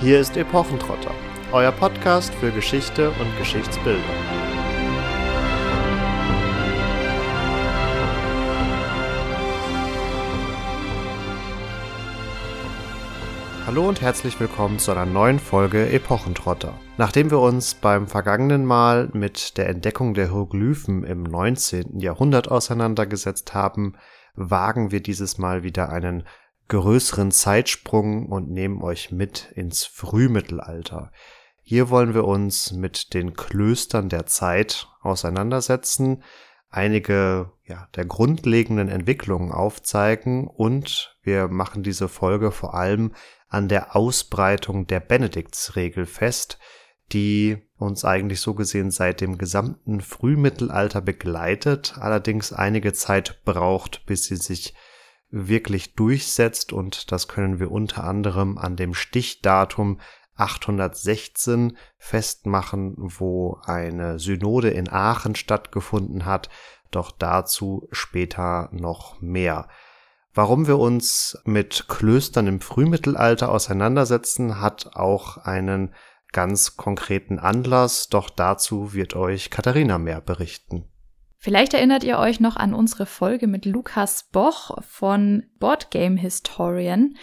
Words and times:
Hier 0.00 0.18
ist 0.18 0.36
Epochentrotter, 0.36 1.14
euer 1.52 1.70
Podcast 1.70 2.34
für 2.34 2.50
Geschichte 2.50 3.10
und 3.10 3.38
Geschichtsbildung. 3.38 4.02
Hallo 13.66 13.88
und 13.88 14.02
herzlich 14.02 14.38
willkommen 14.40 14.78
zu 14.78 14.90
einer 14.90 15.06
neuen 15.06 15.38
Folge 15.38 15.88
Epochentrotter. 15.88 16.74
Nachdem 16.98 17.30
wir 17.30 17.38
uns 17.38 17.74
beim 17.74 18.08
vergangenen 18.08 18.66
Mal 18.66 19.08
mit 19.12 19.56
der 19.56 19.68
Entdeckung 19.68 20.12
der 20.12 20.26
Hieroglyphen 20.26 21.04
im 21.04 21.22
19. 21.22 22.00
Jahrhundert 22.00 22.50
auseinandergesetzt 22.50 23.54
haben, 23.54 23.94
wagen 24.34 24.90
wir 24.90 25.00
dieses 25.00 25.38
Mal 25.38 25.62
wieder 25.62 25.88
einen 25.88 26.24
größeren 26.68 27.30
Zeitsprung 27.30 28.26
und 28.26 28.50
nehmen 28.50 28.82
euch 28.82 29.10
mit 29.10 29.52
ins 29.54 29.84
Frühmittelalter. 29.84 31.12
Hier 31.62 31.90
wollen 31.90 32.14
wir 32.14 32.24
uns 32.24 32.72
mit 32.72 33.14
den 33.14 33.34
Klöstern 33.34 34.08
der 34.08 34.26
Zeit 34.26 34.88
auseinandersetzen, 35.00 36.22
einige 36.68 37.52
ja, 37.64 37.88
der 37.94 38.04
grundlegenden 38.04 38.88
Entwicklungen 38.88 39.52
aufzeigen 39.52 40.48
und 40.48 41.16
wir 41.22 41.48
machen 41.48 41.82
diese 41.82 42.08
Folge 42.08 42.50
vor 42.50 42.74
allem 42.74 43.14
an 43.48 43.68
der 43.68 43.94
Ausbreitung 43.94 44.86
der 44.86 45.00
Benediktsregel 45.00 46.06
fest, 46.06 46.58
die 47.12 47.58
uns 47.76 48.04
eigentlich 48.04 48.40
so 48.40 48.54
gesehen 48.54 48.90
seit 48.90 49.20
dem 49.20 49.38
gesamten 49.38 50.00
Frühmittelalter 50.00 51.00
begleitet, 51.00 51.94
allerdings 51.98 52.52
einige 52.52 52.92
Zeit 52.92 53.42
braucht, 53.44 54.04
bis 54.06 54.24
sie 54.24 54.36
sich 54.36 54.74
wirklich 55.34 55.94
durchsetzt 55.94 56.72
und 56.72 57.10
das 57.10 57.26
können 57.26 57.58
wir 57.58 57.70
unter 57.70 58.04
anderem 58.04 58.56
an 58.56 58.76
dem 58.76 58.94
Stichdatum 58.94 60.00
816 60.36 61.76
festmachen, 61.98 62.94
wo 62.96 63.58
eine 63.64 64.18
Synode 64.18 64.70
in 64.70 64.88
Aachen 64.88 65.34
stattgefunden 65.34 66.24
hat, 66.24 66.48
doch 66.90 67.10
dazu 67.10 67.88
später 67.90 68.68
noch 68.72 69.20
mehr. 69.20 69.68
Warum 70.32 70.66
wir 70.66 70.78
uns 70.78 71.38
mit 71.44 71.86
Klöstern 71.88 72.46
im 72.46 72.60
Frühmittelalter 72.60 73.50
auseinandersetzen, 73.50 74.60
hat 74.60 74.94
auch 74.94 75.36
einen 75.38 75.94
ganz 76.32 76.76
konkreten 76.76 77.38
Anlass, 77.38 78.08
doch 78.08 78.30
dazu 78.30 78.92
wird 78.92 79.14
euch 79.14 79.50
Katharina 79.50 79.98
mehr 79.98 80.20
berichten. 80.20 80.88
Vielleicht 81.44 81.74
erinnert 81.74 82.04
ihr 82.04 82.18
euch 82.18 82.40
noch 82.40 82.56
an 82.56 82.72
unsere 82.72 83.04
Folge 83.04 83.46
mit 83.46 83.66
Lukas 83.66 84.30
Boch 84.32 84.78
von 84.80 85.42
Boardgame 85.58 86.18
Historian. 86.18 87.18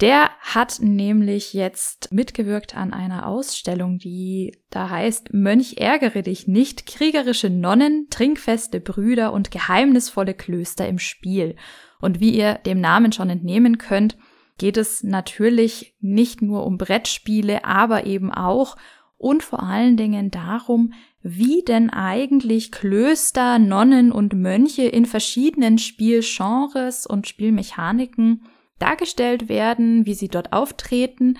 Der 0.00 0.30
hat 0.40 0.78
nämlich 0.80 1.52
jetzt 1.52 2.10
mitgewirkt 2.10 2.74
an 2.74 2.94
einer 2.94 3.26
Ausstellung, 3.26 3.98
die 3.98 4.56
da 4.70 4.88
heißt 4.88 5.34
Mönch 5.34 5.76
ärgere 5.76 6.22
dich 6.22 6.48
nicht, 6.48 6.86
kriegerische 6.86 7.50
Nonnen, 7.50 8.06
trinkfeste 8.08 8.80
Brüder 8.80 9.34
und 9.34 9.50
geheimnisvolle 9.50 10.32
Klöster 10.32 10.88
im 10.88 10.98
Spiel. 10.98 11.54
Und 12.00 12.18
wie 12.18 12.30
ihr 12.30 12.54
dem 12.54 12.80
Namen 12.80 13.12
schon 13.12 13.28
entnehmen 13.28 13.76
könnt, 13.76 14.16
geht 14.56 14.78
es 14.78 15.02
natürlich 15.02 15.94
nicht 16.00 16.40
nur 16.40 16.64
um 16.64 16.78
Brettspiele, 16.78 17.66
aber 17.66 18.06
eben 18.06 18.32
auch 18.32 18.78
und 19.18 19.42
vor 19.42 19.62
allen 19.62 19.96
Dingen 19.96 20.30
darum, 20.30 20.92
wie 21.28 21.64
denn 21.64 21.90
eigentlich 21.90 22.70
Klöster, 22.70 23.58
Nonnen 23.58 24.12
und 24.12 24.32
Mönche 24.32 24.82
in 24.82 25.06
verschiedenen 25.06 25.76
Spielgenres 25.78 27.04
und 27.04 27.26
Spielmechaniken 27.26 28.44
dargestellt 28.78 29.48
werden, 29.48 30.06
wie 30.06 30.14
sie 30.14 30.28
dort 30.28 30.52
auftreten, 30.52 31.36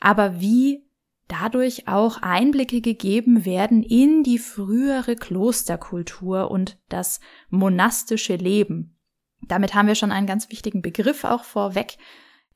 aber 0.00 0.40
wie 0.40 0.88
dadurch 1.28 1.86
auch 1.86 2.20
Einblicke 2.20 2.80
gegeben 2.80 3.44
werden 3.44 3.84
in 3.84 4.24
die 4.24 4.38
frühere 4.38 5.14
Klosterkultur 5.14 6.50
und 6.50 6.76
das 6.88 7.20
monastische 7.48 8.34
Leben. 8.34 8.98
Damit 9.42 9.72
haben 9.74 9.86
wir 9.86 9.94
schon 9.94 10.10
einen 10.10 10.26
ganz 10.26 10.50
wichtigen 10.50 10.82
Begriff 10.82 11.22
auch 11.22 11.44
vorweg 11.44 11.96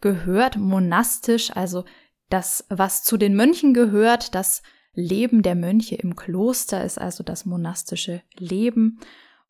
gehört, 0.01 0.57
monastisch, 0.57 1.55
also 1.55 1.85
das, 2.29 2.67
was 2.71 3.05
zu 3.05 3.17
den 3.17 3.37
Mönchen 3.37 3.73
gehört, 3.73 4.35
das 4.35 4.63
Leben 4.95 5.43
der 5.43 5.55
Mönche 5.55 5.95
im 5.95 6.17
Kloster 6.17 6.85
ist 6.85 6.99
also 6.99 7.25
das 7.25 7.47
monastische 7.47 8.23
Leben. 8.37 8.99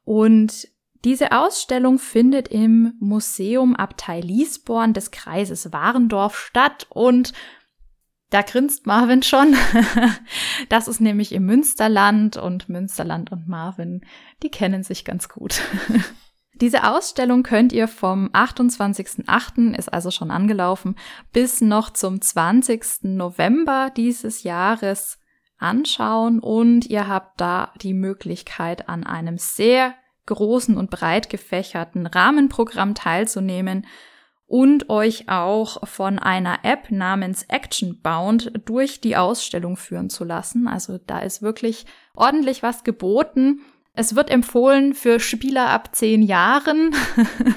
Und 0.04 0.68
diese 1.04 1.32
Ausstellung 1.32 1.98
findet 1.98 2.48
im 2.48 2.94
Museum 3.00 3.74
Abtei 3.74 4.20
Liesborn 4.20 4.92
des 4.92 5.10
Kreises 5.10 5.72
Warendorf 5.72 6.38
statt 6.38 6.86
und 6.90 7.32
da 8.30 8.42
grinst 8.42 8.86
Marvin 8.86 9.22
schon. 9.22 9.54
das 10.68 10.88
ist 10.88 11.00
nämlich 11.00 11.32
im 11.32 11.44
Münsterland 11.44 12.36
und 12.36 12.68
Münsterland 12.68 13.32
und 13.32 13.48
Marvin, 13.48 14.02
die 14.42 14.50
kennen 14.50 14.84
sich 14.84 15.04
ganz 15.04 15.28
gut. 15.28 15.60
Diese 16.54 16.84
Ausstellung 16.84 17.42
könnt 17.42 17.72
ihr 17.72 17.88
vom 17.88 18.28
28.08. 18.28 19.76
ist 19.76 19.92
also 19.92 20.10
schon 20.10 20.30
angelaufen 20.30 20.94
bis 21.32 21.60
noch 21.60 21.90
zum 21.90 22.20
20. 22.20 23.02
November 23.02 23.90
dieses 23.96 24.44
Jahres 24.44 25.18
anschauen 25.62 26.38
und 26.40 26.86
ihr 26.86 27.08
habt 27.08 27.40
da 27.40 27.72
die 27.80 27.94
Möglichkeit 27.94 28.88
an 28.88 29.04
einem 29.04 29.38
sehr 29.38 29.94
großen 30.26 30.76
und 30.76 30.90
breit 30.90 31.30
gefächerten 31.30 32.06
Rahmenprogramm 32.06 32.94
teilzunehmen 32.94 33.86
und 34.46 34.90
euch 34.90 35.30
auch 35.30 35.88
von 35.88 36.18
einer 36.18 36.58
App 36.62 36.90
namens 36.90 37.44
Actionbound 37.44 38.52
durch 38.66 39.00
die 39.00 39.16
Ausstellung 39.16 39.78
führen 39.78 40.10
zu 40.10 40.24
lassen. 40.24 40.68
Also 40.68 40.98
da 40.98 41.20
ist 41.20 41.40
wirklich 41.40 41.86
ordentlich 42.14 42.62
was 42.62 42.84
geboten. 42.84 43.62
Es 43.94 44.14
wird 44.14 44.30
empfohlen 44.30 44.92
für 44.92 45.20
Spieler 45.20 45.68
ab 45.70 45.94
zehn 45.94 46.22
Jahren. 46.22 46.94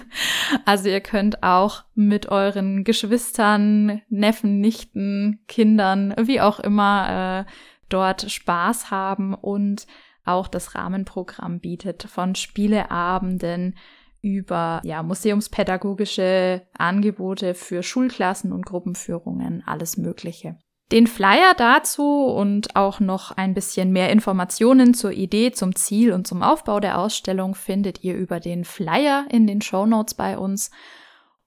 also 0.66 0.88
ihr 0.88 1.02
könnt 1.02 1.44
auch 1.44 1.84
mit 1.96 2.28
euren 2.28 2.84
Geschwistern, 2.86 4.02
Neffen, 4.10 4.62
Nichten, 4.62 5.40
Kindern, 5.48 6.14
wie 6.18 6.40
auch 6.40 6.60
immer, 6.62 7.46
äh, 7.46 7.52
dort 7.90 8.32
Spaß 8.32 8.92
haben 8.92 9.34
und 9.34 9.88
auch 10.26 10.48
das 10.48 10.76
Rahmenprogramm 10.76 11.60
bietet 11.60 12.04
von 12.04 12.36
Spieleabenden 12.36 13.76
über 14.22 14.82
ja, 14.84 15.04
museumspädagogische 15.04 16.64
Angebote 16.76 17.54
für 17.54 17.84
Schulklassen 17.84 18.52
und 18.52 18.66
Gruppenführungen, 18.66 19.64
alles 19.68 19.98
Mögliche. 19.98 20.58
Den 20.92 21.08
Flyer 21.08 21.54
dazu 21.58 22.26
und 22.26 22.76
auch 22.76 23.00
noch 23.00 23.32
ein 23.32 23.54
bisschen 23.54 23.92
mehr 23.92 24.12
Informationen 24.12 24.94
zur 24.94 25.12
Idee, 25.12 25.52
zum 25.52 25.76
Ziel 25.76 26.12
und 26.12 26.28
zum 26.28 26.44
Aufbau 26.44 26.80
der 26.80 27.00
Ausstellung 27.00 27.56
findet 27.56 28.04
ihr 28.04 28.16
über 28.16 28.40
den 28.40 28.66
Flyer 28.66 29.26
in 29.30 29.48
den 29.48 29.62
Show 29.62 29.86
Notes 29.86 30.14
bei 30.14 30.38
uns. 30.38 30.70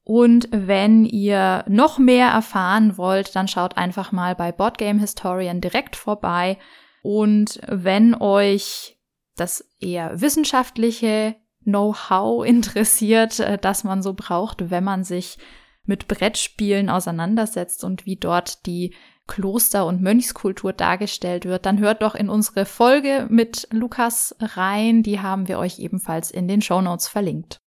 Und 0.08 0.48
wenn 0.50 1.04
ihr 1.04 1.66
noch 1.68 1.98
mehr 1.98 2.28
erfahren 2.28 2.96
wollt, 2.96 3.36
dann 3.36 3.46
schaut 3.46 3.76
einfach 3.76 4.10
mal 4.10 4.34
bei 4.34 4.52
Boardgame 4.52 5.00
Historian 5.00 5.60
direkt 5.60 5.96
vorbei. 5.96 6.56
Und 7.02 7.60
wenn 7.68 8.14
euch 8.14 8.98
das 9.36 9.68
eher 9.78 10.18
wissenschaftliche 10.18 11.36
Know-how 11.64 12.42
interessiert, 12.46 13.38
äh, 13.38 13.58
das 13.58 13.84
man 13.84 14.02
so 14.02 14.14
braucht, 14.14 14.70
wenn 14.70 14.82
man 14.82 15.04
sich 15.04 15.36
mit 15.84 16.08
Brettspielen 16.08 16.88
auseinandersetzt 16.88 17.84
und 17.84 18.06
wie 18.06 18.16
dort 18.16 18.64
die 18.64 18.94
Kloster- 19.26 19.84
und 19.84 20.00
Mönchskultur 20.00 20.72
dargestellt 20.72 21.44
wird, 21.44 21.66
dann 21.66 21.80
hört 21.80 22.00
doch 22.00 22.14
in 22.14 22.30
unsere 22.30 22.64
Folge 22.64 23.26
mit 23.28 23.68
Lukas 23.72 24.34
rein. 24.40 25.02
Die 25.02 25.20
haben 25.20 25.48
wir 25.48 25.58
euch 25.58 25.78
ebenfalls 25.78 26.30
in 26.30 26.48
den 26.48 26.62
Show 26.62 26.80
Notes 26.80 27.08
verlinkt 27.08 27.60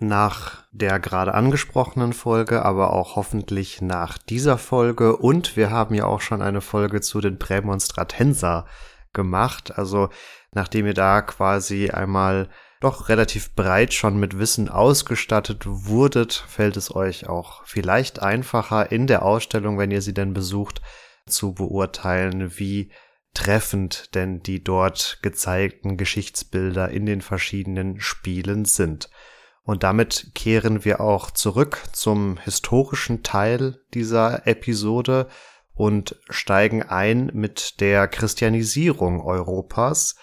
nach 0.00 0.64
der 0.72 0.98
gerade 0.98 1.34
angesprochenen 1.34 2.12
Folge, 2.12 2.64
aber 2.64 2.92
auch 2.92 3.16
hoffentlich 3.16 3.82
nach 3.82 4.18
dieser 4.18 4.58
Folge. 4.58 5.16
Und 5.16 5.56
wir 5.56 5.70
haben 5.70 5.94
ja 5.94 6.06
auch 6.06 6.20
schon 6.20 6.42
eine 6.42 6.60
Folge 6.60 7.00
zu 7.00 7.20
den 7.20 7.38
Prämonstratenser 7.38 8.66
gemacht. 9.12 9.78
Also 9.78 10.08
nachdem 10.52 10.86
ihr 10.86 10.94
da 10.94 11.22
quasi 11.22 11.90
einmal 11.90 12.48
doch 12.80 13.10
relativ 13.10 13.54
breit 13.54 13.92
schon 13.92 14.18
mit 14.18 14.38
Wissen 14.38 14.68
ausgestattet 14.68 15.64
wurdet, 15.66 16.32
fällt 16.48 16.76
es 16.78 16.94
euch 16.94 17.28
auch 17.28 17.62
vielleicht 17.66 18.22
einfacher 18.22 18.90
in 18.90 19.06
der 19.06 19.22
Ausstellung, 19.22 19.78
wenn 19.78 19.90
ihr 19.90 20.00
sie 20.00 20.14
denn 20.14 20.32
besucht, 20.32 20.80
zu 21.26 21.52
beurteilen, 21.52 22.58
wie 22.58 22.90
treffend 23.34 24.14
denn 24.14 24.42
die 24.42 24.64
dort 24.64 25.18
gezeigten 25.22 25.96
Geschichtsbilder 25.96 26.88
in 26.88 27.06
den 27.06 27.20
verschiedenen 27.20 28.00
Spielen 28.00 28.64
sind. 28.64 29.10
Und 29.64 29.82
damit 29.82 30.32
kehren 30.34 30.84
wir 30.84 31.00
auch 31.00 31.30
zurück 31.30 31.82
zum 31.92 32.38
historischen 32.38 33.22
Teil 33.22 33.80
dieser 33.94 34.46
Episode 34.46 35.28
und 35.74 36.16
steigen 36.28 36.82
ein 36.82 37.30
mit 37.32 37.80
der 37.80 38.08
Christianisierung 38.08 39.20
Europas, 39.20 40.16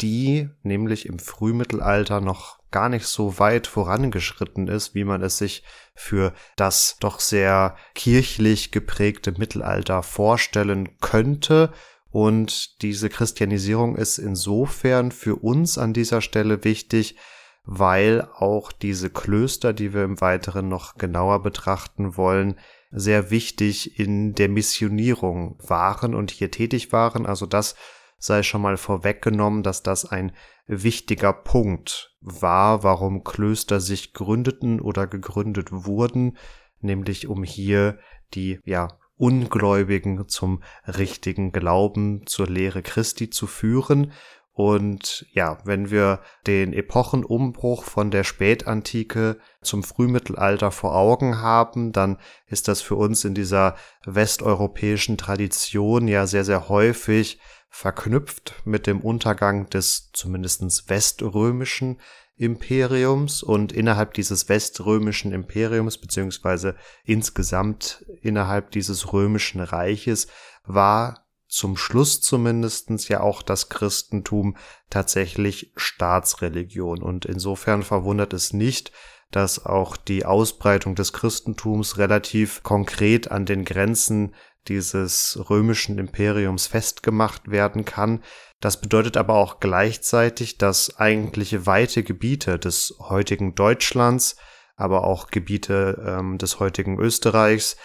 die 0.00 0.48
nämlich 0.62 1.06
im 1.06 1.18
Frühmittelalter 1.18 2.20
noch 2.20 2.58
gar 2.70 2.88
nicht 2.88 3.06
so 3.06 3.38
weit 3.38 3.66
vorangeschritten 3.66 4.66
ist, 4.66 4.94
wie 4.94 5.04
man 5.04 5.22
es 5.22 5.38
sich 5.38 5.62
für 5.94 6.32
das 6.56 6.96
doch 7.00 7.20
sehr 7.20 7.76
kirchlich 7.94 8.72
geprägte 8.72 9.32
Mittelalter 9.32 10.02
vorstellen 10.02 10.98
könnte. 11.00 11.72
Und 12.10 12.82
diese 12.82 13.08
Christianisierung 13.08 13.96
ist 13.96 14.18
insofern 14.18 15.12
für 15.12 15.36
uns 15.36 15.78
an 15.78 15.92
dieser 15.92 16.20
Stelle 16.20 16.64
wichtig, 16.64 17.16
weil 17.64 18.28
auch 18.34 18.72
diese 18.72 19.10
Klöster, 19.10 19.72
die 19.72 19.94
wir 19.94 20.04
im 20.04 20.20
Weiteren 20.20 20.68
noch 20.68 20.96
genauer 20.96 21.42
betrachten 21.42 22.16
wollen, 22.16 22.56
sehr 22.90 23.30
wichtig 23.30 23.98
in 23.98 24.34
der 24.34 24.48
Missionierung 24.48 25.58
waren 25.66 26.14
und 26.14 26.30
hier 26.30 26.50
tätig 26.50 26.92
waren. 26.92 27.24
Also 27.24 27.46
das 27.46 27.74
sei 28.18 28.42
schon 28.42 28.62
mal 28.62 28.76
vorweggenommen, 28.76 29.62
dass 29.62 29.82
das 29.82 30.04
ein 30.04 30.32
wichtiger 30.66 31.32
Punkt 31.32 32.14
war, 32.20 32.82
warum 32.82 33.24
Klöster 33.24 33.80
sich 33.80 34.12
gründeten 34.12 34.80
oder 34.80 35.06
gegründet 35.06 35.68
wurden, 35.72 36.36
nämlich 36.80 37.26
um 37.28 37.42
hier 37.42 37.98
die, 38.34 38.60
ja, 38.64 38.88
Ungläubigen 39.16 40.26
zum 40.28 40.62
richtigen 40.86 41.52
Glauben, 41.52 42.26
zur 42.26 42.48
Lehre 42.48 42.82
Christi 42.82 43.30
zu 43.30 43.46
führen 43.46 44.12
und 44.54 45.26
ja, 45.32 45.58
wenn 45.64 45.90
wir 45.90 46.20
den 46.46 46.74
Epochenumbruch 46.74 47.84
von 47.84 48.10
der 48.10 48.22
Spätantike 48.22 49.38
zum 49.62 49.82
Frühmittelalter 49.82 50.70
vor 50.70 50.94
Augen 50.94 51.40
haben, 51.40 51.92
dann 51.92 52.18
ist 52.46 52.68
das 52.68 52.82
für 52.82 52.96
uns 52.96 53.24
in 53.24 53.34
dieser 53.34 53.76
westeuropäischen 54.04 55.16
Tradition 55.16 56.06
ja 56.06 56.26
sehr, 56.26 56.44
sehr 56.44 56.68
häufig 56.68 57.40
verknüpft 57.70 58.54
mit 58.66 58.86
dem 58.86 59.00
Untergang 59.00 59.70
des 59.70 60.10
zumindestens 60.12 60.90
weströmischen 60.90 61.98
Imperiums. 62.36 63.42
Und 63.42 63.72
innerhalb 63.72 64.12
dieses 64.12 64.50
weströmischen 64.50 65.32
Imperiums 65.32 65.96
beziehungsweise 65.96 66.76
insgesamt 67.04 68.04
innerhalb 68.20 68.70
dieses 68.72 69.14
römischen 69.14 69.62
Reiches 69.62 70.26
war 70.64 71.21
zum 71.52 71.76
Schluss 71.76 72.22
zumindestens 72.22 73.08
ja 73.08 73.20
auch 73.20 73.42
das 73.42 73.68
Christentum 73.68 74.56
tatsächlich 74.88 75.70
Staatsreligion. 75.76 77.02
Und 77.02 77.26
insofern 77.26 77.82
verwundert 77.82 78.32
es 78.32 78.54
nicht, 78.54 78.90
dass 79.30 79.66
auch 79.66 79.98
die 79.98 80.24
Ausbreitung 80.24 80.94
des 80.94 81.12
Christentums 81.12 81.98
relativ 81.98 82.62
konkret 82.62 83.30
an 83.30 83.44
den 83.44 83.66
Grenzen 83.66 84.34
dieses 84.68 85.38
römischen 85.50 85.98
Imperiums 85.98 86.68
festgemacht 86.68 87.50
werden 87.50 87.84
kann. 87.84 88.22
Das 88.60 88.80
bedeutet 88.80 89.18
aber 89.18 89.34
auch 89.34 89.60
gleichzeitig, 89.60 90.56
dass 90.56 90.96
eigentliche 90.96 91.66
weite 91.66 92.02
Gebiete 92.02 92.58
des 92.58 92.94
heutigen 92.98 93.54
Deutschlands, 93.54 94.36
aber 94.76 95.04
auch 95.04 95.26
Gebiete 95.26 96.02
ähm, 96.06 96.38
des 96.38 96.60
heutigen 96.60 96.98
Österreichs 96.98 97.76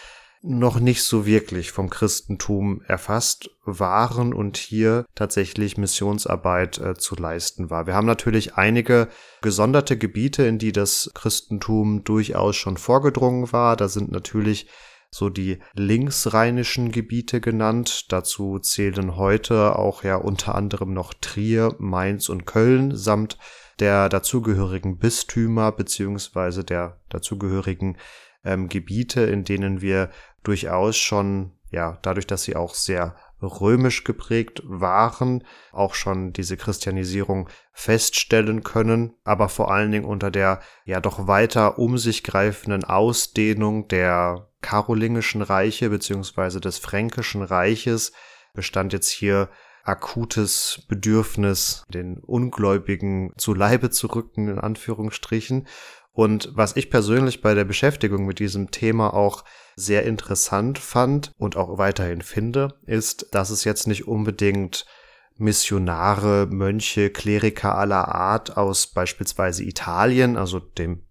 noch 0.42 0.80
nicht 0.80 1.04
so 1.04 1.26
wirklich 1.26 1.72
vom 1.72 1.90
Christentum 1.90 2.82
erfasst 2.88 3.50
waren 3.66 4.34
und 4.34 4.58
hier 4.58 5.06
tatsächlich 5.16 5.78
Missionsarbeit 5.78 6.78
äh, 6.78 6.96
zu 6.96 7.16
leisten 7.16 7.70
war. 7.70 7.88
Wir 7.88 7.96
haben 7.96 8.08
natürlich 8.08 8.56
einige 8.56 9.08
gesonderte 9.42 9.98
Gebiete, 9.98 10.44
in 10.44 10.58
die 10.58 10.72
das 10.72 11.12
Christentum 11.14 12.04
durchaus 12.04 12.56
schon 12.56 12.78
vorgedrungen 12.78 13.52
war. 13.52 13.76
Da 13.76 13.88
sind 13.88 14.12
natürlich 14.12 14.68
so 15.10 15.30
die 15.30 15.60
linksrheinischen 15.74 16.92
Gebiete 16.92 17.42
genannt. 17.42 18.12
Dazu 18.12 18.60
zählen 18.60 19.16
heute 19.16 19.76
auch 19.78 20.04
ja 20.04 20.16
unter 20.18 20.56
anderem 20.56 20.94
noch 20.94 21.14
Trier, 21.14 21.76
Mainz 21.80 22.30
und 22.30 22.46
Köln 22.46 22.96
samt 22.96 23.38
der 23.80 24.10
dazugehörigen 24.10 24.98
Bistümer 24.98 25.72
beziehungsweise 25.72 26.64
der 26.64 27.00
dazugehörigen 27.10 27.98
ähm, 28.44 28.70
Gebiete, 28.70 29.22
in 29.22 29.44
denen 29.44 29.82
wir 29.82 30.10
durchaus 30.44 30.98
schon, 30.98 31.54
ja, 31.72 32.00
dadurch, 32.02 32.28
dass 32.28 32.44
sie 32.44 32.56
auch 32.56 32.74
sehr 32.74 33.16
römisch 33.42 34.04
geprägt 34.04 34.62
waren, 34.66 35.44
auch 35.72 35.94
schon 35.94 36.34
diese 36.34 36.58
Christianisierung 36.58 37.50
feststellen 37.72 38.64
können, 38.64 39.14
aber 39.24 39.48
vor 39.50 39.72
allen 39.72 39.92
Dingen 39.92 40.06
unter 40.06 40.32
der 40.32 40.62
ja 40.86 41.00
doch 41.00 41.28
weiter 41.28 41.78
um 41.78 41.98
sich 41.98 42.24
greifenden 42.24 42.84
Ausdehnung 42.84 43.88
der 43.88 44.50
karolingischen 44.62 45.44
Reiche 45.44 45.90
beziehungsweise 45.90 46.60
des 46.60 46.80
fränkischen 46.80 47.44
Reiches 47.44 48.12
bestand 48.54 48.92
jetzt 48.92 49.12
hier 49.12 49.50
akutes 49.84 50.84
Bedürfnis, 50.90 51.86
den 51.88 52.18
Ungläubigen 52.18 53.34
zu 53.38 53.54
Leibe 53.54 53.90
zu 53.90 54.08
rücken, 54.08 54.50
in 54.50 54.60
Anführungsstrichen. 54.60 55.68
Und 56.18 56.50
was 56.56 56.76
ich 56.76 56.90
persönlich 56.90 57.42
bei 57.42 57.54
der 57.54 57.64
Beschäftigung 57.64 58.26
mit 58.26 58.40
diesem 58.40 58.72
Thema 58.72 59.14
auch 59.14 59.44
sehr 59.76 60.04
interessant 60.04 60.80
fand 60.80 61.32
und 61.38 61.56
auch 61.56 61.78
weiterhin 61.78 62.24
finde, 62.24 62.80
ist, 62.88 63.28
dass 63.36 63.52
es 63.52 63.66
jetzt 63.66 63.86
nicht 63.86 64.08
unbedingt 64.08 64.88
Missionare, 65.36 66.48
Mönche, 66.48 67.12
Kleriker 67.12 67.78
aller 67.78 68.08
Art 68.08 68.58
aus 68.58 68.88
beispielsweise 68.88 69.64
Italien, 69.64 70.38
also 70.38 70.58
dem 70.58 71.06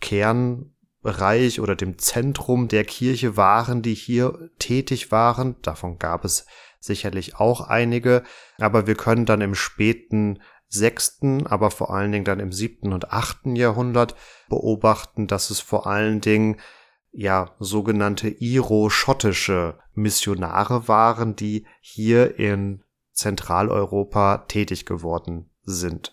Kernbereich 0.00 1.58
oder 1.58 1.74
dem 1.74 1.98
Zentrum 1.98 2.68
der 2.68 2.84
Kirche 2.84 3.36
waren, 3.36 3.82
die 3.82 3.94
hier 3.94 4.50
tätig 4.60 5.10
waren. 5.10 5.56
Davon 5.62 5.98
gab 5.98 6.24
es 6.24 6.46
sicherlich 6.78 7.34
auch 7.40 7.62
einige, 7.62 8.22
aber 8.58 8.86
wir 8.86 8.94
können 8.94 9.26
dann 9.26 9.40
im 9.40 9.56
späten 9.56 10.38
sechsten, 10.74 11.46
aber 11.46 11.70
vor 11.70 11.94
allen 11.94 12.12
Dingen 12.12 12.24
dann 12.24 12.40
im 12.40 12.52
siebten 12.52 12.92
und 12.92 13.12
achten 13.12 13.56
Jahrhundert 13.56 14.14
beobachten, 14.48 15.26
dass 15.26 15.50
es 15.50 15.60
vor 15.60 15.86
allen 15.86 16.20
Dingen 16.20 16.60
ja 17.12 17.52
sogenannte 17.58 18.28
iro-schottische 18.28 19.78
Missionare 19.94 20.88
waren, 20.88 21.36
die 21.36 21.66
hier 21.80 22.38
in 22.38 22.82
Zentraleuropa 23.12 24.38
tätig 24.48 24.84
geworden 24.84 25.50
sind. 25.62 26.12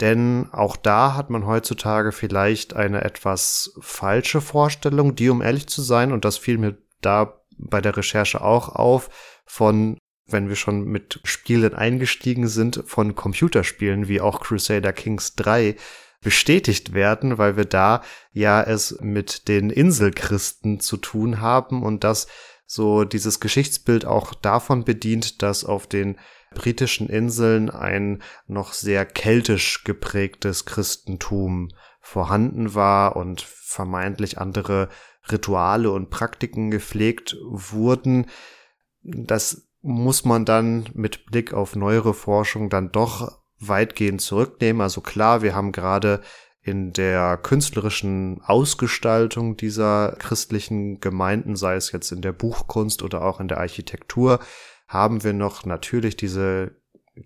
Denn 0.00 0.48
auch 0.52 0.76
da 0.76 1.14
hat 1.14 1.28
man 1.28 1.46
heutzutage 1.46 2.12
vielleicht 2.12 2.74
eine 2.74 3.02
etwas 3.02 3.74
falsche 3.80 4.40
Vorstellung, 4.40 5.14
die, 5.14 5.28
um 5.28 5.42
ehrlich 5.42 5.66
zu 5.66 5.82
sein, 5.82 6.12
und 6.12 6.24
das 6.24 6.38
fiel 6.38 6.56
mir 6.56 6.78
da 7.02 7.40
bei 7.58 7.80
der 7.80 7.96
Recherche 7.96 8.40
auch 8.40 8.70
auf, 8.70 9.10
von 9.44 9.98
wenn 10.32 10.48
wir 10.48 10.56
schon 10.56 10.84
mit 10.84 11.20
Spielen 11.24 11.74
eingestiegen 11.74 12.48
sind, 12.48 12.82
von 12.86 13.14
Computerspielen 13.14 14.08
wie 14.08 14.20
auch 14.20 14.40
Crusader 14.40 14.92
Kings 14.92 15.34
3 15.36 15.76
bestätigt 16.20 16.92
werden, 16.92 17.38
weil 17.38 17.56
wir 17.56 17.64
da 17.64 18.02
ja 18.32 18.62
es 18.62 18.98
mit 19.00 19.48
den 19.48 19.70
Inselchristen 19.70 20.80
zu 20.80 20.96
tun 20.96 21.40
haben 21.40 21.82
und 21.82 22.04
das 22.04 22.26
so 22.66 23.04
dieses 23.04 23.40
Geschichtsbild 23.40 24.04
auch 24.04 24.34
davon 24.34 24.84
bedient, 24.84 25.42
dass 25.42 25.64
auf 25.64 25.86
den 25.86 26.18
britischen 26.54 27.08
Inseln 27.08 27.70
ein 27.70 28.22
noch 28.46 28.72
sehr 28.72 29.06
keltisch 29.06 29.84
geprägtes 29.84 30.66
Christentum 30.66 31.70
vorhanden 32.00 32.74
war 32.74 33.16
und 33.16 33.40
vermeintlich 33.40 34.38
andere 34.38 34.88
Rituale 35.30 35.90
und 35.90 36.10
Praktiken 36.10 36.70
gepflegt 36.70 37.36
wurden. 37.42 38.26
Das 39.02 39.68
muss 39.82 40.24
man 40.24 40.44
dann 40.44 40.88
mit 40.94 41.26
Blick 41.26 41.52
auf 41.52 41.76
neuere 41.76 42.14
Forschung 42.14 42.68
dann 42.70 42.92
doch 42.92 43.40
weitgehend 43.58 44.20
zurücknehmen. 44.20 44.82
Also 44.82 45.00
klar, 45.00 45.42
wir 45.42 45.54
haben 45.54 45.72
gerade 45.72 46.20
in 46.62 46.92
der 46.92 47.38
künstlerischen 47.38 48.40
Ausgestaltung 48.42 49.56
dieser 49.56 50.16
christlichen 50.18 51.00
Gemeinden, 51.00 51.56
sei 51.56 51.76
es 51.76 51.92
jetzt 51.92 52.12
in 52.12 52.20
der 52.20 52.32
Buchkunst 52.32 53.02
oder 53.02 53.22
auch 53.22 53.40
in 53.40 53.48
der 53.48 53.58
Architektur, 53.58 54.40
haben 54.86 55.24
wir 55.24 55.32
noch 55.32 55.64
natürlich 55.64 56.16
diese 56.16 56.76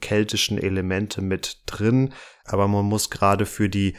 keltischen 0.00 0.58
Elemente 0.58 1.20
mit 1.20 1.62
drin. 1.66 2.12
Aber 2.44 2.68
man 2.68 2.84
muss 2.84 3.11
gerade 3.11 3.46
für 3.46 3.68
die 3.68 3.96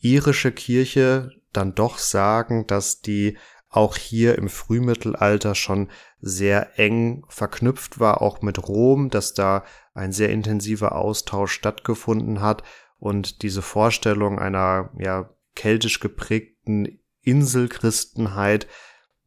irische 0.00 0.52
Kirche 0.52 1.30
dann 1.52 1.74
doch 1.74 1.98
sagen, 1.98 2.66
dass 2.66 3.00
die 3.00 3.36
auch 3.76 3.96
hier 3.96 4.38
im 4.38 4.48
Frühmittelalter 4.48 5.54
schon 5.54 5.88
sehr 6.20 6.78
eng 6.78 7.24
verknüpft 7.28 8.00
war, 8.00 8.22
auch 8.22 8.40
mit 8.40 8.66
Rom, 8.66 9.10
dass 9.10 9.34
da 9.34 9.64
ein 9.92 10.12
sehr 10.12 10.30
intensiver 10.30 10.94
Austausch 10.94 11.52
stattgefunden 11.52 12.40
hat 12.40 12.62
und 12.98 13.42
diese 13.42 13.60
Vorstellung 13.60 14.38
einer 14.38 14.90
ja 14.98 15.30
keltisch 15.54 16.00
geprägten 16.00 17.00
Inselchristenheit 17.20 18.66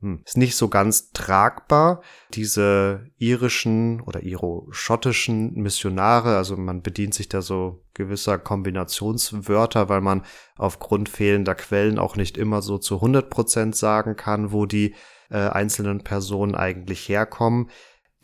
ist 0.02 0.38
nicht 0.38 0.56
so 0.56 0.70
ganz 0.70 1.12
tragbar. 1.12 2.02
Diese 2.34 3.08
irischen 3.18 4.00
oder 4.02 4.24
iro-schottischen 4.24 5.56
Missionare, 5.56 6.38
also 6.38 6.56
man 6.56 6.82
bedient 6.82 7.14
sich 7.14 7.28
da 7.28 7.42
so 7.42 7.84
gewisser 7.94 8.40
Kombinationswörter, 8.40 9.90
weil 9.90 10.02
man 10.02 10.24
aufgrund 10.56 11.10
fehlender 11.10 11.54
Quellen 11.56 12.00
auch 12.00 12.16
nicht 12.16 12.38
immer 12.38 12.62
so 12.62 12.78
zu 12.78 12.96
100 12.96 13.30
Prozent 13.30 13.76
sagen 13.76 14.16
kann, 14.16 14.54
wo 14.54 14.66
die 14.66 14.96
äh, 15.30 15.38
einzelnen 15.38 16.02
Personen 16.04 16.56
eigentlich 16.56 17.10
herkommen. 17.10 17.70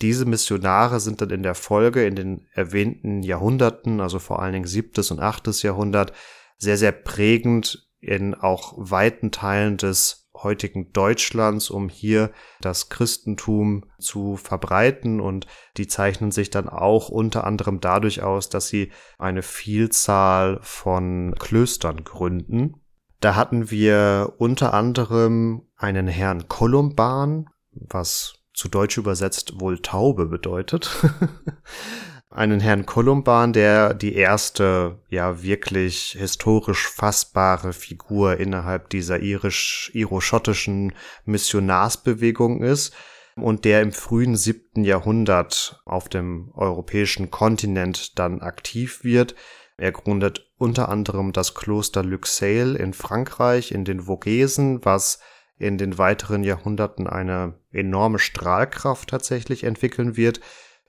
Diese 0.01 0.25
Missionare 0.25 0.99
sind 0.99 1.21
dann 1.21 1.29
in 1.29 1.43
der 1.43 1.55
Folge 1.55 2.05
in 2.05 2.15
den 2.15 2.47
erwähnten 2.53 3.21
Jahrhunderten, 3.21 3.99
also 3.99 4.19
vor 4.19 4.41
allen 4.41 4.53
Dingen 4.53 4.67
siebtes 4.67 5.11
und 5.11 5.19
achtes 5.19 5.61
Jahrhundert, 5.61 6.13
sehr, 6.57 6.77
sehr 6.77 6.93
prägend 6.93 7.89
in 7.99 8.33
auch 8.33 8.73
weiten 8.77 9.31
Teilen 9.31 9.77
des 9.77 10.24
heutigen 10.45 10.93
Deutschlands, 10.93 11.69
um 11.69 11.89
hier 11.89 12.31
das 12.61 12.87
Christentum 12.87 13.83
zu 13.99 14.37
verbreiten. 14.37 15.19
Und 15.19 15.47
die 15.75 15.87
zeichnen 15.87 16.31
sich 16.31 16.49
dann 16.49 16.69
auch 16.69 17.09
unter 17.09 17.43
anderem 17.43 17.81
dadurch 17.81 18.23
aus, 18.23 18.47
dass 18.47 18.69
sie 18.69 18.93
eine 19.19 19.41
Vielzahl 19.41 20.59
von 20.61 21.35
Klöstern 21.37 22.05
gründen. 22.05 22.75
Da 23.19 23.35
hatten 23.35 23.69
wir 23.71 24.35
unter 24.37 24.73
anderem 24.73 25.63
einen 25.75 26.07
Herrn 26.07 26.47
Kolumban, 26.47 27.49
was 27.71 28.35
zu 28.53 28.69
Deutsch 28.69 28.97
übersetzt 28.97 29.59
wohl 29.59 29.79
Taube 29.79 30.27
bedeutet. 30.27 30.95
einen 32.29 32.59
Herrn 32.59 32.85
Kolumban, 32.85 33.53
der 33.53 33.93
die 33.93 34.15
erste, 34.15 34.99
ja, 35.09 35.41
wirklich 35.41 36.15
historisch 36.19 36.87
fassbare 36.87 37.71
Figur 37.71 38.37
innerhalb 38.37 38.89
dieser 38.89 39.19
irisch, 39.19 39.91
iro-schottischen 39.93 40.93
Missionarsbewegung 41.25 42.61
ist 42.61 42.93
und 43.35 43.65
der 43.65 43.81
im 43.81 43.91
frühen 43.91 44.35
siebten 44.35 44.83
Jahrhundert 44.83 45.81
auf 45.85 46.09
dem 46.09 46.51
europäischen 46.53 47.31
Kontinent 47.31 48.17
dann 48.17 48.41
aktiv 48.41 49.03
wird. 49.03 49.35
Er 49.77 49.91
gründet 49.91 50.51
unter 50.57 50.89
anderem 50.89 51.33
das 51.33 51.53
Kloster 51.53 52.03
Luxeuil 52.03 52.75
in 52.75 52.93
Frankreich 52.93 53.71
in 53.71 53.83
den 53.83 54.01
Vogesen, 54.01 54.83
was 54.83 55.19
in 55.57 55.77
den 55.77 55.97
weiteren 55.97 56.43
Jahrhunderten 56.43 57.07
eine 57.07 57.55
enorme 57.71 58.19
Strahlkraft 58.19 59.09
tatsächlich 59.09 59.63
entwickeln 59.63 60.17
wird 60.17 60.41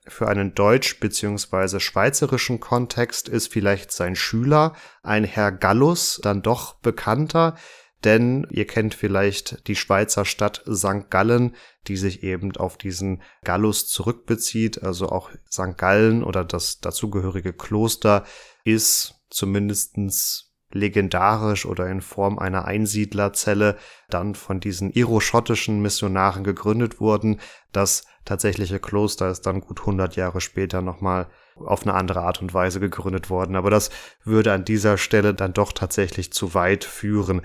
für 0.08 0.28
einen 0.28 0.54
deutsch- 0.54 1.00
bzw. 1.00 1.80
schweizerischen 1.80 2.60
Kontext 2.60 3.28
ist 3.28 3.52
vielleicht 3.52 3.92
sein 3.92 4.16
Schüler, 4.16 4.74
ein 5.02 5.24
Herr 5.24 5.52
Gallus, 5.52 6.20
dann 6.22 6.42
doch 6.42 6.74
bekannter, 6.74 7.56
denn 8.04 8.46
ihr 8.50 8.66
kennt 8.66 8.94
vielleicht 8.94 9.66
die 9.68 9.76
Schweizer 9.76 10.24
Stadt 10.24 10.62
St. 10.72 11.10
Gallen, 11.10 11.56
die 11.88 11.96
sich 11.96 12.22
eben 12.22 12.56
auf 12.56 12.76
diesen 12.76 13.22
Gallus 13.44 13.88
zurückbezieht, 13.88 14.82
also 14.82 15.08
auch 15.08 15.30
St. 15.50 15.76
Gallen 15.76 16.22
oder 16.22 16.44
das 16.44 16.80
dazugehörige 16.80 17.52
Kloster 17.52 18.24
ist 18.64 19.14
zumindestens 19.30 20.45
legendarisch 20.76 21.66
oder 21.66 21.88
in 21.88 22.00
Form 22.00 22.38
einer 22.38 22.64
Einsiedlerzelle 22.64 23.76
dann 24.08 24.34
von 24.34 24.60
diesen 24.60 24.90
iroschottischen 24.90 25.80
Missionaren 25.82 26.44
gegründet 26.44 27.00
wurden. 27.00 27.40
Das 27.72 28.04
tatsächliche 28.24 28.78
Kloster 28.78 29.30
ist 29.30 29.46
dann 29.46 29.60
gut 29.60 29.80
100 29.80 30.16
Jahre 30.16 30.40
später 30.40 30.82
nochmal 30.82 31.26
auf 31.56 31.82
eine 31.82 31.94
andere 31.94 32.20
Art 32.20 32.42
und 32.42 32.52
Weise 32.54 32.80
gegründet 32.80 33.30
worden. 33.30 33.56
Aber 33.56 33.70
das 33.70 33.90
würde 34.24 34.52
an 34.52 34.64
dieser 34.64 34.98
Stelle 34.98 35.34
dann 35.34 35.52
doch 35.52 35.72
tatsächlich 35.72 36.32
zu 36.32 36.54
weit 36.54 36.84
führen. 36.84 37.42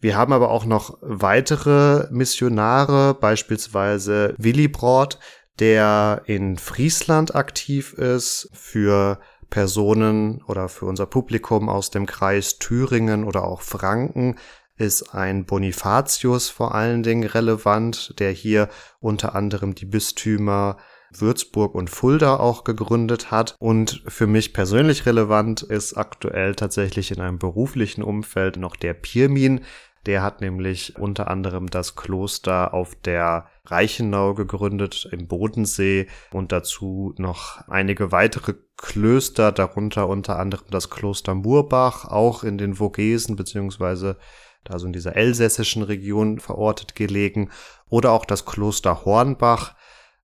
Wir 0.00 0.16
haben 0.16 0.32
aber 0.32 0.50
auch 0.50 0.64
noch 0.64 0.98
weitere 1.00 2.08
Missionare, 2.10 3.14
beispielsweise 3.14 4.34
Willibrord, 4.36 5.18
der 5.58 6.22
in 6.26 6.58
Friesland 6.58 7.34
aktiv 7.34 7.92
ist 7.92 8.48
für 8.52 9.20
Personen 9.52 10.42
oder 10.48 10.70
für 10.70 10.86
unser 10.86 11.04
Publikum 11.04 11.68
aus 11.68 11.90
dem 11.90 12.06
Kreis 12.06 12.58
Thüringen 12.58 13.22
oder 13.24 13.44
auch 13.44 13.60
Franken 13.60 14.36
ist 14.78 15.14
ein 15.14 15.44
Bonifatius 15.44 16.48
vor 16.48 16.74
allen 16.74 17.02
Dingen 17.02 17.24
relevant, 17.24 18.18
der 18.18 18.30
hier 18.32 18.70
unter 18.98 19.34
anderem 19.34 19.74
die 19.74 19.84
Bistümer 19.84 20.78
Würzburg 21.14 21.74
und 21.74 21.90
Fulda 21.90 22.36
auch 22.36 22.64
gegründet 22.64 23.30
hat. 23.30 23.54
Und 23.58 24.02
für 24.08 24.26
mich 24.26 24.54
persönlich 24.54 25.04
relevant 25.04 25.60
ist 25.60 25.98
aktuell 25.98 26.54
tatsächlich 26.54 27.10
in 27.10 27.20
einem 27.20 27.38
beruflichen 27.38 28.02
Umfeld 28.02 28.56
noch 28.56 28.74
der 28.74 28.94
Pirmin, 28.94 29.60
der 30.06 30.22
hat 30.22 30.40
nämlich 30.40 30.98
unter 30.98 31.28
anderem 31.28 31.68
das 31.68 31.94
Kloster 31.94 32.72
auf 32.72 32.94
der 32.94 33.46
Reichenau 33.64 34.34
gegründet 34.34 35.08
im 35.12 35.28
Bodensee. 35.28 36.08
Und 36.32 36.52
dazu 36.52 37.14
noch 37.18 37.66
einige 37.68 38.12
weitere 38.12 38.54
Klöster, 38.76 39.52
darunter 39.52 40.08
unter 40.08 40.38
anderem 40.38 40.66
das 40.70 40.90
Kloster 40.90 41.34
Murbach, 41.34 42.04
auch 42.04 42.42
in 42.44 42.58
den 42.58 42.74
Vogesen 42.74 43.36
beziehungsweise 43.36 44.18
da 44.64 44.78
so 44.78 44.86
in 44.86 44.92
dieser 44.92 45.16
elsässischen 45.16 45.82
Region 45.82 46.38
verortet 46.38 46.94
gelegen, 46.94 47.50
oder 47.88 48.12
auch 48.12 48.24
das 48.24 48.46
Kloster 48.46 49.04
Hornbach, 49.04 49.74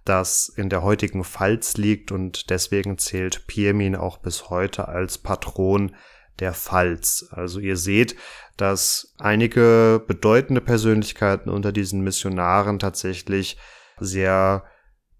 das 0.04 0.48
in 0.48 0.70
der 0.70 0.82
heutigen 0.82 1.24
Pfalz 1.24 1.76
liegt. 1.76 2.12
Und 2.12 2.50
deswegen 2.50 2.98
zählt 2.98 3.46
Pirmin 3.46 3.94
auch 3.94 4.18
bis 4.18 4.48
heute 4.48 4.88
als 4.88 5.18
Patron 5.18 5.94
der 6.38 6.54
Pfalz. 6.54 7.28
Also 7.30 7.60
ihr 7.60 7.76
seht, 7.76 8.16
dass 8.58 9.14
einige 9.18 10.04
bedeutende 10.06 10.60
Persönlichkeiten 10.60 11.48
unter 11.48 11.72
diesen 11.72 12.02
Missionaren 12.02 12.78
tatsächlich 12.78 13.56
sehr 13.98 14.64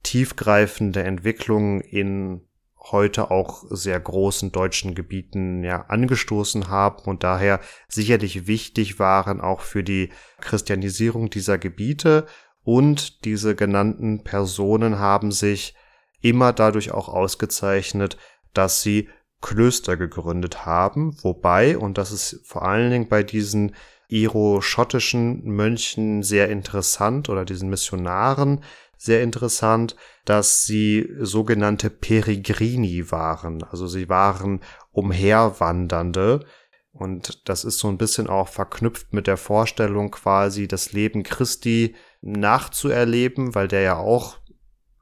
tiefgreifende 0.02 1.02
Entwicklungen 1.02 1.80
in 1.80 2.42
heute 2.90 3.30
auch 3.30 3.64
sehr 3.70 3.98
großen 4.00 4.50
deutschen 4.52 4.94
Gebieten 4.94 5.62
ja 5.62 5.82
angestoßen 5.86 6.68
haben 6.68 7.04
und 7.04 7.22
daher 7.22 7.60
sicherlich 7.88 8.46
wichtig 8.46 8.98
waren 8.98 9.40
auch 9.40 9.60
für 9.60 9.84
die 9.84 10.10
Christianisierung 10.40 11.30
dieser 11.30 11.58
Gebiete. 11.58 12.26
Und 12.62 13.24
diese 13.24 13.54
genannten 13.54 14.24
Personen 14.24 14.98
haben 14.98 15.32
sich 15.32 15.74
immer 16.20 16.52
dadurch 16.52 16.90
auch 16.90 17.08
ausgezeichnet, 17.08 18.18
dass 18.52 18.82
sie 18.82 19.08
Klöster 19.40 19.96
gegründet 19.96 20.66
haben, 20.66 21.16
wobei, 21.22 21.78
und 21.78 21.96
das 21.98 22.10
ist 22.10 22.40
vor 22.44 22.62
allen 22.62 22.90
Dingen 22.90 23.08
bei 23.08 23.22
diesen 23.22 23.74
iro-schottischen 24.08 25.44
Mönchen 25.44 26.22
sehr 26.22 26.48
interessant 26.48 27.28
oder 27.28 27.44
diesen 27.44 27.68
Missionaren 27.68 28.64
sehr 28.96 29.22
interessant, 29.22 29.94
dass 30.24 30.64
sie 30.64 31.08
sogenannte 31.20 31.88
Peregrini 31.88 33.10
waren. 33.12 33.62
Also 33.62 33.86
sie 33.86 34.08
waren 34.08 34.60
Umherwandernde. 34.90 36.44
Und 36.90 37.48
das 37.48 37.64
ist 37.64 37.78
so 37.78 37.86
ein 37.88 37.98
bisschen 37.98 38.26
auch 38.26 38.48
verknüpft 38.48 39.12
mit 39.12 39.28
der 39.28 39.36
Vorstellung 39.36 40.10
quasi 40.10 40.66
das 40.66 40.92
Leben 40.92 41.22
Christi 41.22 41.94
nachzuerleben, 42.22 43.54
weil 43.54 43.68
der 43.68 43.82
ja 43.82 43.96
auch 43.98 44.38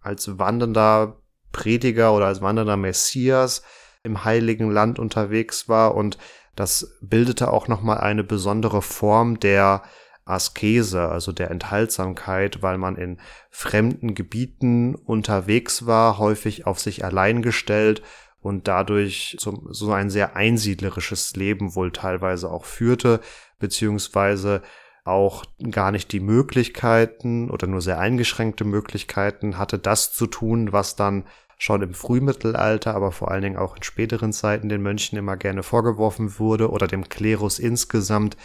als 0.02 0.38
wandernder 0.38 1.22
Prediger 1.52 2.14
oder 2.14 2.26
als 2.26 2.42
wandernder 2.42 2.76
Messias 2.76 3.62
im 4.06 4.24
heiligen 4.24 4.70
Land 4.70 4.98
unterwegs 4.98 5.68
war 5.68 5.94
und 5.94 6.16
das 6.54 6.96
bildete 7.02 7.52
auch 7.52 7.68
noch 7.68 7.82
mal 7.82 7.98
eine 7.98 8.24
besondere 8.24 8.80
Form 8.80 9.38
der 9.38 9.82
Askese, 10.24 11.08
also 11.08 11.32
der 11.32 11.50
Enthaltsamkeit, 11.50 12.62
weil 12.62 12.78
man 12.78 12.96
in 12.96 13.18
fremden 13.50 14.14
Gebieten 14.14 14.94
unterwegs 14.94 15.86
war, 15.86 16.18
häufig 16.18 16.66
auf 16.66 16.80
sich 16.80 17.04
allein 17.04 17.42
gestellt 17.42 18.02
und 18.40 18.66
dadurch 18.68 19.36
so, 19.38 19.68
so 19.70 19.92
ein 19.92 20.10
sehr 20.10 20.34
einsiedlerisches 20.34 21.36
Leben 21.36 21.74
wohl 21.74 21.92
teilweise 21.92 22.50
auch 22.50 22.64
führte, 22.64 23.20
beziehungsweise 23.58 24.62
auch 25.04 25.44
gar 25.70 25.92
nicht 25.92 26.10
die 26.10 26.20
Möglichkeiten 26.20 27.50
oder 27.50 27.68
nur 27.68 27.80
sehr 27.80 28.00
eingeschränkte 28.00 28.64
Möglichkeiten 28.64 29.58
hatte, 29.58 29.78
das 29.78 30.12
zu 30.12 30.26
tun, 30.26 30.72
was 30.72 30.96
dann 30.96 31.24
schon 31.56 31.82
im 31.82 31.94
Frühmittelalter, 31.94 32.94
aber 32.94 33.12
vor 33.12 33.30
allen 33.30 33.42
Dingen 33.42 33.56
auch 33.56 33.76
in 33.76 33.82
späteren 33.82 34.32
Zeiten 34.32 34.68
den 34.68 34.82
Mönchen 34.82 35.18
immer 35.18 35.36
gerne 35.36 35.62
vorgeworfen 35.62 36.38
wurde 36.38 36.70
oder 36.70 36.86
dem 36.86 37.08
Klerus 37.08 37.58
insgesamt, 37.58 38.36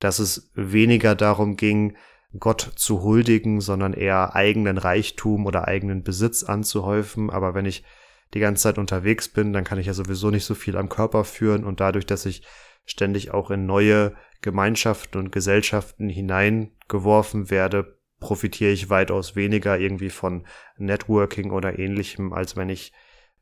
dass 0.00 0.18
es 0.18 0.50
weniger 0.54 1.14
darum 1.14 1.56
ging, 1.56 1.96
Gott 2.38 2.72
zu 2.74 3.02
huldigen, 3.02 3.60
sondern 3.60 3.92
eher 3.92 4.34
eigenen 4.34 4.78
Reichtum 4.78 5.46
oder 5.46 5.68
eigenen 5.68 6.02
Besitz 6.02 6.42
anzuhäufen. 6.42 7.30
Aber 7.30 7.54
wenn 7.54 7.66
ich 7.66 7.84
die 8.32 8.40
ganze 8.40 8.64
Zeit 8.64 8.78
unterwegs 8.78 9.28
bin, 9.28 9.52
dann 9.52 9.64
kann 9.64 9.78
ich 9.78 9.86
ja 9.86 9.94
sowieso 9.94 10.30
nicht 10.30 10.44
so 10.44 10.54
viel 10.54 10.76
am 10.76 10.88
Körper 10.88 11.24
führen 11.24 11.64
und 11.64 11.80
dadurch, 11.80 12.06
dass 12.06 12.26
ich 12.26 12.42
ständig 12.84 13.32
auch 13.32 13.50
in 13.50 13.66
neue 13.66 14.14
Gemeinschaften 14.42 15.18
und 15.18 15.32
Gesellschaften 15.32 16.08
hineingeworfen 16.08 17.50
werde, 17.50 17.98
profitiere 18.24 18.70
ich 18.72 18.88
weitaus 18.88 19.36
weniger 19.36 19.78
irgendwie 19.78 20.08
von 20.08 20.46
Networking 20.78 21.50
oder 21.50 21.78
ähnlichem, 21.78 22.32
als 22.32 22.56
wenn 22.56 22.70
ich 22.70 22.94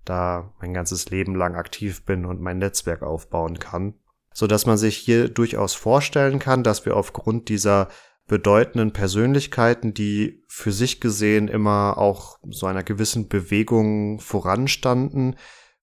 da 0.05 0.53
mein 0.61 0.75
ganzes 0.75 1.09
Leben 1.09 1.37
lang 1.37 1.55
aktiv 1.55 2.05
bin 2.05 2.27
und 2.27 2.41
mein 2.41 2.59
Netzwerk 2.59 3.03
aufbauen 3.03 3.61
kann. 3.61 3.95
So 4.35 4.49
dass 4.49 4.67
man 4.67 4.77
sich 4.77 4.97
hier 4.97 5.29
durchaus 5.29 5.75
vorstellen 5.75 6.41
kann, 6.41 6.65
dass 6.65 6.85
wir 6.85 6.97
aufgrund 6.97 7.49
dieser 7.49 7.91
bedeutenden 8.27 8.93
Persönlichkeiten, 8.93 9.95
die 9.95 10.43
für 10.49 10.73
sich 10.73 11.01
gesehen 11.01 11.47
immer 11.47 11.97
auch 11.97 12.41
so 12.51 12.67
einer 12.67 12.83
gewissen 12.83 13.29
Bewegung 13.29 14.19
voranstanden, 14.19 15.37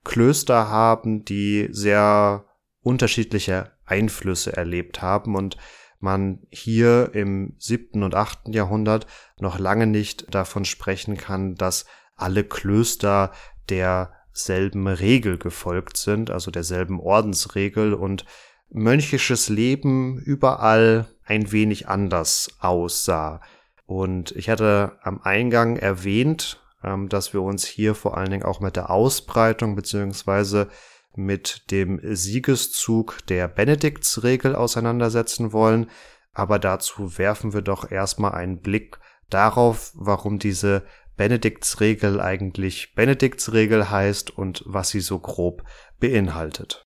Klöster 0.04 0.68
haben, 0.68 1.24
die 1.24 1.70
sehr 1.72 2.46
unterschiedliche 2.82 3.72
Einflüsse 3.86 4.58
erlebt 4.58 5.02
haben 5.02 5.36
und 5.36 5.56
man 6.00 6.40
hier 6.50 7.12
im 7.14 7.54
siebten 7.58 8.04
und 8.04 8.16
achten 8.16 8.54
Jahrhundert 8.54 9.06
noch 9.40 9.60
lange 9.60 9.88
nicht 9.88 10.34
davon 10.34 10.66
sprechen 10.66 11.18
kann, 11.18 11.56
dass 11.56 11.86
alle 12.16 12.44
Klöster 12.44 13.32
derselben 13.70 14.88
Regel 14.88 15.38
gefolgt 15.38 15.98
sind, 15.98 16.32
also 16.32 16.52
derselben 16.52 17.00
Ordensregel 17.00 17.94
und 17.94 18.26
mönchisches 18.70 19.50
Leben 19.50 20.20
überall 20.20 21.08
ein 21.26 21.52
wenig 21.52 21.88
anders 21.88 22.50
aussah. 22.60 23.42
Und 23.86 24.32
ich 24.32 24.50
hatte 24.50 24.98
am 25.02 25.22
Eingang 25.22 25.78
erwähnt, 25.78 26.62
ähm, 26.84 27.10
dass 27.10 27.34
wir 27.34 27.42
uns 27.42 27.66
hier 27.66 27.96
vor 27.96 28.18
allen 28.18 28.30
Dingen 28.30 28.44
auch 28.44 28.60
mit 28.60 28.76
der 28.76 28.90
Ausbreitung 28.90 29.76
beziehungsweise 29.76 30.68
mit 31.16 31.72
dem 31.72 32.00
Siegeszug 32.04 33.20
der 33.28 33.48
Benediktsregel 33.48 34.56
auseinandersetzen 34.56 35.54
wollen. 35.54 35.90
Aber 36.34 36.60
dazu 36.60 37.18
werfen 37.18 37.54
wir 37.54 37.62
doch 37.62 37.90
erstmal 37.90 38.34
einen 38.34 38.62
Blick 38.62 39.00
darauf, 39.30 39.92
warum 39.96 40.40
diese 40.40 40.84
Benediktsregel 41.18 42.22
eigentlich 42.22 42.96
Benediktsregel 42.96 43.90
heißt 43.90 44.38
und 44.38 44.64
was 44.66 44.90
sie 44.90 45.02
so 45.02 45.20
grob 45.20 45.64
beinhaltet. 46.00 46.84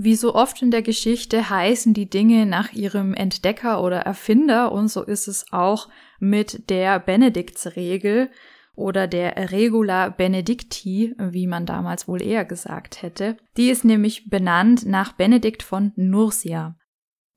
Wie 0.00 0.14
so 0.14 0.34
oft 0.34 0.62
in 0.62 0.70
der 0.70 0.82
Geschichte 0.82 1.50
heißen 1.50 1.92
die 1.92 2.08
Dinge 2.08 2.46
nach 2.46 2.72
ihrem 2.72 3.14
Entdecker 3.14 3.82
oder 3.82 3.98
Erfinder 3.98 4.70
und 4.70 4.88
so 4.88 5.02
ist 5.02 5.26
es 5.26 5.46
auch 5.50 5.88
mit 6.20 6.70
der 6.70 7.00
Benediktsregel 7.00 8.30
oder 8.78 9.06
der 9.06 9.50
Regula 9.50 10.08
Benedicti, 10.08 11.14
wie 11.18 11.46
man 11.46 11.66
damals 11.66 12.08
wohl 12.08 12.22
eher 12.22 12.44
gesagt 12.44 13.02
hätte. 13.02 13.36
Die 13.56 13.70
ist 13.70 13.84
nämlich 13.84 14.30
benannt 14.30 14.86
nach 14.86 15.12
Benedikt 15.12 15.62
von 15.62 15.92
Nursia. 15.96 16.76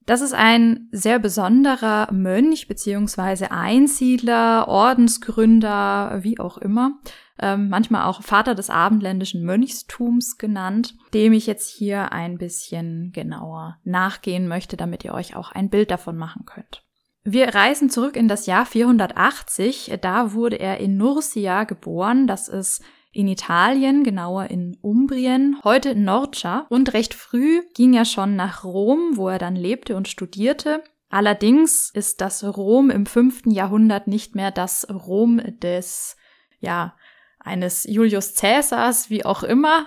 Das 0.05 0.21
ist 0.21 0.33
ein 0.33 0.87
sehr 0.91 1.19
besonderer 1.19 2.11
Mönch 2.11 2.67
beziehungsweise 2.67 3.51
Einsiedler, 3.51 4.67
Ordensgründer, 4.67 6.19
wie 6.21 6.39
auch 6.39 6.57
immer, 6.57 6.99
ähm, 7.39 7.69
manchmal 7.69 8.05
auch 8.05 8.23
Vater 8.23 8.55
des 8.55 8.69
abendländischen 8.69 9.43
Mönchstums 9.43 10.37
genannt, 10.37 10.95
dem 11.13 11.33
ich 11.33 11.47
jetzt 11.47 11.69
hier 11.69 12.11
ein 12.11 12.37
bisschen 12.37 13.11
genauer 13.13 13.77
nachgehen 13.83 14.47
möchte, 14.47 14.75
damit 14.75 15.05
ihr 15.05 15.13
euch 15.13 15.35
auch 15.35 15.51
ein 15.51 15.69
Bild 15.69 15.91
davon 15.91 16.17
machen 16.17 16.45
könnt. 16.45 16.83
Wir 17.23 17.53
reisen 17.53 17.91
zurück 17.91 18.15
in 18.15 18.27
das 18.27 18.47
Jahr 18.47 18.65
480. 18.65 19.93
Da 20.01 20.33
wurde 20.33 20.59
er 20.59 20.79
in 20.79 20.97
Nursia 20.97 21.65
geboren. 21.65 22.25
Das 22.25 22.47
ist 22.47 22.81
in 23.11 23.27
Italien, 23.27 24.03
genauer 24.03 24.49
in 24.49 24.77
Umbrien, 24.81 25.57
heute 25.63 25.95
Norcia. 25.95 26.65
Und 26.69 26.93
recht 26.93 27.13
früh 27.13 27.61
ging 27.75 27.93
er 27.93 28.05
schon 28.05 28.35
nach 28.35 28.63
Rom, 28.63 29.17
wo 29.17 29.27
er 29.27 29.37
dann 29.37 29.55
lebte 29.55 29.95
und 29.95 30.07
studierte. 30.07 30.83
Allerdings 31.09 31.91
ist 31.93 32.21
das 32.21 32.43
Rom 32.43 32.89
im 32.89 33.05
fünften 33.05 33.51
Jahrhundert 33.51 34.07
nicht 34.07 34.33
mehr 34.33 34.49
das 34.49 34.87
Rom 34.89 35.41
des, 35.59 36.15
ja, 36.59 36.95
eines 37.37 37.83
Julius 37.83 38.33
Caesars, 38.35 39.09
wie 39.09 39.25
auch 39.25 39.43
immer, 39.43 39.85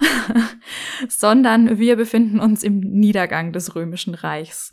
sondern 1.09 1.79
wir 1.79 1.97
befinden 1.97 2.41
uns 2.41 2.63
im 2.63 2.79
Niedergang 2.79 3.53
des 3.53 3.75
Römischen 3.75 4.15
Reichs. 4.15 4.71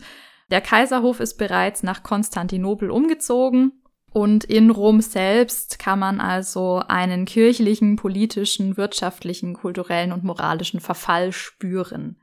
Der 0.51 0.62
Kaiserhof 0.62 1.20
ist 1.20 1.38
bereits 1.38 1.81
nach 1.81 2.03
Konstantinopel 2.03 2.91
umgezogen 2.91 3.81
und 4.12 4.43
in 4.43 4.70
Rom 4.70 5.00
selbst 5.00 5.79
kann 5.79 6.00
man 6.00 6.20
also 6.20 6.84
einen 6.88 7.25
kirchlichen, 7.25 7.96
politischen, 7.96 8.75
wirtschaftlichen, 8.75 9.53
kulturellen 9.53 10.12
und 10.12 10.25
moralischen 10.25 10.81
Verfall 10.81 11.31
spüren. 11.31 12.17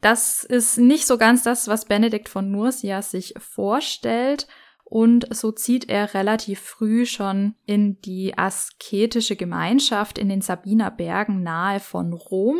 Das 0.00 0.42
ist 0.42 0.78
nicht 0.78 1.06
so 1.06 1.16
ganz 1.16 1.44
das, 1.44 1.68
was 1.68 1.84
Benedikt 1.84 2.28
von 2.28 2.50
Nursia 2.50 3.02
sich 3.02 3.34
vorstellt, 3.38 4.48
und 4.84 5.32
so 5.32 5.52
zieht 5.52 5.88
er 5.88 6.14
relativ 6.14 6.58
früh 6.58 7.06
schon 7.06 7.54
in 7.64 8.00
die 8.00 8.36
asketische 8.36 9.36
Gemeinschaft 9.36 10.18
in 10.18 10.28
den 10.28 10.40
Sabiner 10.40 10.90
Bergen 10.90 11.44
nahe 11.44 11.78
von 11.78 12.12
Rom, 12.12 12.58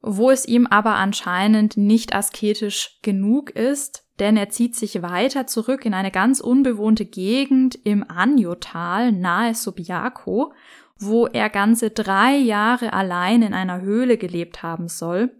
wo 0.00 0.32
es 0.32 0.44
ihm 0.44 0.66
aber 0.66 0.96
anscheinend 0.96 1.76
nicht 1.76 2.16
asketisch 2.16 2.98
genug 3.02 3.50
ist, 3.50 4.07
denn 4.18 4.36
er 4.36 4.48
zieht 4.48 4.74
sich 4.74 5.02
weiter 5.02 5.46
zurück 5.46 5.84
in 5.84 5.94
eine 5.94 6.10
ganz 6.10 6.40
unbewohnte 6.40 7.04
Gegend 7.04 7.78
im 7.84 8.08
Anjotal 8.08 9.12
nahe 9.12 9.54
Subiaco, 9.54 10.52
wo 10.98 11.26
er 11.26 11.48
ganze 11.48 11.90
drei 11.90 12.36
Jahre 12.36 12.92
allein 12.92 13.42
in 13.42 13.54
einer 13.54 13.80
Höhle 13.80 14.18
gelebt 14.18 14.62
haben 14.62 14.88
soll. 14.88 15.30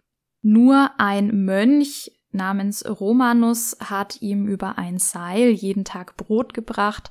Nur 0.42 0.92
ein 0.98 1.44
Mönch 1.44 2.12
namens 2.30 2.84
Romanus 2.88 3.76
hat 3.80 4.22
ihm 4.22 4.46
über 4.46 4.78
ein 4.78 4.98
Seil 4.98 5.50
jeden 5.50 5.84
Tag 5.84 6.16
Brot 6.16 6.54
gebracht, 6.54 7.10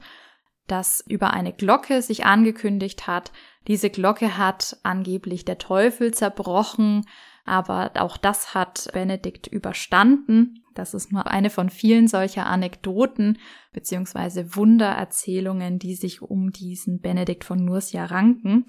das 0.67 1.03
über 1.07 1.33
eine 1.33 1.53
Glocke 1.53 2.01
sich 2.01 2.25
angekündigt 2.25 3.07
hat. 3.07 3.31
Diese 3.67 3.89
Glocke 3.89 4.37
hat 4.37 4.77
angeblich 4.83 5.43
der 5.43 5.57
Teufel 5.57 6.13
zerbrochen, 6.13 7.05
aber 7.45 7.91
auch 7.95 8.17
das 8.17 8.53
hat 8.53 8.89
Benedikt 8.93 9.47
überstanden. 9.47 10.63
Das 10.77 10.93
ist 10.93 11.11
nur 11.11 11.27
eine 11.27 11.49
von 11.49 11.69
vielen 11.69 12.07
solcher 12.07 12.45
Anekdoten 12.45 13.39
beziehungsweise 13.73 14.55
Wundererzählungen, 14.55 15.79
die 15.79 15.95
sich 15.95 16.21
um 16.21 16.51
diesen 16.51 17.01
Benedikt 17.01 17.43
von 17.43 17.63
Nursia 17.63 18.05
ranken. 18.05 18.65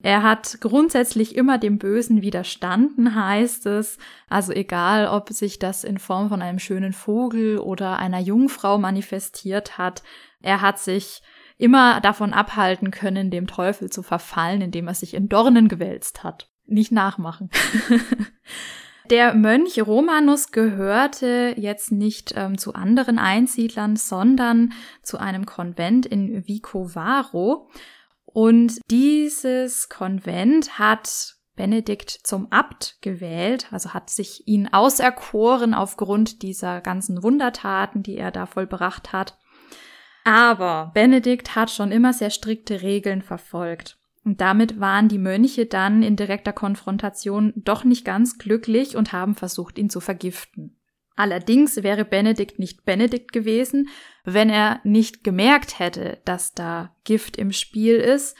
Er 0.00 0.24
hat 0.24 0.58
grundsätzlich 0.60 1.36
immer 1.36 1.58
dem 1.58 1.78
Bösen 1.78 2.22
widerstanden, 2.22 3.14
heißt 3.14 3.66
es. 3.66 3.98
Also 4.28 4.52
egal, 4.52 5.06
ob 5.06 5.30
sich 5.30 5.60
das 5.60 5.84
in 5.84 5.98
Form 5.98 6.28
von 6.28 6.42
einem 6.42 6.58
schönen 6.58 6.92
Vogel 6.92 7.58
oder 7.58 8.00
einer 8.00 8.18
Jungfrau 8.18 8.78
manifestiert 8.78 9.78
hat, 9.78 10.02
er 10.40 10.60
hat 10.60 10.80
sich 10.80 11.22
immer 11.56 12.00
davon 12.00 12.32
abhalten 12.32 12.90
können, 12.90 13.30
dem 13.30 13.46
Teufel 13.46 13.90
zu 13.90 14.02
verfallen, 14.02 14.60
indem 14.62 14.88
er 14.88 14.94
sich 14.94 15.14
in 15.14 15.28
Dornen 15.28 15.68
gewälzt 15.68 16.24
hat. 16.24 16.50
Nicht 16.66 16.90
nachmachen. 16.90 17.50
Der 19.10 19.34
Mönch 19.34 19.80
Romanus 19.84 20.52
gehörte 20.52 21.54
jetzt 21.56 21.92
nicht 21.92 22.34
ähm, 22.36 22.56
zu 22.56 22.74
anderen 22.74 23.18
Einsiedlern, 23.18 23.96
sondern 23.96 24.72
zu 25.02 25.18
einem 25.18 25.46
Konvent 25.46 26.06
in 26.06 26.46
Vicovaro. 26.46 27.68
Und 28.24 28.80
dieses 28.90 29.88
Konvent 29.88 30.78
hat 30.78 31.36
Benedikt 31.54 32.10
zum 32.10 32.50
Abt 32.50 32.96
gewählt, 33.02 33.66
also 33.70 33.92
hat 33.92 34.08
sich 34.08 34.48
ihn 34.48 34.68
auserkoren 34.72 35.74
aufgrund 35.74 36.42
dieser 36.42 36.80
ganzen 36.80 37.22
Wundertaten, 37.22 38.02
die 38.02 38.16
er 38.16 38.30
da 38.30 38.46
vollbracht 38.46 39.12
hat. 39.12 39.36
Aber 40.24 40.92
Benedikt 40.94 41.54
hat 41.56 41.70
schon 41.70 41.92
immer 41.92 42.12
sehr 42.12 42.30
strikte 42.30 42.82
Regeln 42.82 43.22
verfolgt. 43.22 43.98
Und 44.24 44.40
damit 44.40 44.78
waren 44.78 45.08
die 45.08 45.18
Mönche 45.18 45.66
dann 45.66 46.02
in 46.02 46.16
direkter 46.16 46.52
Konfrontation 46.52 47.52
doch 47.56 47.84
nicht 47.84 48.04
ganz 48.04 48.38
glücklich 48.38 48.96
und 48.96 49.12
haben 49.12 49.34
versucht, 49.34 49.78
ihn 49.78 49.90
zu 49.90 50.00
vergiften. 50.00 50.78
Allerdings 51.16 51.82
wäre 51.82 52.04
Benedikt 52.04 52.58
nicht 52.58 52.84
Benedikt 52.84 53.32
gewesen, 53.32 53.88
wenn 54.24 54.48
er 54.48 54.80
nicht 54.84 55.24
gemerkt 55.24 55.78
hätte, 55.78 56.18
dass 56.24 56.52
da 56.52 56.94
Gift 57.04 57.36
im 57.36 57.52
Spiel 57.52 57.96
ist. 57.96 58.36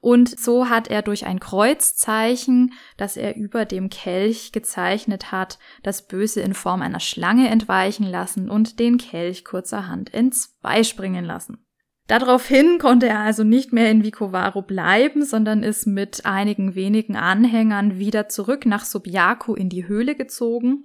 Und 0.00 0.38
so 0.38 0.68
hat 0.68 0.88
er 0.88 1.02
durch 1.02 1.26
ein 1.26 1.40
Kreuzzeichen, 1.40 2.72
das 2.96 3.16
er 3.16 3.36
über 3.36 3.64
dem 3.64 3.90
Kelch 3.90 4.52
gezeichnet 4.52 5.32
hat, 5.32 5.58
das 5.82 6.06
Böse 6.06 6.40
in 6.40 6.54
Form 6.54 6.82
einer 6.82 7.00
Schlange 7.00 7.48
entweichen 7.48 8.06
lassen 8.06 8.50
und 8.50 8.78
den 8.78 8.98
Kelch 8.98 9.44
kurzerhand 9.44 10.14
entzweispringen 10.14 11.24
lassen. 11.24 11.65
Daraufhin 12.06 12.78
konnte 12.78 13.08
er 13.08 13.20
also 13.20 13.42
nicht 13.42 13.72
mehr 13.72 13.90
in 13.90 14.04
Vicovaro 14.04 14.62
bleiben, 14.62 15.24
sondern 15.24 15.62
ist 15.62 15.86
mit 15.86 16.24
einigen 16.24 16.74
wenigen 16.74 17.16
Anhängern 17.16 17.98
wieder 17.98 18.28
zurück 18.28 18.64
nach 18.64 18.84
Subiaco 18.84 19.54
in 19.54 19.68
die 19.68 19.88
Höhle 19.88 20.14
gezogen 20.14 20.84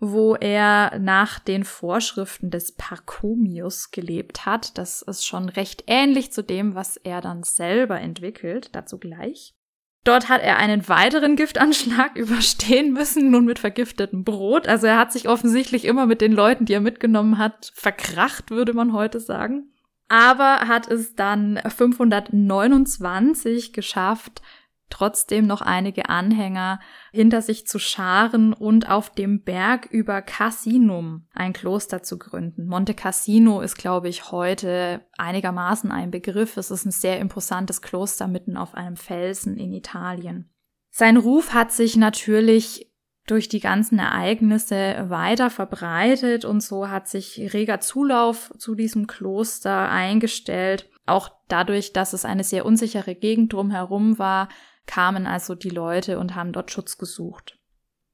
wo 0.00 0.34
er 0.34 0.98
nach 0.98 1.38
den 1.38 1.62
Vorschriften 1.62 2.50
des 2.50 2.72
Parcomius 2.72 3.90
gelebt 3.90 4.46
hat. 4.46 4.78
Das 4.78 5.02
ist 5.02 5.26
schon 5.26 5.50
recht 5.50 5.84
ähnlich 5.86 6.32
zu 6.32 6.42
dem, 6.42 6.74
was 6.74 6.96
er 6.96 7.20
dann 7.20 7.42
selber 7.42 8.00
entwickelt, 8.00 8.70
dazu 8.72 8.98
gleich. 8.98 9.54
Dort 10.02 10.30
hat 10.30 10.40
er 10.40 10.56
einen 10.56 10.88
weiteren 10.88 11.36
Giftanschlag 11.36 12.16
überstehen 12.16 12.94
müssen, 12.94 13.30
nun 13.30 13.44
mit 13.44 13.58
vergiftetem 13.58 14.24
Brot. 14.24 14.66
Also 14.66 14.86
er 14.86 14.96
hat 14.96 15.12
sich 15.12 15.28
offensichtlich 15.28 15.84
immer 15.84 16.06
mit 16.06 16.22
den 16.22 16.32
Leuten, 16.32 16.64
die 16.64 16.72
er 16.72 16.80
mitgenommen 16.80 17.36
hat, 17.36 17.70
verkracht, 17.74 18.50
würde 18.50 18.72
man 18.72 18.94
heute 18.94 19.20
sagen. 19.20 19.70
Aber 20.10 20.66
hat 20.66 20.88
es 20.88 21.14
dann 21.14 21.60
529 21.64 23.72
geschafft, 23.72 24.42
trotzdem 24.88 25.46
noch 25.46 25.62
einige 25.62 26.08
Anhänger 26.08 26.80
hinter 27.12 27.42
sich 27.42 27.64
zu 27.64 27.78
scharen 27.78 28.52
und 28.52 28.90
auf 28.90 29.10
dem 29.10 29.44
Berg 29.44 29.86
über 29.86 30.20
Cassinum 30.20 31.28
ein 31.32 31.52
Kloster 31.52 32.02
zu 32.02 32.18
gründen. 32.18 32.66
Monte 32.66 32.94
Cassino 32.94 33.60
ist, 33.60 33.78
glaube 33.78 34.08
ich, 34.08 34.32
heute 34.32 35.06
einigermaßen 35.16 35.92
ein 35.92 36.10
Begriff. 36.10 36.56
Es 36.56 36.72
ist 36.72 36.86
ein 36.86 36.90
sehr 36.90 37.20
imposantes 37.20 37.80
Kloster 37.80 38.26
mitten 38.26 38.56
auf 38.56 38.74
einem 38.74 38.96
Felsen 38.96 39.56
in 39.56 39.72
Italien. 39.72 40.50
Sein 40.90 41.18
Ruf 41.18 41.54
hat 41.54 41.70
sich 41.70 41.96
natürlich 41.96 42.89
durch 43.30 43.48
die 43.48 43.60
ganzen 43.60 43.98
Ereignisse 43.98 45.06
weiter 45.08 45.50
verbreitet 45.50 46.44
und 46.44 46.62
so 46.62 46.88
hat 46.88 47.08
sich 47.08 47.52
reger 47.54 47.80
Zulauf 47.80 48.52
zu 48.58 48.74
diesem 48.74 49.06
Kloster 49.06 49.88
eingestellt. 49.88 50.90
Auch 51.06 51.30
dadurch, 51.48 51.92
dass 51.92 52.12
es 52.12 52.24
eine 52.24 52.44
sehr 52.44 52.66
unsichere 52.66 53.14
Gegend 53.14 53.52
drumherum 53.52 54.18
war, 54.18 54.48
kamen 54.86 55.26
also 55.26 55.54
die 55.54 55.70
Leute 55.70 56.18
und 56.18 56.34
haben 56.34 56.52
dort 56.52 56.70
Schutz 56.70 56.98
gesucht. 56.98 57.58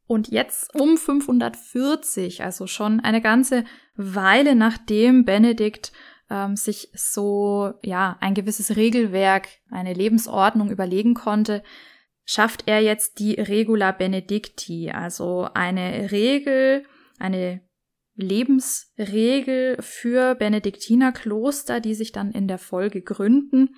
Und 0.07 0.29
jetzt 0.29 0.74
um 0.79 0.96
540, 0.96 2.44
also 2.44 2.66
schon 2.66 3.00
eine 3.00 3.20
ganze 3.20 3.64
Weile 3.96 4.55
nachdem 4.55 5.24
Benedikt 5.24 5.92
ähm, 6.31 6.57
sich 6.57 6.90
so, 6.94 7.72
ja, 7.83 8.16
ein 8.20 8.35
gewisses 8.35 8.76
Regelwerk, 8.76 9.48
eine 9.70 9.94
Lebensordnung 9.94 10.70
überlegen 10.70 11.14
konnte, 11.14 11.62
schafft 12.26 12.64
er 12.66 12.80
jetzt 12.80 13.18
die 13.18 13.34
Regula 13.34 13.92
Benedicti, 13.92 14.90
also 14.90 15.48
eine 15.54 16.10
Regel, 16.10 16.84
eine 17.18 17.62
Lebensregel 18.16 19.76
für 19.80 20.34
Benediktinerkloster, 20.34 21.80
die 21.80 21.94
sich 21.94 22.12
dann 22.12 22.32
in 22.32 22.48
der 22.48 22.58
Folge 22.58 23.02
gründen. 23.02 23.76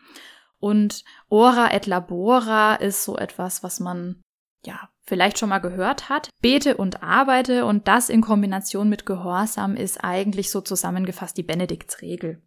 Und 0.60 1.04
Ora 1.28 1.72
et 1.72 1.86
Labora 1.86 2.76
ist 2.76 3.04
so 3.04 3.16
etwas, 3.16 3.62
was 3.62 3.80
man 3.80 4.22
ja 4.64 4.88
vielleicht 5.02 5.38
schon 5.38 5.48
mal 5.48 5.58
gehört 5.58 6.08
hat. 6.08 6.30
Bete 6.40 6.76
und 6.76 7.02
arbeite 7.02 7.64
und 7.64 7.88
das 7.88 8.08
in 8.08 8.20
Kombination 8.20 8.88
mit 8.88 9.06
Gehorsam 9.06 9.76
ist 9.76 10.02
eigentlich 10.02 10.50
so 10.50 10.60
zusammengefasst 10.60 11.36
die 11.36 11.42
Benediktsregel. 11.42 12.42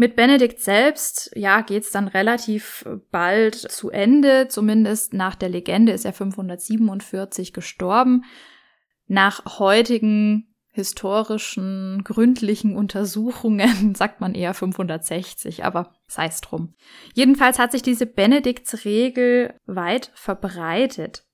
Mit 0.00 0.16
Benedikt 0.16 0.60
selbst, 0.60 1.30
ja, 1.34 1.60
geht's 1.60 1.90
dann 1.90 2.08
relativ 2.08 2.86
bald 3.10 3.54
zu 3.54 3.90
Ende. 3.90 4.48
Zumindest 4.48 5.12
nach 5.12 5.34
der 5.34 5.50
Legende 5.50 5.92
ist 5.92 6.06
er 6.06 6.14
547 6.14 7.52
gestorben. 7.52 8.24
Nach 9.08 9.58
heutigen 9.58 10.56
historischen, 10.72 12.02
gründlichen 12.02 12.76
Untersuchungen 12.76 13.94
sagt 13.94 14.22
man 14.22 14.34
eher 14.34 14.54
560, 14.54 15.66
aber 15.66 15.92
sei 16.06 16.28
es 16.28 16.40
drum. 16.40 16.72
Jedenfalls 17.12 17.58
hat 17.58 17.70
sich 17.70 17.82
diese 17.82 18.06
Benediktsregel 18.06 19.52
weit 19.66 20.12
verbreitet. 20.14 21.26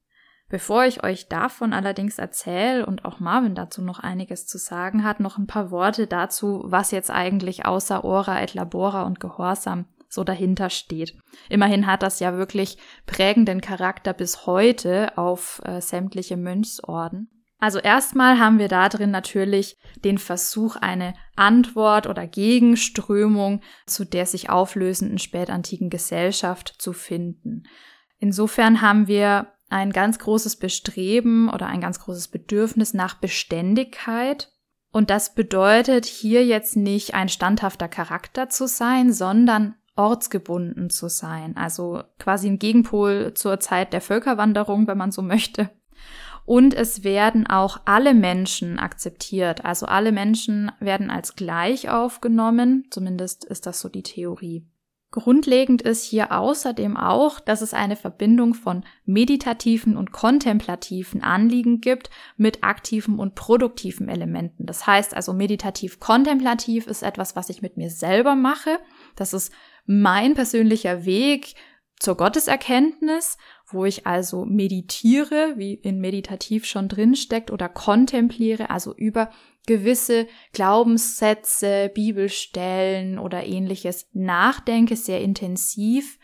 Bevor 0.48 0.84
ich 0.84 1.02
euch 1.02 1.28
davon 1.28 1.72
allerdings 1.72 2.18
erzähle 2.18 2.86
und 2.86 3.04
auch 3.04 3.18
Marvin 3.18 3.56
dazu 3.56 3.82
noch 3.82 3.98
einiges 3.98 4.46
zu 4.46 4.58
sagen 4.58 5.02
hat, 5.02 5.18
noch 5.18 5.38
ein 5.38 5.48
paar 5.48 5.72
Worte 5.72 6.06
dazu, 6.06 6.62
was 6.66 6.92
jetzt 6.92 7.10
eigentlich 7.10 7.66
außer 7.66 8.04
Ora 8.04 8.40
et 8.42 8.54
Labora 8.54 9.02
und 9.02 9.18
Gehorsam 9.18 9.86
so 10.08 10.22
dahinter 10.22 10.70
steht. 10.70 11.14
Immerhin 11.48 11.86
hat 11.86 12.02
das 12.02 12.20
ja 12.20 12.36
wirklich 12.36 12.78
prägenden 13.06 13.60
Charakter 13.60 14.12
bis 14.12 14.46
heute 14.46 15.18
auf 15.18 15.60
äh, 15.64 15.80
sämtliche 15.80 16.36
Mönchsorden. 16.36 17.28
Also 17.58 17.78
erstmal 17.78 18.38
haben 18.38 18.58
wir 18.58 18.68
da 18.68 18.88
drin 18.88 19.10
natürlich 19.10 19.76
den 20.04 20.18
Versuch, 20.18 20.76
eine 20.76 21.14
Antwort 21.36 22.06
oder 22.06 22.26
Gegenströmung 22.26 23.62
zu 23.86 24.04
der 24.04 24.26
sich 24.26 24.50
auflösenden 24.50 25.18
spätantiken 25.18 25.90
Gesellschaft 25.90 26.74
zu 26.78 26.92
finden. 26.92 27.64
Insofern 28.18 28.82
haben 28.82 29.08
wir 29.08 29.52
ein 29.68 29.92
ganz 29.92 30.18
großes 30.18 30.56
Bestreben 30.56 31.48
oder 31.48 31.66
ein 31.66 31.80
ganz 31.80 32.00
großes 32.00 32.28
Bedürfnis 32.28 32.94
nach 32.94 33.14
Beständigkeit. 33.14 34.52
Und 34.92 35.10
das 35.10 35.34
bedeutet 35.34 36.06
hier 36.06 36.44
jetzt 36.44 36.76
nicht 36.76 37.14
ein 37.14 37.28
standhafter 37.28 37.88
Charakter 37.88 38.48
zu 38.48 38.66
sein, 38.66 39.12
sondern 39.12 39.74
ortsgebunden 39.96 40.90
zu 40.90 41.08
sein. 41.08 41.56
Also 41.56 42.02
quasi 42.18 42.48
ein 42.48 42.58
Gegenpol 42.58 43.34
zur 43.34 43.60
Zeit 43.60 43.92
der 43.92 44.00
Völkerwanderung, 44.00 44.86
wenn 44.86 44.98
man 44.98 45.10
so 45.10 45.22
möchte. 45.22 45.70
Und 46.44 46.74
es 46.74 47.02
werden 47.02 47.46
auch 47.46 47.80
alle 47.86 48.14
Menschen 48.14 48.78
akzeptiert. 48.78 49.64
Also 49.64 49.86
alle 49.86 50.12
Menschen 50.12 50.70
werden 50.78 51.10
als 51.10 51.34
gleich 51.34 51.90
aufgenommen. 51.90 52.86
Zumindest 52.90 53.44
ist 53.44 53.66
das 53.66 53.80
so 53.80 53.88
die 53.88 54.04
Theorie. 54.04 54.64
Grundlegend 55.12 55.82
ist 55.82 56.04
hier 56.04 56.32
außerdem 56.32 56.96
auch, 56.96 57.40
dass 57.40 57.62
es 57.62 57.72
eine 57.72 57.96
Verbindung 57.96 58.54
von 58.54 58.84
meditativen 59.04 59.96
und 59.96 60.12
kontemplativen 60.12 61.22
Anliegen 61.22 61.80
gibt 61.80 62.10
mit 62.36 62.64
aktiven 62.64 63.18
und 63.18 63.34
produktiven 63.34 64.08
Elementen. 64.08 64.66
Das 64.66 64.86
heißt 64.86 65.14
also 65.14 65.32
meditativ-kontemplativ 65.32 66.86
ist 66.86 67.02
etwas, 67.02 67.36
was 67.36 67.48
ich 67.50 67.62
mit 67.62 67.76
mir 67.76 67.90
selber 67.90 68.34
mache. 68.34 68.78
Das 69.14 69.32
ist 69.32 69.52
mein 69.86 70.34
persönlicher 70.34 71.04
Weg 71.04 71.54
zur 71.98 72.16
Gotteserkenntnis 72.16 73.38
wo 73.68 73.84
ich 73.84 74.06
also 74.06 74.44
meditiere, 74.44 75.54
wie 75.56 75.74
in 75.74 76.00
meditativ 76.00 76.66
schon 76.66 76.88
drin 76.88 77.16
steckt, 77.16 77.50
oder 77.50 77.68
kontempliere, 77.68 78.70
also 78.70 78.94
über 78.94 79.30
gewisse 79.66 80.28
Glaubenssätze, 80.52 81.90
Bibelstellen 81.92 83.18
oder 83.18 83.44
ähnliches 83.44 84.08
nachdenke, 84.12 84.94
sehr 84.94 85.20
intensiv. 85.20 86.18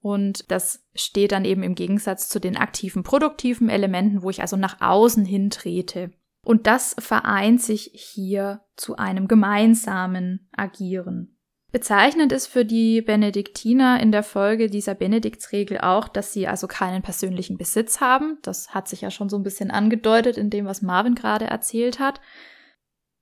Und 0.00 0.50
das 0.50 0.84
steht 0.94 1.32
dann 1.32 1.44
eben 1.44 1.62
im 1.62 1.74
Gegensatz 1.74 2.28
zu 2.28 2.38
den 2.40 2.56
aktiven, 2.56 3.02
produktiven 3.02 3.70
Elementen, 3.70 4.22
wo 4.22 4.30
ich 4.30 4.42
also 4.42 4.56
nach 4.56 4.80
außen 4.80 5.24
hintrete. 5.24 6.10
Und 6.44 6.66
das 6.66 6.94
vereint 6.98 7.62
sich 7.62 7.92
hier 7.94 8.62
zu 8.76 8.96
einem 8.96 9.28
gemeinsamen 9.28 10.48
Agieren. 10.52 11.31
Bezeichnend 11.72 12.32
ist 12.32 12.48
für 12.48 12.66
die 12.66 13.00
Benediktiner 13.00 13.98
in 13.98 14.12
der 14.12 14.22
Folge 14.22 14.68
dieser 14.68 14.94
Benediktsregel 14.94 15.78
auch, 15.78 16.06
dass 16.06 16.34
sie 16.34 16.46
also 16.46 16.66
keinen 16.66 17.00
persönlichen 17.00 17.56
Besitz 17.56 18.02
haben. 18.02 18.36
Das 18.42 18.74
hat 18.74 18.88
sich 18.88 19.00
ja 19.00 19.10
schon 19.10 19.30
so 19.30 19.38
ein 19.38 19.42
bisschen 19.42 19.70
angedeutet 19.70 20.36
in 20.36 20.50
dem, 20.50 20.66
was 20.66 20.82
Marvin 20.82 21.14
gerade 21.14 21.46
erzählt 21.46 21.98
hat. 21.98 22.20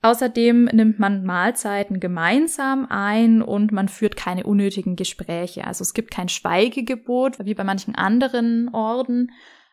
Außerdem 0.02 0.64
nimmt 0.64 0.98
man 0.98 1.24
Mahlzeiten 1.24 2.00
gemeinsam 2.00 2.86
ein 2.90 3.40
und 3.40 3.70
man 3.70 3.88
führt 3.88 4.16
keine 4.16 4.44
unnötigen 4.44 4.96
Gespräche. 4.96 5.64
Also 5.64 5.82
es 5.82 5.94
gibt 5.94 6.10
kein 6.10 6.28
Schweigegebot 6.28 7.38
wie 7.44 7.54
bei 7.54 7.62
manchen 7.62 7.94
anderen 7.94 8.74
Orden, 8.74 9.30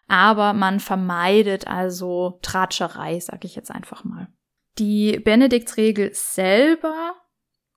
aber 0.07 0.53
man 0.53 0.79
vermeidet 0.79 1.65
also 1.65 2.37
Tratscherei, 2.43 3.19
sag 3.19 3.43
ich 3.43 3.55
jetzt 3.55 3.71
einfach 3.71 4.03
mal. 4.03 4.27
Die 4.77 5.19
Benediktsregel 5.19 6.11
selber 6.13 7.15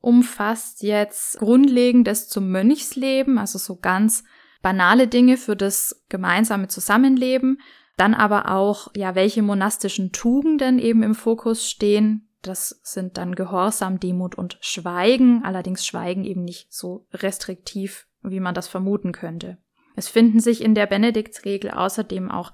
umfasst 0.01 0.83
jetzt 0.83 1.39
Grundlegendes 1.39 2.29
zum 2.29 2.51
Mönchsleben, 2.51 3.39
also 3.39 3.59
so 3.59 3.77
ganz 3.77 4.25
banale 4.63 5.09
Dinge 5.09 5.37
für 5.37 5.57
das 5.57 6.05
gemeinsame 6.09 6.69
Zusammenleben, 6.69 7.61
dann 7.97 8.15
aber 8.15 8.51
auch, 8.51 8.89
ja, 8.95 9.15
welche 9.15 9.43
monastischen 9.43 10.13
Tugenden 10.13 10.79
eben 10.79 11.03
im 11.03 11.15
Fokus 11.15 11.69
stehen. 11.69 12.29
Das 12.43 12.81
sind 12.83 13.19
dann 13.19 13.35
Gehorsam, 13.35 14.01
Demut 14.01 14.35
und 14.35 14.57
Schweigen, 14.63 15.43
allerdings 15.45 15.85
Schweigen 15.85 16.25
eben 16.25 16.43
nicht 16.43 16.73
so 16.73 17.07
restriktiv, 17.13 18.07
wie 18.23 18.41
man 18.41 18.55
das 18.55 18.69
vermuten 18.69 19.13
könnte. 19.13 19.59
Es 19.97 20.09
finden 20.09 20.41
sich 20.41 20.63
in 20.63 20.75
der 20.75 20.87
Benediktsregel 20.87 21.71
außerdem 21.71 22.31
auch 22.31 22.53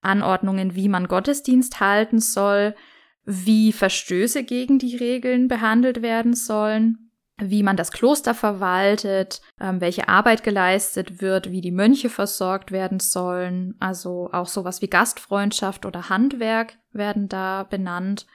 Anordnungen, 0.00 0.74
wie 0.74 0.88
man 0.88 1.06
Gottesdienst 1.06 1.78
halten 1.78 2.18
soll, 2.18 2.74
wie 3.30 3.72
Verstöße 3.72 4.42
gegen 4.42 4.78
die 4.78 4.96
Regeln 4.96 5.48
behandelt 5.48 6.00
werden 6.00 6.32
sollen, 6.32 7.10
wie 7.36 7.62
man 7.62 7.76
das 7.76 7.92
Kloster 7.92 8.34
verwaltet, 8.34 9.42
ähm, 9.60 9.82
welche 9.82 10.08
Arbeit 10.08 10.42
geleistet 10.42 11.20
wird, 11.20 11.50
wie 11.50 11.60
die 11.60 11.70
Mönche 11.70 12.08
versorgt 12.08 12.72
werden 12.72 13.00
sollen. 13.00 13.74
Also 13.80 14.30
auch 14.32 14.46
sowas 14.46 14.80
wie 14.80 14.88
Gastfreundschaft 14.88 15.84
oder 15.84 16.08
Handwerk 16.08 16.78
werden 16.92 17.28
da 17.28 17.64
benannt, 17.64 18.26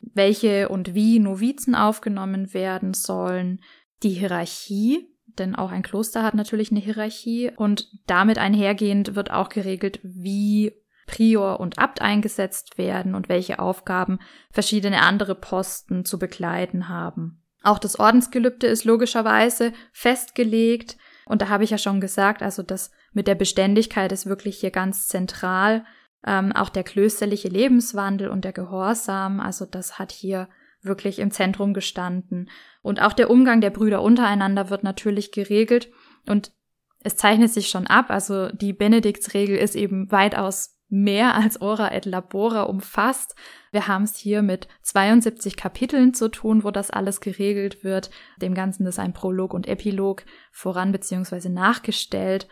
welche 0.00 0.68
und 0.68 0.94
wie 0.94 1.18
Novizen 1.18 1.74
aufgenommen 1.74 2.54
werden 2.54 2.94
sollen, 2.94 3.60
die 4.04 4.10
Hierarchie, 4.10 5.08
denn 5.38 5.56
auch 5.56 5.72
ein 5.72 5.82
Kloster 5.82 6.22
hat 6.22 6.34
natürlich 6.34 6.70
eine 6.70 6.80
Hierarchie. 6.80 7.50
Und 7.56 7.90
damit 8.06 8.38
einhergehend 8.38 9.16
wird 9.16 9.32
auch 9.32 9.48
geregelt, 9.48 9.98
wie 10.04 10.72
Prior 11.06 11.60
und 11.60 11.78
Abt 11.78 12.02
eingesetzt 12.02 12.78
werden 12.78 13.14
und 13.14 13.28
welche 13.28 13.58
Aufgaben 13.58 14.18
verschiedene 14.50 15.02
andere 15.02 15.34
Posten 15.34 16.04
zu 16.04 16.18
begleiten 16.18 16.88
haben. 16.88 17.42
Auch 17.62 17.78
das 17.78 17.98
Ordensgelübde 17.98 18.66
ist 18.66 18.84
logischerweise 18.84 19.72
festgelegt. 19.92 20.96
Und 21.24 21.42
da 21.42 21.48
habe 21.48 21.64
ich 21.64 21.70
ja 21.70 21.78
schon 21.78 22.00
gesagt, 22.00 22.42
also 22.42 22.62
das 22.62 22.92
mit 23.12 23.26
der 23.26 23.34
Beständigkeit 23.34 24.12
ist 24.12 24.26
wirklich 24.26 24.58
hier 24.58 24.70
ganz 24.70 25.08
zentral. 25.08 25.84
Ähm, 26.24 26.52
auch 26.52 26.68
der 26.68 26.84
klösterliche 26.84 27.48
Lebenswandel 27.48 28.28
und 28.28 28.44
der 28.44 28.52
Gehorsam, 28.52 29.40
also 29.40 29.64
das 29.64 29.98
hat 29.98 30.12
hier 30.12 30.48
wirklich 30.82 31.18
im 31.18 31.30
Zentrum 31.30 31.74
gestanden. 31.74 32.50
Und 32.82 33.02
auch 33.02 33.12
der 33.12 33.30
Umgang 33.30 33.60
der 33.60 33.70
Brüder 33.70 34.02
untereinander 34.02 34.70
wird 34.70 34.84
natürlich 34.84 35.32
geregelt. 35.32 35.90
Und 36.28 36.52
es 37.00 37.16
zeichnet 37.16 37.52
sich 37.52 37.68
schon 37.68 37.86
ab, 37.86 38.10
also 38.10 38.48
die 38.50 38.72
Benediktsregel 38.72 39.56
ist 39.56 39.76
eben 39.76 40.10
weitaus 40.10 40.75
mehr 40.88 41.34
als 41.34 41.60
Ora 41.60 41.92
et 41.92 42.04
Labora 42.04 42.62
umfasst. 42.62 43.34
Wir 43.72 43.88
haben 43.88 44.04
es 44.04 44.16
hier 44.16 44.42
mit 44.42 44.68
72 44.82 45.56
Kapiteln 45.56 46.14
zu 46.14 46.28
tun, 46.28 46.64
wo 46.64 46.70
das 46.70 46.90
alles 46.90 47.20
geregelt 47.20 47.82
wird. 47.82 48.10
Dem 48.40 48.54
Ganzen 48.54 48.86
ist 48.86 48.98
ein 48.98 49.12
Prolog 49.12 49.52
und 49.52 49.66
Epilog 49.66 50.24
voran 50.52 50.92
bzw. 50.92 51.48
nachgestellt. 51.48 52.46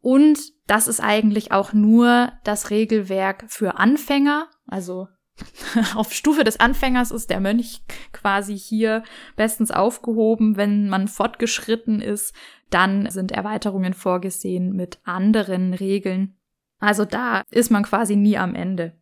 Und 0.00 0.38
das 0.66 0.88
ist 0.88 1.00
eigentlich 1.00 1.52
auch 1.52 1.72
nur 1.72 2.32
das 2.44 2.70
Regelwerk 2.70 3.44
für 3.48 3.78
Anfänger. 3.78 4.48
Also 4.66 5.08
auf 5.94 6.12
Stufe 6.12 6.44
des 6.44 6.58
Anfängers 6.60 7.10
ist 7.10 7.30
der 7.30 7.40
Mönch 7.40 7.82
quasi 8.12 8.58
hier 8.58 9.04
bestens 9.36 9.70
aufgehoben. 9.70 10.56
Wenn 10.56 10.88
man 10.88 11.08
fortgeschritten 11.08 12.00
ist, 12.00 12.34
dann 12.70 13.08
sind 13.10 13.32
Erweiterungen 13.32 13.94
vorgesehen 13.94 14.72
mit 14.74 14.98
anderen 15.04 15.74
Regeln 15.74 16.37
Also 16.78 17.04
da 17.04 17.42
ist 17.50 17.70
man 17.70 17.82
quasi 17.82 18.16
nie 18.16 18.38
am 18.38 18.54
Ende. 18.54 18.94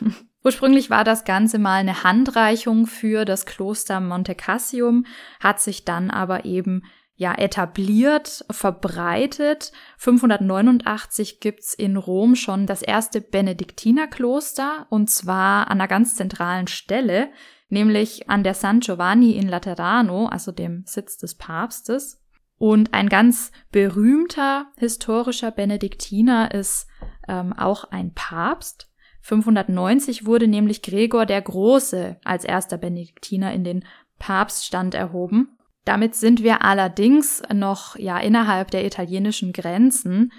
Ursprünglich 0.44 0.90
war 0.90 1.04
das 1.04 1.24
Ganze 1.24 1.58
mal 1.58 1.76
eine 1.76 2.02
Handreichung 2.02 2.86
für 2.86 3.24
das 3.24 3.46
Kloster 3.46 4.00
Monte 4.00 4.34
Cassium, 4.34 5.06
hat 5.40 5.60
sich 5.60 5.84
dann 5.84 6.10
aber 6.10 6.44
eben 6.44 6.82
ja 7.14 7.34
etabliert, 7.34 8.44
verbreitet. 8.50 9.70
589 9.98 11.40
gibt's 11.40 11.74
in 11.74 11.96
Rom 11.96 12.34
schon 12.34 12.66
das 12.66 12.82
erste 12.82 13.20
Benediktinerkloster 13.20 14.86
und 14.90 15.08
zwar 15.08 15.70
an 15.70 15.80
einer 15.80 15.88
ganz 15.88 16.16
zentralen 16.16 16.66
Stelle, 16.66 17.30
nämlich 17.68 18.28
an 18.28 18.42
der 18.42 18.54
San 18.54 18.80
Giovanni 18.80 19.36
in 19.36 19.48
Laterano, 19.48 20.26
also 20.26 20.50
dem 20.50 20.82
Sitz 20.86 21.16
des 21.18 21.36
Papstes. 21.36 22.21
Und 22.62 22.94
ein 22.94 23.08
ganz 23.08 23.50
berühmter 23.72 24.66
historischer 24.76 25.50
Benediktiner 25.50 26.54
ist 26.54 26.86
ähm, 27.26 27.52
auch 27.52 27.90
ein 27.90 28.14
Papst. 28.14 28.88
590 29.22 30.26
wurde 30.26 30.46
nämlich 30.46 30.80
Gregor 30.80 31.26
der 31.26 31.42
Große 31.42 32.20
als 32.22 32.44
erster 32.44 32.78
Benediktiner 32.78 33.52
in 33.52 33.64
den 33.64 33.84
Papststand 34.20 34.94
erhoben. 34.94 35.58
Damit 35.84 36.14
sind 36.14 36.44
wir 36.44 36.62
allerdings 36.62 37.42
noch 37.52 37.96
ja 37.98 38.18
innerhalb 38.18 38.70
der 38.70 38.86
italienischen 38.86 39.52
Grenzen. 39.52 40.30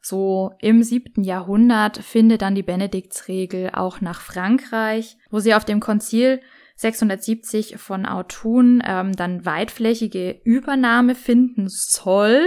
So 0.00 0.54
im 0.58 0.82
siebten 0.82 1.22
Jahrhundert 1.22 1.98
findet 1.98 2.42
dann 2.42 2.56
die 2.56 2.64
Benediktsregel 2.64 3.70
auch 3.72 4.00
nach 4.00 4.20
Frankreich, 4.20 5.16
wo 5.30 5.38
sie 5.38 5.54
auf 5.54 5.64
dem 5.64 5.78
Konzil 5.78 6.40
670 6.78 7.76
von 7.76 8.06
Autun 8.06 8.80
ähm, 8.86 9.12
dann 9.16 9.44
weitflächige 9.44 10.40
Übernahme 10.44 11.16
finden 11.16 11.66
soll. 11.68 12.46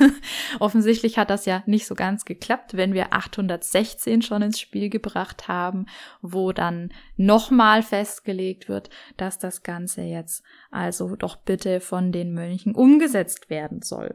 Offensichtlich 0.60 1.18
hat 1.18 1.28
das 1.28 1.44
ja 1.44 1.62
nicht 1.66 1.86
so 1.86 1.94
ganz 1.94 2.24
geklappt, 2.24 2.74
wenn 2.78 2.94
wir 2.94 3.12
816 3.12 4.22
schon 4.22 4.40
ins 4.40 4.58
Spiel 4.58 4.88
gebracht 4.88 5.46
haben, 5.46 5.84
wo 6.22 6.52
dann 6.52 6.88
nochmal 7.18 7.82
festgelegt 7.82 8.70
wird, 8.70 8.88
dass 9.18 9.38
das 9.38 9.62
Ganze 9.62 10.00
jetzt 10.00 10.42
also 10.70 11.14
doch 11.14 11.36
bitte 11.36 11.80
von 11.80 12.12
den 12.12 12.32
Mönchen 12.32 12.74
umgesetzt 12.74 13.50
werden 13.50 13.82
soll. 13.82 14.14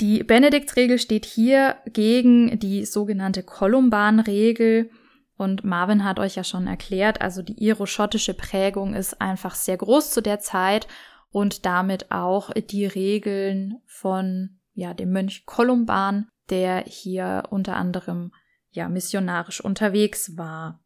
Die 0.00 0.24
Benediktsregel 0.24 0.98
steht 0.98 1.24
hier 1.24 1.76
gegen 1.86 2.58
die 2.58 2.84
sogenannte 2.84 3.44
Kolumbanregel, 3.44 4.90
und 5.38 5.62
Marvin 5.62 6.04
hat 6.04 6.18
euch 6.18 6.34
ja 6.34 6.42
schon 6.42 6.66
erklärt, 6.66 7.20
also 7.20 7.42
die 7.42 7.64
iroschottische 7.64 8.34
Prägung 8.34 8.94
ist 8.94 9.20
einfach 9.20 9.54
sehr 9.54 9.76
groß 9.76 10.10
zu 10.10 10.20
der 10.20 10.40
Zeit 10.40 10.88
und 11.30 11.64
damit 11.64 12.10
auch 12.10 12.50
die 12.52 12.86
Regeln 12.86 13.80
von 13.86 14.58
ja, 14.74 14.94
dem 14.94 15.12
Mönch 15.12 15.46
Kolumban, 15.46 16.28
der 16.50 16.82
hier 16.86 17.44
unter 17.50 17.76
anderem 17.76 18.32
ja 18.70 18.88
missionarisch 18.88 19.60
unterwegs 19.60 20.36
war. 20.36 20.80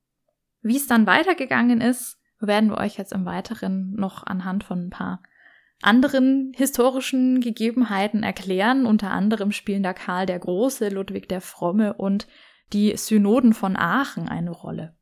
Wie 0.60 0.76
es 0.76 0.86
dann 0.86 1.06
weitergegangen 1.06 1.80
ist, 1.80 2.18
werden 2.38 2.68
wir 2.68 2.76
euch 2.76 2.98
jetzt 2.98 3.12
im 3.12 3.24
Weiteren 3.24 3.94
noch 3.94 4.26
anhand 4.26 4.64
von 4.64 4.86
ein 4.86 4.90
paar 4.90 5.22
anderen 5.80 6.52
historischen 6.54 7.40
Gegebenheiten 7.40 8.22
erklären. 8.22 8.84
Unter 8.84 9.12
anderem 9.12 9.50
spielen 9.50 9.82
da 9.82 9.94
Karl 9.94 10.26
der 10.26 10.38
Große, 10.38 10.90
Ludwig 10.90 11.28
der 11.28 11.40
Fromme 11.40 11.94
und 11.94 12.26
die 12.72 12.96
Synoden 12.96 13.54
von 13.54 13.76
Aachen 13.76 14.28
eine 14.28 14.50
Rolle. 14.50 14.96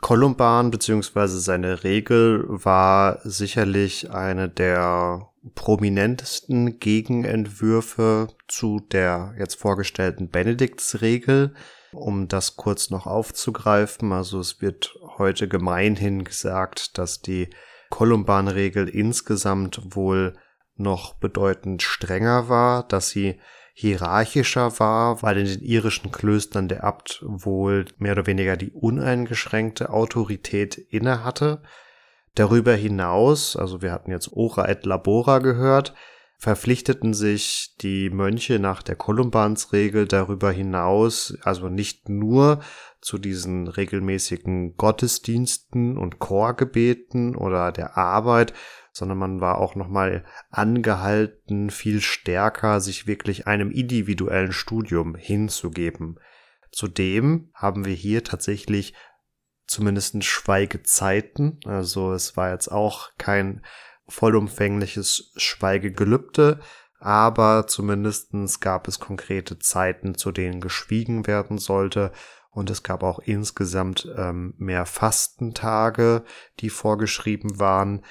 Kolumban 0.00 0.70
bzw. 0.70 1.26
seine 1.26 1.82
Regel 1.82 2.44
war 2.48 3.18
sicherlich 3.24 4.10
eine 4.10 4.48
der 4.48 5.28
prominentesten 5.54 6.78
Gegenentwürfe 6.78 8.28
zu 8.46 8.80
der 8.92 9.34
jetzt 9.38 9.56
vorgestellten 9.56 10.30
Benediktsregel. 10.30 11.54
Um 11.92 12.28
das 12.28 12.56
kurz 12.56 12.90
noch 12.90 13.06
aufzugreifen, 13.06 14.12
also 14.12 14.40
es 14.40 14.60
wird 14.60 14.94
heute 15.16 15.48
gemeinhin 15.48 16.22
gesagt, 16.22 16.98
dass 16.98 17.22
die 17.22 17.48
Kolumban-Regel 17.90 18.88
insgesamt 18.88 19.80
wohl 19.96 20.36
noch 20.76 21.14
bedeutend 21.14 21.82
strenger 21.82 22.48
war, 22.48 22.86
dass 22.86 23.08
sie 23.08 23.40
hierarchischer 23.80 24.80
war, 24.80 25.22
weil 25.22 25.38
in 25.38 25.46
den 25.46 25.62
irischen 25.62 26.10
Klöstern 26.10 26.66
der 26.66 26.82
Abt 26.82 27.22
wohl 27.24 27.84
mehr 27.98 28.14
oder 28.14 28.26
weniger 28.26 28.56
die 28.56 28.72
uneingeschränkte 28.72 29.90
Autorität 29.90 30.76
innehatte. 30.76 31.62
Darüber 32.34 32.74
hinaus, 32.74 33.54
also 33.54 33.80
wir 33.80 33.92
hatten 33.92 34.10
jetzt 34.10 34.32
Ora 34.32 34.68
et 34.68 34.84
Labora 34.84 35.38
gehört, 35.38 35.94
verpflichteten 36.38 37.14
sich 37.14 37.76
die 37.80 38.10
Mönche 38.10 38.58
nach 38.58 38.82
der 38.82 38.96
Kolumbansregel 38.96 40.08
darüber 40.08 40.50
hinaus, 40.50 41.38
also 41.42 41.68
nicht 41.68 42.08
nur 42.08 42.58
zu 43.00 43.16
diesen 43.16 43.68
regelmäßigen 43.68 44.76
Gottesdiensten 44.76 45.96
und 45.96 46.18
Chorgebeten 46.18 47.36
oder 47.36 47.70
der 47.70 47.96
Arbeit, 47.96 48.54
sondern 48.98 49.18
man 49.18 49.40
war 49.40 49.58
auch 49.58 49.74
nochmal 49.74 50.24
angehalten, 50.50 51.70
viel 51.70 52.00
stärker 52.00 52.80
sich 52.80 53.06
wirklich 53.06 53.46
einem 53.46 53.70
individuellen 53.70 54.52
Studium 54.52 55.14
hinzugeben. 55.14 56.18
Zudem 56.70 57.50
haben 57.54 57.84
wir 57.84 57.94
hier 57.94 58.24
tatsächlich 58.24 58.94
zumindest 59.66 60.24
Schweigezeiten. 60.24 61.60
Also 61.64 62.12
es 62.12 62.36
war 62.36 62.52
jetzt 62.52 62.68
auch 62.68 63.10
kein 63.18 63.64
vollumfängliches 64.08 65.32
Schweigegelübde, 65.36 66.60
aber 67.00 67.66
zumindestens 67.66 68.60
gab 68.60 68.88
es 68.88 68.98
konkrete 68.98 69.58
Zeiten, 69.58 70.16
zu 70.16 70.32
denen 70.32 70.60
geschwiegen 70.60 71.26
werden 71.26 71.58
sollte. 71.58 72.12
Und 72.50 72.70
es 72.70 72.82
gab 72.82 73.02
auch 73.02 73.20
insgesamt 73.20 74.08
ähm, 74.16 74.54
mehr 74.56 74.86
Fastentage, 74.86 76.24
die 76.60 76.70
vorgeschrieben 76.70 77.60
waren. 77.60 78.02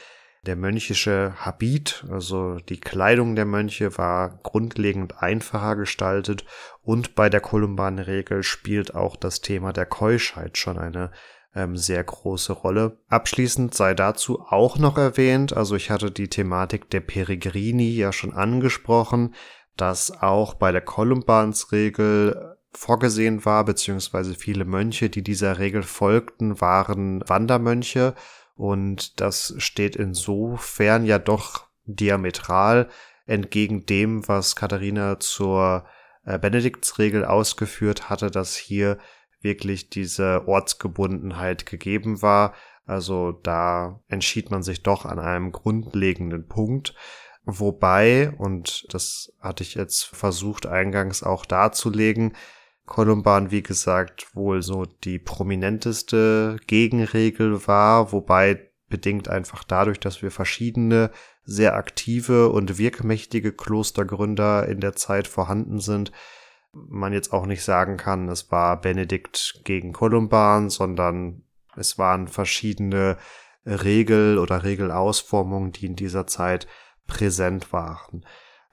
Der 0.47 0.55
mönchische 0.55 1.33
Habit, 1.35 2.05
also 2.09 2.55
die 2.55 2.79
Kleidung 2.79 3.35
der 3.35 3.43
Mönche, 3.43 3.97
war 3.97 4.39
grundlegend 4.43 5.21
einfacher 5.21 5.75
gestaltet 5.75 6.45
und 6.81 7.15
bei 7.15 7.29
der 7.29 7.41
Kolumbanregel 7.41 8.43
spielt 8.43 8.95
auch 8.95 9.17
das 9.17 9.41
Thema 9.41 9.73
der 9.73 9.85
Keuschheit 9.85 10.57
schon 10.57 10.77
eine 10.77 11.11
ähm, 11.53 11.75
sehr 11.75 12.01
große 12.01 12.53
Rolle. 12.53 12.97
Abschließend 13.09 13.73
sei 13.73 13.93
dazu 13.93 14.39
auch 14.39 14.77
noch 14.77 14.97
erwähnt, 14.97 15.51
also 15.51 15.75
ich 15.75 15.91
hatte 15.91 16.11
die 16.11 16.29
Thematik 16.29 16.89
der 16.91 17.01
Peregrini 17.01 17.89
ja 17.89 18.13
schon 18.13 18.31
angesprochen, 18.33 19.35
dass 19.75 20.21
auch 20.21 20.53
bei 20.53 20.71
der 20.71 20.81
Kolumbansregel 20.81 22.55
vorgesehen 22.71 23.43
war, 23.43 23.65
beziehungsweise 23.65 24.33
viele 24.33 24.63
Mönche, 24.63 25.09
die 25.09 25.23
dieser 25.23 25.59
Regel 25.59 25.83
folgten, 25.83 26.61
waren 26.61 27.21
Wandermönche 27.27 28.15
und 28.57 29.21
das 29.21 29.53
steht 29.57 29.95
insofern 29.95 31.05
ja 31.05 31.19
doch 31.19 31.67
diametral 31.85 32.89
entgegen 33.25 33.85
dem, 33.85 34.27
was 34.27 34.55
Katharina 34.55 35.19
zur 35.19 35.85
äh, 36.25 36.39
Benediktsregel 36.39 37.23
ausgeführt 37.25 38.09
hatte, 38.09 38.31
dass 38.31 38.55
hier 38.55 38.97
wirklich 39.41 39.89
diese 39.89 40.47
Ortsgebundenheit 40.47 41.65
gegeben 41.65 42.21
war. 42.21 42.53
Also 42.85 43.31
da 43.31 44.01
entschied 44.07 44.49
man 44.49 44.63
sich 44.63 44.81
doch 44.81 45.05
an 45.05 45.19
einem 45.19 45.51
grundlegenden 45.51 46.47
Punkt. 46.47 46.95
Wobei, 47.43 48.31
und 48.37 48.93
das 48.93 49.33
hatte 49.39 49.63
ich 49.63 49.75
jetzt 49.75 50.03
versucht 50.05 50.65
eingangs 50.65 51.23
auch 51.23 51.45
darzulegen, 51.45 52.33
Kolumban, 52.87 53.51
wie 53.51 53.61
gesagt, 53.61 54.33
wohl 54.33 54.63
so 54.63 54.85
die 54.85 55.19
prominenteste 55.19 56.57
Gegenregel 56.65 57.67
war, 57.67 58.11
wobei 58.13 58.71
bedingt 58.87 59.27
einfach 59.27 59.63
dadurch, 59.65 59.99
dass 59.99 60.21
wir 60.21 60.31
verschiedene 60.31 61.11
sehr 61.43 61.75
aktive 61.75 62.49
und 62.49 62.77
wirkmächtige 62.77 63.51
Klostergründer 63.51 64.67
in 64.67 64.79
der 64.79 64.95
Zeit 64.95 65.27
vorhanden 65.27 65.79
sind, 65.79 66.11
man 66.71 67.13
jetzt 67.13 67.33
auch 67.33 67.45
nicht 67.45 67.63
sagen 67.63 67.97
kann, 67.97 68.29
es 68.29 68.51
war 68.51 68.79
Benedikt 68.79 69.61
gegen 69.63 69.93
Kolumban, 69.93 70.69
sondern 70.69 71.43
es 71.75 71.97
waren 71.97 72.27
verschiedene 72.27 73.17
Regel- 73.65 74.37
oder 74.37 74.63
Regelausformungen, 74.63 75.71
die 75.73 75.87
in 75.87 75.95
dieser 75.95 76.25
Zeit 76.25 76.67
präsent 77.05 77.73
waren. 77.73 78.25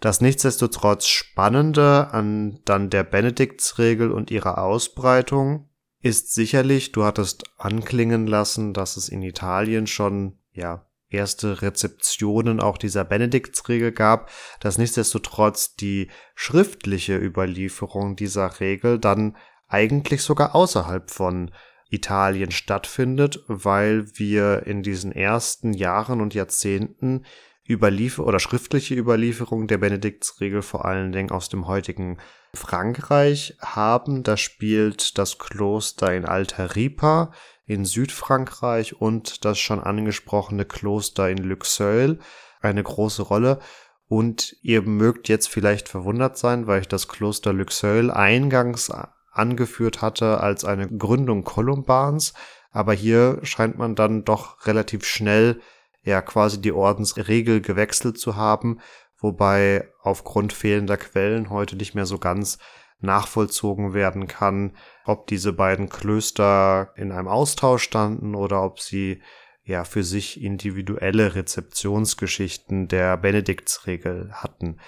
Das 0.04 0.20
nichtsdestotrotz 0.20 1.06
Spannende 1.06 2.08
an 2.12 2.60
dann 2.66 2.90
der 2.90 3.04
Benediktsregel 3.04 4.12
und 4.12 4.30
ihrer 4.30 4.58
Ausbreitung 4.58 5.70
ist 6.02 6.34
sicherlich, 6.34 6.92
du 6.92 7.04
hattest 7.04 7.44
anklingen 7.56 8.26
lassen, 8.26 8.74
dass 8.74 8.98
es 8.98 9.08
in 9.08 9.22
Italien 9.22 9.86
schon, 9.86 10.36
ja, 10.52 10.84
erste 11.08 11.62
Rezeptionen 11.62 12.60
auch 12.60 12.76
dieser 12.76 13.02
Benediktsregel 13.02 13.92
gab, 13.92 14.30
dass 14.60 14.76
nichtsdestotrotz 14.76 15.74
die 15.74 16.10
schriftliche 16.34 17.16
Überlieferung 17.16 18.14
dieser 18.14 18.60
Regel 18.60 18.98
dann 18.98 19.38
eigentlich 19.68 20.20
sogar 20.20 20.54
außerhalb 20.54 21.10
von 21.10 21.50
Italien 21.88 22.50
stattfindet, 22.50 23.42
weil 23.46 24.04
wir 24.18 24.66
in 24.66 24.82
diesen 24.82 25.12
ersten 25.12 25.72
Jahren 25.72 26.20
und 26.20 26.34
Jahrzehnten 26.34 27.24
Überliefer 27.68 28.26
oder 28.26 28.40
schriftliche 28.40 28.94
Überlieferung 28.94 29.66
der 29.66 29.78
Benediktsregel 29.78 30.60
vor 30.60 30.84
allen 30.84 31.12
Dingen 31.12 31.30
aus 31.30 31.48
dem 31.48 31.66
heutigen 31.66 32.18
Frankreich 32.52 33.56
haben. 33.60 34.22
Da 34.22 34.36
spielt 34.36 35.16
das 35.16 35.38
Kloster 35.38 36.14
in 36.14 36.26
Alta 36.26 36.64
Ripa 36.66 37.32
in 37.66 37.86
Südfrankreich 37.86 39.00
und 39.00 39.44
das 39.44 39.58
schon 39.58 39.80
angesprochene 39.80 40.66
Kloster 40.66 41.30
in 41.30 41.38
Luxeuil 41.38 42.18
eine 42.60 42.82
große 42.82 43.22
Rolle. 43.22 43.60
Und 44.06 44.56
ihr 44.60 44.82
mögt 44.82 45.28
jetzt 45.28 45.48
vielleicht 45.48 45.88
verwundert 45.88 46.36
sein, 46.36 46.66
weil 46.66 46.82
ich 46.82 46.88
das 46.88 47.08
Kloster 47.08 47.52
Luxeuil 47.52 48.10
eingangs 48.10 48.92
angeführt 49.32 50.02
hatte 50.02 50.40
als 50.40 50.64
eine 50.64 50.88
Gründung 50.88 51.44
Kolumbans. 51.44 52.34
Aber 52.70 52.92
hier 52.92 53.38
scheint 53.42 53.78
man 53.78 53.94
dann 53.94 54.24
doch 54.24 54.66
relativ 54.66 55.06
schnell 55.06 55.60
ja 56.04 56.22
quasi 56.22 56.60
die 56.60 56.72
Ordensregel 56.72 57.60
gewechselt 57.60 58.18
zu 58.18 58.36
haben, 58.36 58.80
wobei 59.18 59.88
aufgrund 60.02 60.52
fehlender 60.52 60.96
Quellen 60.96 61.50
heute 61.50 61.76
nicht 61.76 61.94
mehr 61.94 62.06
so 62.06 62.18
ganz 62.18 62.58
nachvollzogen 63.00 63.92
werden 63.94 64.26
kann, 64.26 64.76
ob 65.04 65.26
diese 65.26 65.52
beiden 65.52 65.88
Klöster 65.88 66.92
in 66.96 67.12
einem 67.12 67.28
Austausch 67.28 67.82
standen 67.82 68.34
oder 68.34 68.62
ob 68.62 68.80
sie 68.80 69.22
ja 69.62 69.84
für 69.84 70.04
sich 70.04 70.42
individuelle 70.42 71.34
Rezeptionsgeschichten 71.34 72.88
der 72.88 73.16
Benediktsregel 73.16 74.30
hatten. 74.32 74.78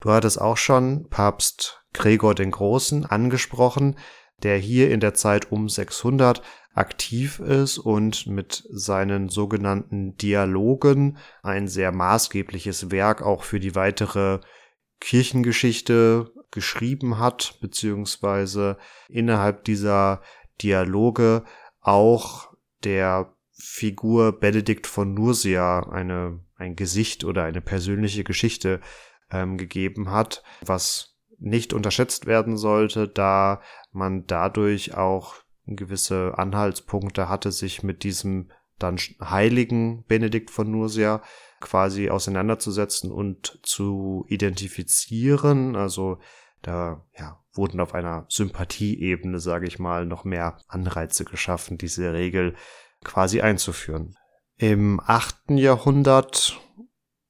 Du 0.00 0.10
hattest 0.10 0.40
auch 0.40 0.58
schon 0.58 1.08
Papst 1.08 1.82
Gregor 1.94 2.34
den 2.34 2.50
Großen 2.50 3.06
angesprochen, 3.06 3.96
der 4.42 4.58
hier 4.58 4.90
in 4.90 5.00
der 5.00 5.14
Zeit 5.14 5.50
um 5.50 5.68
600 5.68 6.42
aktiv 6.76 7.40
ist 7.40 7.78
und 7.78 8.26
mit 8.26 8.64
seinen 8.70 9.28
sogenannten 9.28 10.16
Dialogen 10.18 11.16
ein 11.42 11.68
sehr 11.68 11.90
maßgebliches 11.90 12.90
Werk 12.90 13.22
auch 13.22 13.44
für 13.44 13.58
die 13.60 13.74
weitere 13.74 14.40
Kirchengeschichte 15.00 16.30
geschrieben 16.50 17.18
hat, 17.18 17.58
beziehungsweise 17.60 18.76
innerhalb 19.08 19.64
dieser 19.64 20.20
Dialoge 20.62 21.44
auch 21.80 22.54
der 22.84 23.34
Figur 23.52 24.38
Benedikt 24.38 24.86
von 24.86 25.14
Nursia 25.14 25.80
eine, 25.90 26.40
ein 26.56 26.76
Gesicht 26.76 27.24
oder 27.24 27.44
eine 27.44 27.62
persönliche 27.62 28.22
Geschichte 28.22 28.80
ähm, 29.30 29.56
gegeben 29.56 30.10
hat, 30.10 30.42
was 30.60 31.16
nicht 31.38 31.72
unterschätzt 31.72 32.26
werden 32.26 32.58
sollte, 32.58 33.08
da 33.08 33.62
man 33.92 34.26
dadurch 34.26 34.94
auch 34.94 35.45
gewisse 35.66 36.34
Anhaltspunkte 36.36 37.28
hatte, 37.28 37.50
sich 37.50 37.82
mit 37.82 38.04
diesem 38.04 38.50
dann 38.78 38.98
heiligen 39.20 40.04
Benedikt 40.04 40.50
von 40.50 40.70
Nursia 40.70 41.22
quasi 41.60 42.10
auseinanderzusetzen 42.10 43.10
und 43.10 43.58
zu 43.62 44.26
identifizieren. 44.28 45.76
Also 45.76 46.18
da 46.62 47.04
ja, 47.18 47.40
wurden 47.54 47.80
auf 47.80 47.94
einer 47.94 48.26
Sympathieebene, 48.28 49.40
sage 49.40 49.66
ich 49.66 49.78
mal, 49.78 50.06
noch 50.06 50.24
mehr 50.24 50.58
Anreize 50.68 51.24
geschaffen, 51.24 51.78
diese 51.78 52.12
Regel 52.12 52.54
quasi 53.02 53.40
einzuführen. 53.40 54.16
Im 54.58 55.00
achten 55.04 55.58
Jahrhundert 55.58 56.60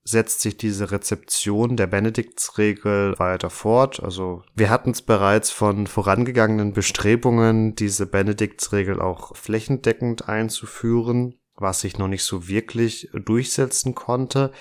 setzt 0.09 0.41
sich 0.41 0.57
diese 0.57 0.93
Rezeption 0.93 1.77
der 1.77 1.89
Benediktsregel 1.89 3.19
weiter 3.19 3.51
fort. 3.51 4.01
Also 4.01 4.45
wir 4.55 4.71
hatten 4.71 4.91
es 4.91 5.03
bereits 5.03 5.51
von 5.51 5.89
vorangegangenen 5.89 6.73
Bestrebungen, 6.73 7.75
diese 7.75 8.07
Benediktsregel 8.07 9.01
auch 9.01 9.37
flächendeckend 9.37 10.29
einzuführen, 10.29 11.41
was 11.57 11.81
sich 11.81 11.99
noch 11.99 12.07
nicht 12.07 12.23
so 12.23 12.47
wirklich 12.47 13.11
durchsetzen 13.13 13.97
konnte. 13.97 14.53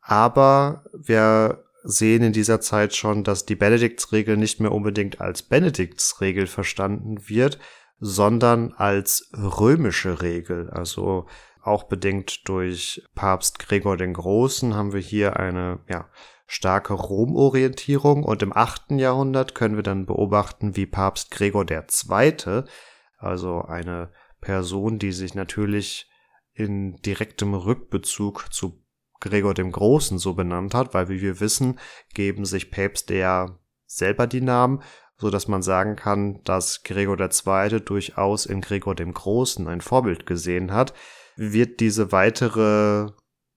Aber 0.00 0.84
wir 0.94 1.64
sehen 1.84 2.22
in 2.22 2.32
dieser 2.32 2.62
Zeit 2.62 2.94
schon, 2.94 3.24
dass 3.24 3.44
die 3.44 3.56
Benediktsregel 3.56 4.38
nicht 4.38 4.58
mehr 4.58 4.72
unbedingt 4.72 5.20
als 5.20 5.42
Benediktsregel 5.42 6.46
verstanden 6.46 7.28
wird, 7.28 7.58
sondern 7.98 8.72
als 8.72 9.30
römische 9.36 10.22
Regel. 10.22 10.70
Also 10.70 11.26
auch 11.62 11.84
bedingt 11.84 12.48
durch 12.48 13.02
Papst 13.14 13.60
Gregor 13.60 13.96
den 13.96 14.14
Großen 14.14 14.74
haben 14.74 14.92
wir 14.92 15.00
hier 15.00 15.38
eine 15.38 15.80
ja, 15.88 16.08
starke 16.46 16.92
Rom-Orientierung. 16.92 18.24
Und 18.24 18.42
im 18.42 18.54
achten 18.54 18.98
Jahrhundert 18.98 19.54
können 19.54 19.76
wir 19.76 19.84
dann 19.84 20.04
beobachten, 20.04 20.76
wie 20.76 20.86
Papst 20.86 21.30
Gregor 21.30 21.64
der 21.64 21.86
Zweite, 21.88 22.64
also 23.16 23.62
eine 23.62 24.10
Person, 24.40 24.98
die 24.98 25.12
sich 25.12 25.34
natürlich 25.34 26.10
in 26.52 26.96
direktem 26.96 27.54
Rückbezug 27.54 28.52
zu 28.52 28.82
Gregor 29.20 29.54
dem 29.54 29.70
Großen 29.70 30.18
so 30.18 30.34
benannt 30.34 30.74
hat, 30.74 30.94
weil 30.94 31.08
wie 31.08 31.22
wir 31.22 31.38
wissen, 31.38 31.78
geben 32.12 32.44
sich 32.44 32.72
Päpste 32.72 33.14
ja 33.14 33.58
selber 33.86 34.26
die 34.26 34.40
Namen, 34.40 34.82
so 35.16 35.30
dass 35.30 35.46
man 35.46 35.62
sagen 35.62 35.94
kann, 35.94 36.42
dass 36.42 36.82
Gregor 36.82 37.16
der 37.16 37.30
Zweite 37.30 37.80
durchaus 37.80 38.46
in 38.46 38.60
Gregor 38.60 38.96
dem 38.96 39.14
Großen 39.14 39.68
ein 39.68 39.80
Vorbild 39.80 40.26
gesehen 40.26 40.72
hat 40.72 40.92
wird 41.50 41.80
diese 41.80 42.12
weitere 42.12 43.08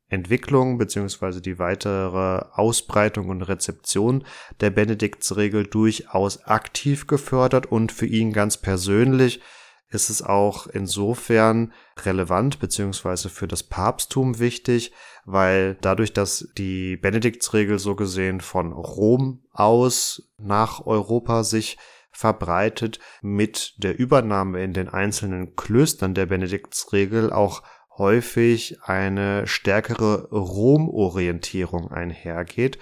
Entwicklung 0.08 0.78
beziehungsweise 0.78 1.42
die 1.42 1.60
weitere 1.60 2.46
Ausbreitung 2.54 3.30
und 3.30 3.42
Rezeption 3.42 4.24
der 4.60 4.70
Benediktsregel 4.70 5.66
durchaus 5.66 6.44
aktiv 6.46 7.08
gefördert 7.08 7.66
und 7.68 7.92
für 7.92 8.06
ihn 8.06 8.32
ganz 8.32 8.58
persönlich 8.58 9.42
ist 9.90 10.10
es 10.10 10.22
auch 10.22 10.68
insofern 10.68 11.72
relevant 12.04 12.60
beziehungsweise 12.60 13.30
für 13.30 13.48
das 13.48 13.64
Papsttum 13.64 14.40
wichtig, 14.40 14.92
weil 15.26 15.76
dadurch, 15.82 16.12
dass 16.12 16.50
die 16.58 16.98
Benediktsregel 16.98 17.80
so 17.80 17.96
gesehen 17.96 18.42
von 18.42 18.74
Rom 18.74 19.44
aus 19.52 20.34
nach 20.38 20.86
Europa 20.86 21.44
sich 21.44 21.78
verbreitet, 22.12 23.00
mit 23.22 23.74
der 23.78 24.00
Übernahme 24.00 24.64
in 24.64 24.74
den 24.74 24.90
einzelnen 24.90 25.56
Klöstern 25.56 26.14
der 26.14 26.26
Benediktsregel 26.26 27.32
auch 27.32 27.62
häufig 27.98 28.80
eine 28.84 29.48
stärkere 29.48 30.30
Rom-Orientierung 30.30 31.92
einhergeht. 31.92 32.78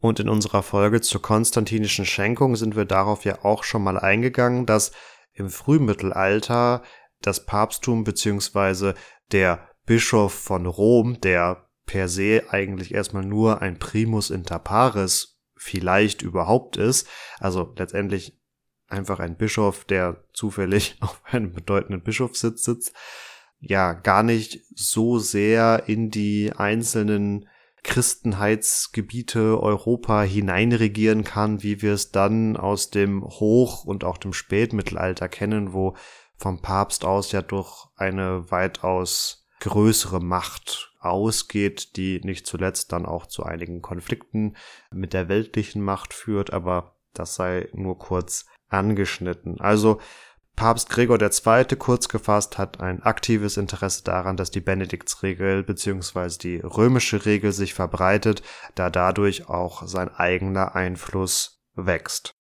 Und 0.00 0.20
in 0.20 0.28
unserer 0.28 0.62
Folge 0.62 1.00
zur 1.00 1.22
konstantinischen 1.22 2.04
Schenkung 2.04 2.54
sind 2.54 2.76
wir 2.76 2.84
darauf 2.84 3.24
ja 3.24 3.44
auch 3.44 3.64
schon 3.64 3.82
mal 3.82 3.98
eingegangen, 3.98 4.64
dass 4.64 4.92
im 5.32 5.50
Frühmittelalter 5.50 6.82
das 7.20 7.46
Papsttum 7.46 8.04
beziehungsweise 8.04 8.94
der 9.32 9.68
Bischof 9.86 10.32
von 10.32 10.66
Rom, 10.66 11.20
der 11.20 11.68
per 11.86 12.08
se 12.08 12.44
eigentlich 12.50 12.94
erstmal 12.94 13.24
nur 13.24 13.62
ein 13.62 13.78
Primus 13.78 14.30
inter 14.30 14.58
pares 14.58 15.40
vielleicht 15.56 16.22
überhaupt 16.22 16.76
ist, 16.76 17.08
also 17.40 17.74
letztendlich 17.76 18.38
einfach 18.86 19.18
ein 19.18 19.36
Bischof, 19.36 19.84
der 19.84 20.24
zufällig 20.32 20.96
auf 21.00 21.20
einem 21.24 21.52
bedeutenden 21.52 22.02
Bischofssitz 22.02 22.64
sitzt, 22.64 22.94
ja, 23.60 23.92
gar 23.92 24.22
nicht 24.22 24.60
so 24.74 25.18
sehr 25.18 25.84
in 25.86 26.10
die 26.10 26.52
einzelnen 26.56 27.48
Christenheitsgebiete 27.82 29.60
Europa 29.62 30.22
hineinregieren 30.22 31.24
kann, 31.24 31.62
wie 31.62 31.80
wir 31.80 31.94
es 31.94 32.10
dann 32.10 32.56
aus 32.56 32.90
dem 32.90 33.24
Hoch- 33.24 33.84
und 33.84 34.04
auch 34.04 34.18
dem 34.18 34.32
Spätmittelalter 34.32 35.28
kennen, 35.28 35.72
wo 35.72 35.96
vom 36.36 36.60
Papst 36.60 37.04
aus 37.04 37.32
ja 37.32 37.42
durch 37.42 37.86
eine 37.96 38.50
weitaus 38.50 39.46
größere 39.60 40.20
Macht 40.20 40.92
ausgeht, 41.00 41.96
die 41.96 42.20
nicht 42.22 42.46
zuletzt 42.46 42.92
dann 42.92 43.06
auch 43.06 43.26
zu 43.26 43.42
einigen 43.42 43.82
Konflikten 43.82 44.56
mit 44.92 45.12
der 45.14 45.28
weltlichen 45.28 45.82
Macht 45.82 46.14
führt, 46.14 46.52
aber 46.52 46.96
das 47.14 47.34
sei 47.34 47.68
nur 47.72 47.98
kurz 47.98 48.46
angeschnitten. 48.68 49.60
Also 49.60 49.98
Papst 50.58 50.90
Gregor 50.90 51.20
II. 51.22 51.76
kurz 51.78 52.08
gefasst 52.08 52.58
hat 52.58 52.80
ein 52.80 53.00
aktives 53.04 53.56
Interesse 53.56 54.02
daran, 54.02 54.36
dass 54.36 54.50
die 54.50 54.60
Benediktsregel 54.60 55.62
bzw. 55.62 56.36
die 56.36 56.56
römische 56.56 57.24
Regel 57.24 57.52
sich 57.52 57.74
verbreitet, 57.74 58.42
da 58.74 58.90
dadurch 58.90 59.48
auch 59.48 59.86
sein 59.86 60.12
eigener 60.12 60.74
Einfluss 60.74 61.62
wächst. 61.76 62.32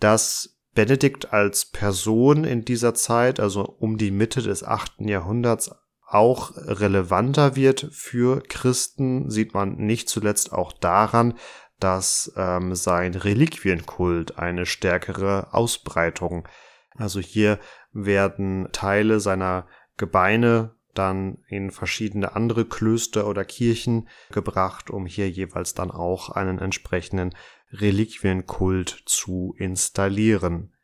Dass 0.00 0.56
Benedikt 0.74 1.34
als 1.34 1.66
Person 1.66 2.44
in 2.44 2.64
dieser 2.64 2.94
Zeit, 2.94 3.38
also 3.38 3.64
um 3.64 3.98
die 3.98 4.12
Mitte 4.12 4.40
des 4.40 4.64
achten 4.64 5.06
Jahrhunderts, 5.06 5.72
auch 6.06 6.52
relevanter 6.56 7.54
wird 7.54 7.90
für 7.92 8.42
Christen, 8.42 9.28
sieht 9.28 9.52
man 9.52 9.76
nicht 9.76 10.08
zuletzt 10.08 10.54
auch 10.54 10.72
daran, 10.72 11.34
dass 11.80 12.32
ähm, 12.34 12.74
sein 12.74 13.12
Reliquienkult 13.12 14.38
eine 14.38 14.64
stärkere 14.64 15.52
Ausbreitung. 15.52 16.48
Also 16.96 17.20
hier 17.20 17.58
werden 17.92 18.68
Teile 18.72 19.20
seiner 19.20 19.66
Gebeine 19.96 20.74
dann 20.94 21.38
in 21.48 21.70
verschiedene 21.70 22.34
andere 22.34 22.64
Klöster 22.64 23.26
oder 23.26 23.44
Kirchen 23.44 24.08
gebracht, 24.30 24.90
um 24.90 25.06
hier 25.06 25.30
jeweils 25.30 25.74
dann 25.74 25.90
auch 25.90 26.30
einen 26.30 26.58
entsprechenden 26.58 27.34
Reliquienkult 27.70 29.02
zu 29.06 29.54
installieren. 29.58 30.74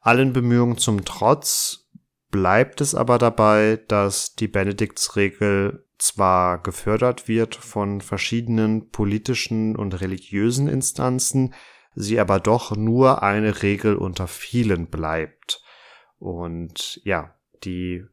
Allen 0.00 0.32
Bemühungen 0.32 0.78
zum 0.78 1.04
Trotz 1.04 1.90
bleibt 2.30 2.80
es 2.80 2.94
aber 2.94 3.18
dabei, 3.18 3.78
dass 3.88 4.34
die 4.34 4.48
Benediktsregel 4.48 5.86
zwar 5.98 6.60
gefördert 6.60 7.28
wird 7.28 7.54
von 7.54 8.00
verschiedenen 8.00 8.90
politischen 8.90 9.76
und 9.76 10.00
religiösen 10.00 10.66
Instanzen, 10.66 11.54
sie 11.94 12.20
aber 12.20 12.40
doch 12.40 12.76
nur 12.76 13.22
eine 13.22 13.62
Regel 13.62 13.96
unter 13.96 14.26
vielen 14.26 14.88
bleibt. 14.88 15.62
Und 16.18 17.00
ja, 17.04 17.34
die 17.64 18.04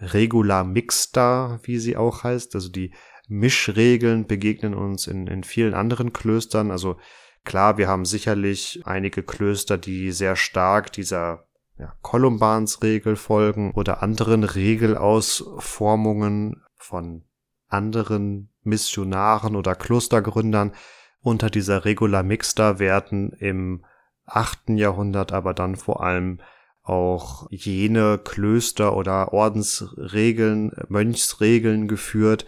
Regula 0.00 0.64
Mixta, 0.64 1.60
wie 1.62 1.78
sie 1.78 1.96
auch 1.96 2.24
heißt, 2.24 2.54
also 2.54 2.70
die 2.70 2.92
Mischregeln 3.26 4.26
begegnen 4.26 4.74
uns 4.74 5.06
in, 5.06 5.26
in 5.26 5.44
vielen 5.44 5.72
anderen 5.74 6.12
Klöstern. 6.12 6.70
Also 6.70 6.98
klar, 7.44 7.78
wir 7.78 7.88
haben 7.88 8.04
sicherlich 8.04 8.82
einige 8.84 9.22
Klöster, 9.22 9.76
die 9.76 10.12
sehr 10.12 10.36
stark 10.36 10.92
dieser 10.92 11.48
ja, 11.78 11.94
Kolumbansregel 12.02 13.16
folgen 13.16 13.72
oder 13.72 14.02
anderen 14.02 14.44
Regelausformungen 14.44 16.62
von 16.76 17.24
anderen 17.68 18.50
Missionaren 18.62 19.56
oder 19.56 19.74
Klostergründern. 19.74 20.72
Unter 21.20 21.50
dieser 21.50 21.84
Regula 21.84 22.22
Mixta 22.22 22.78
werden 22.78 23.32
im 23.32 23.84
achten 24.24 24.76
Jahrhundert 24.76 25.32
aber 25.32 25.54
dann 25.54 25.76
vor 25.76 26.02
allem 26.02 26.40
auch 26.82 27.48
jene 27.50 28.18
Klöster 28.18 28.96
oder 28.96 29.32
Ordensregeln, 29.32 30.72
Mönchsregeln 30.88 31.86
geführt, 31.86 32.46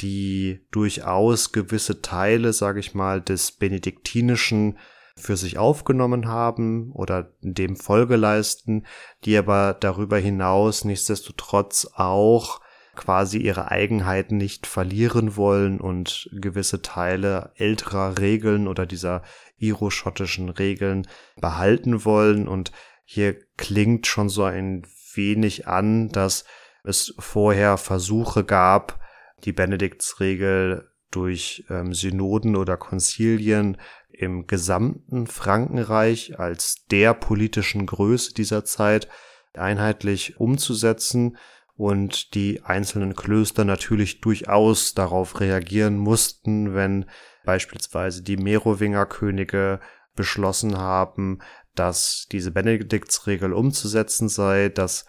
die 0.00 0.66
durchaus 0.70 1.52
gewisse 1.52 2.00
Teile, 2.00 2.52
sage 2.52 2.80
ich 2.80 2.94
mal, 2.94 3.20
des 3.20 3.52
benediktinischen 3.52 4.78
für 5.16 5.36
sich 5.36 5.58
aufgenommen 5.58 6.26
haben 6.26 6.92
oder 6.92 7.34
dem 7.40 7.76
Folge 7.76 8.16
leisten, 8.16 8.86
die 9.24 9.36
aber 9.36 9.76
darüber 9.78 10.18
hinaus 10.18 10.84
nichtsdestotrotz 10.84 11.88
auch 11.94 12.60
quasi 12.94 13.38
ihre 13.38 13.70
Eigenheiten 13.70 14.36
nicht 14.36 14.66
verlieren 14.66 15.36
wollen 15.36 15.80
und 15.80 16.28
gewisse 16.32 16.82
Teile 16.82 17.52
älterer 17.56 18.18
Regeln 18.18 18.68
oder 18.68 18.84
dieser 18.84 19.22
iroschottischen 19.56 20.50
Regeln 20.50 21.06
behalten 21.40 22.04
wollen. 22.04 22.48
Und 22.48 22.72
hier 23.04 23.36
klingt 23.56 24.06
schon 24.06 24.28
so 24.28 24.44
ein 24.44 24.82
wenig 25.14 25.66
an, 25.66 26.10
dass 26.10 26.44
es 26.84 27.14
vorher 27.18 27.78
Versuche 27.78 28.44
gab, 28.44 29.00
die 29.44 29.52
Benediktsregel 29.52 30.90
durch 31.10 31.64
ähm, 31.70 31.94
Synoden 31.94 32.56
oder 32.56 32.76
Konzilien 32.76 33.76
im 34.10 34.46
gesamten 34.46 35.26
Frankenreich 35.26 36.38
als 36.38 36.86
der 36.90 37.14
politischen 37.14 37.86
Größe 37.86 38.34
dieser 38.34 38.64
Zeit 38.64 39.08
einheitlich 39.54 40.38
umzusetzen 40.40 41.36
und 41.76 42.34
die 42.34 42.62
einzelnen 42.62 43.16
Klöster 43.16 43.64
natürlich 43.64 44.20
durchaus 44.20 44.94
darauf 44.94 45.40
reagieren 45.40 45.96
mussten, 45.96 46.74
wenn 46.74 47.06
beispielsweise 47.44 48.22
die 48.22 48.36
Merowingerkönige 48.36 49.80
beschlossen 50.14 50.76
haben, 50.76 51.40
dass 51.74 52.26
diese 52.30 52.50
Benediktsregel 52.50 53.52
umzusetzen 53.52 54.28
sei, 54.28 54.68
dass 54.68 55.06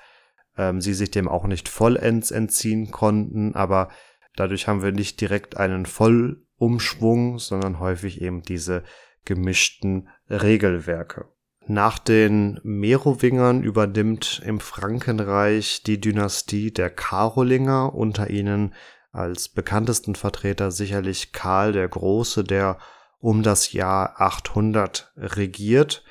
ähm, 0.58 0.82
sie 0.82 0.94
sich 0.94 1.12
dem 1.12 1.28
auch 1.28 1.46
nicht 1.46 1.68
vollends 1.68 2.32
entziehen 2.32 2.92
konnten, 2.92 3.56
aber 3.56 3.90
dadurch 4.36 4.68
haben 4.68 4.82
wir 4.82 4.92
nicht 4.92 5.20
direkt 5.20 5.58
einen 5.58 5.86
Vollumschwung, 5.86 7.40
sondern 7.40 7.80
häufig 7.80 8.22
eben 8.22 8.42
diese 8.42 8.84
gemischten 9.26 10.10
Regelwerke. 10.30 11.33
Nach 11.68 11.98
den 11.98 12.60
Merowingern 12.64 13.64
übernimmt 13.64 14.42
im 14.46 14.60
Frankenreich 14.60 15.82
die 15.84 16.00
Dynastie 16.00 16.72
der 16.72 16.90
Karolinger, 16.90 17.96
unter 17.96 18.30
ihnen 18.30 18.74
als 19.12 19.48
bekanntesten 19.48 20.16
Vertreter 20.16 20.72
sicherlich 20.72 21.32
Karl 21.32 21.72
der 21.72 21.88
Große, 21.88 22.44
der 22.44 22.80
um 23.20 23.44
das 23.44 23.72
Jahr 23.72 24.20
800 24.20 25.14
regiert. 25.16 26.04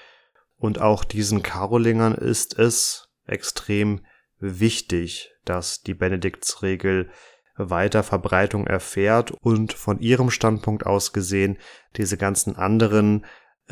Und 0.57 0.81
auch 0.81 1.05
diesen 1.05 1.43
Karolingern 1.43 2.15
ist 2.15 2.59
es 2.59 3.11
extrem 3.27 4.01
wichtig, 4.39 5.33
dass 5.45 5.83
die 5.83 5.95
Benediktsregel 5.95 7.11
weiter 7.57 8.03
Verbreitung 8.03 8.67
erfährt 8.67 9.33
und 9.33 9.75
von 9.75 9.99
ihrem 10.01 10.31
Standpunkt 10.31 10.87
aus 10.87 11.13
gesehen 11.13 11.59
diese 11.97 12.17
ganzen 12.17 12.57
anderen 12.57 13.27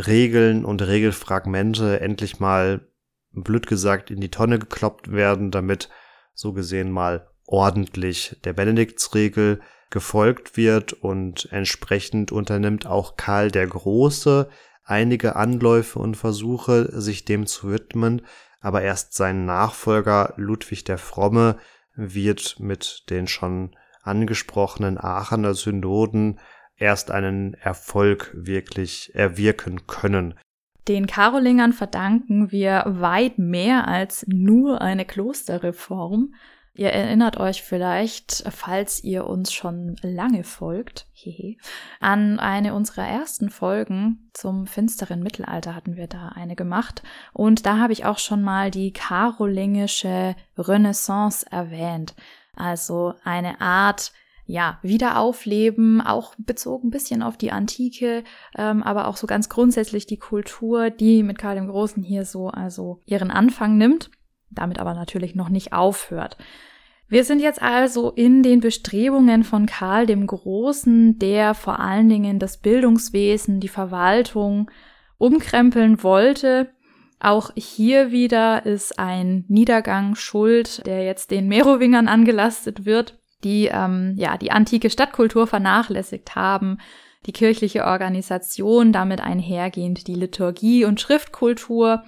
Regeln 0.06 0.64
und 0.64 0.82
Regelfragmente 0.82 2.00
endlich 2.00 2.40
mal, 2.40 2.80
blöd 3.32 3.66
gesagt, 3.66 4.10
in 4.10 4.20
die 4.20 4.30
Tonne 4.30 4.58
gekloppt 4.58 5.12
werden, 5.12 5.50
damit 5.50 5.88
so 6.34 6.52
gesehen 6.52 6.90
mal 6.90 7.28
ordentlich 7.46 8.36
der 8.44 8.52
Benediktsregel 8.52 9.60
gefolgt 9.90 10.56
wird 10.56 10.92
und 10.92 11.48
entsprechend 11.50 12.32
unternimmt 12.32 12.86
auch 12.86 13.16
Karl 13.16 13.50
der 13.50 13.66
Große 13.66 14.48
einige 14.84 15.36
Anläufe 15.36 15.98
und 15.98 16.16
Versuche, 16.16 17.00
sich 17.00 17.24
dem 17.24 17.46
zu 17.46 17.70
widmen, 17.70 18.22
aber 18.60 18.82
erst 18.82 19.14
sein 19.14 19.46
Nachfolger 19.46 20.34
Ludwig 20.36 20.84
der 20.84 20.98
Fromme 20.98 21.58
wird 21.94 22.56
mit 22.58 23.04
den 23.10 23.26
schon 23.26 23.76
angesprochenen 24.02 24.98
Aachener 24.98 25.54
Synoden 25.54 26.40
erst 26.80 27.10
einen 27.10 27.54
Erfolg 27.54 28.30
wirklich 28.34 29.14
erwirken 29.14 29.86
können. 29.86 30.34
Den 30.88 31.06
Karolingern 31.06 31.72
verdanken 31.72 32.50
wir 32.50 32.84
weit 32.86 33.38
mehr 33.38 33.86
als 33.86 34.24
nur 34.26 34.80
eine 34.80 35.04
Klosterreform. 35.04 36.34
Ihr 36.74 36.90
erinnert 36.90 37.36
euch 37.36 37.62
vielleicht, 37.62 38.44
falls 38.50 39.04
ihr 39.04 39.26
uns 39.26 39.52
schon 39.52 39.96
lange 40.02 40.44
folgt, 40.44 41.06
hehe, 41.12 41.56
an 42.00 42.38
eine 42.38 42.74
unserer 42.74 43.06
ersten 43.06 43.50
Folgen 43.50 44.30
zum 44.32 44.66
finsteren 44.66 45.22
Mittelalter 45.22 45.74
hatten 45.74 45.96
wir 45.96 46.06
da 46.06 46.30
eine 46.30 46.56
gemacht. 46.56 47.02
Und 47.32 47.66
da 47.66 47.78
habe 47.78 47.92
ich 47.92 48.04
auch 48.06 48.18
schon 48.18 48.42
mal 48.42 48.70
die 48.70 48.92
karolingische 48.92 50.36
Renaissance 50.56 51.44
erwähnt. 51.50 52.14
Also 52.56 53.14
eine 53.24 53.60
Art 53.60 54.12
ja, 54.50 54.78
wieder 54.82 55.18
aufleben, 55.18 56.00
auch 56.00 56.34
bezogen 56.36 56.88
ein 56.88 56.90
bisschen 56.90 57.22
auf 57.22 57.36
die 57.36 57.52
Antike, 57.52 58.24
ähm, 58.56 58.82
aber 58.82 59.06
auch 59.06 59.16
so 59.16 59.26
ganz 59.26 59.48
grundsätzlich 59.48 60.06
die 60.06 60.18
Kultur, 60.18 60.90
die 60.90 61.22
mit 61.22 61.38
Karl 61.38 61.54
dem 61.54 61.68
Großen 61.68 62.02
hier 62.02 62.24
so 62.24 62.48
also 62.48 63.00
ihren 63.06 63.30
Anfang 63.30 63.78
nimmt, 63.78 64.10
damit 64.50 64.80
aber 64.80 64.94
natürlich 64.94 65.34
noch 65.34 65.48
nicht 65.48 65.72
aufhört. 65.72 66.36
Wir 67.08 67.24
sind 67.24 67.40
jetzt 67.40 67.62
also 67.62 68.10
in 68.10 68.42
den 68.42 68.60
Bestrebungen 68.60 69.44
von 69.44 69.66
Karl 69.66 70.06
dem 70.06 70.26
Großen, 70.26 71.18
der 71.18 71.54
vor 71.54 71.80
allen 71.80 72.08
Dingen 72.08 72.38
das 72.38 72.56
Bildungswesen, 72.56 73.60
die 73.60 73.68
Verwaltung 73.68 74.70
umkrempeln 75.18 76.02
wollte. 76.02 76.70
Auch 77.20 77.50
hier 77.54 78.10
wieder 78.10 78.64
ist 78.64 78.98
ein 78.98 79.44
Niedergang 79.48 80.14
schuld, 80.14 80.86
der 80.86 81.04
jetzt 81.04 81.30
den 81.30 81.48
Merowingern 81.48 82.08
angelastet 82.08 82.84
wird 82.84 83.19
die 83.44 83.66
ähm, 83.72 84.14
ja 84.16 84.36
die 84.36 84.50
antike 84.50 84.90
Stadtkultur 84.90 85.46
vernachlässigt 85.46 86.34
haben, 86.34 86.78
die 87.26 87.32
kirchliche 87.32 87.84
Organisation, 87.84 88.92
damit 88.92 89.20
einhergehend 89.20 90.06
die 90.06 90.14
Liturgie 90.14 90.84
und 90.84 91.00
Schriftkultur, 91.00 92.04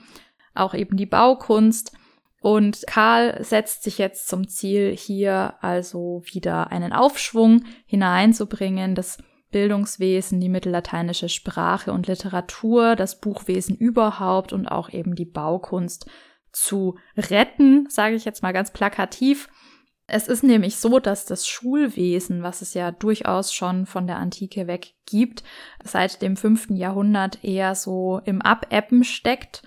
auch 0.55 0.75
eben 0.75 0.97
die 0.97 1.07
Baukunst. 1.07 1.93
Und 2.41 2.83
Karl 2.87 3.43
setzt 3.45 3.85
sich 3.85 3.99
jetzt 3.99 4.27
zum 4.29 4.49
Ziel, 4.49 4.97
hier 4.97 5.55
also 5.61 6.23
wieder 6.25 6.73
einen 6.73 6.93
Aufschwung 6.93 7.65
hineinzubringen, 7.87 8.95
das 8.95 9.19
Bildungswesen, 9.53 10.41
die 10.41 10.49
mittellateinische 10.49 11.29
Sprache 11.29 11.93
und 11.93 12.09
Literatur, 12.09 12.97
das 12.97 13.21
Buchwesen 13.21 13.77
überhaupt 13.77 14.53
und 14.53 14.67
auch 14.67 14.91
eben 14.91 15.15
die 15.15 15.27
Baukunst 15.27 16.11
zu 16.51 16.99
retten, 17.17 17.87
sage 17.89 18.17
ich 18.17 18.25
jetzt 18.25 18.43
mal 18.43 18.53
ganz 18.53 18.73
plakativ. 18.73 19.49
Es 20.15 20.29
ist 20.29 20.43
nämlich 20.43 20.77
so, 20.77 20.99
dass 20.99 21.25
das 21.25 21.49
Schulwesen, 21.49 22.43
was 22.43 22.61
es 22.61 22.75
ja 22.75 22.91
durchaus 22.91 23.55
schon 23.55 23.87
von 23.87 24.07
der 24.07 24.19
Antike 24.19 24.67
weg 24.67 24.93
gibt, 25.07 25.43
seit 25.83 26.21
dem 26.21 26.37
fünften 26.37 26.77
Jahrhundert 26.77 27.43
eher 27.43 27.75
so 27.75 28.21
im 28.27 28.43
Abebben 28.43 29.05
steckt 29.05 29.63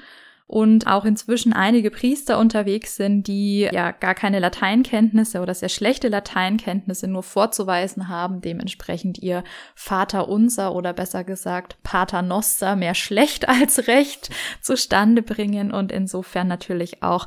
und 0.46 0.86
auch 0.86 1.04
inzwischen 1.04 1.52
einige 1.52 1.90
Priester 1.90 2.38
unterwegs 2.38 2.96
sind, 2.96 3.26
die 3.26 3.62
ja 3.72 3.90
gar 3.90 4.14
keine 4.14 4.38
Lateinkenntnisse 4.38 5.42
oder 5.42 5.56
sehr 5.56 5.70
schlechte 5.70 6.10
Lateinkenntnisse 6.10 7.08
nur 7.08 7.24
vorzuweisen 7.24 8.08
haben, 8.08 8.42
dementsprechend 8.42 9.18
ihr 9.18 9.44
Vater 9.74 10.30
unser 10.30 10.76
oder 10.76 10.94
besser 10.94 11.24
gesagt 11.24 11.82
Pater 11.82 12.22
Noster 12.22 12.76
mehr 12.76 12.94
schlecht 12.94 13.50
als 13.50 13.88
recht 13.88 14.30
zustande 14.62 15.24
bringen 15.24 15.72
und 15.72 15.92
insofern 15.92 16.48
natürlich 16.48 17.02
auch 17.02 17.26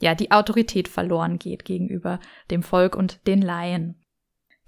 ja, 0.00 0.14
die 0.14 0.30
Autorität 0.30 0.88
verloren 0.88 1.38
geht 1.38 1.64
gegenüber 1.64 2.20
dem 2.50 2.62
Volk 2.62 2.96
und 2.96 3.26
den 3.26 3.42
Laien. 3.42 3.96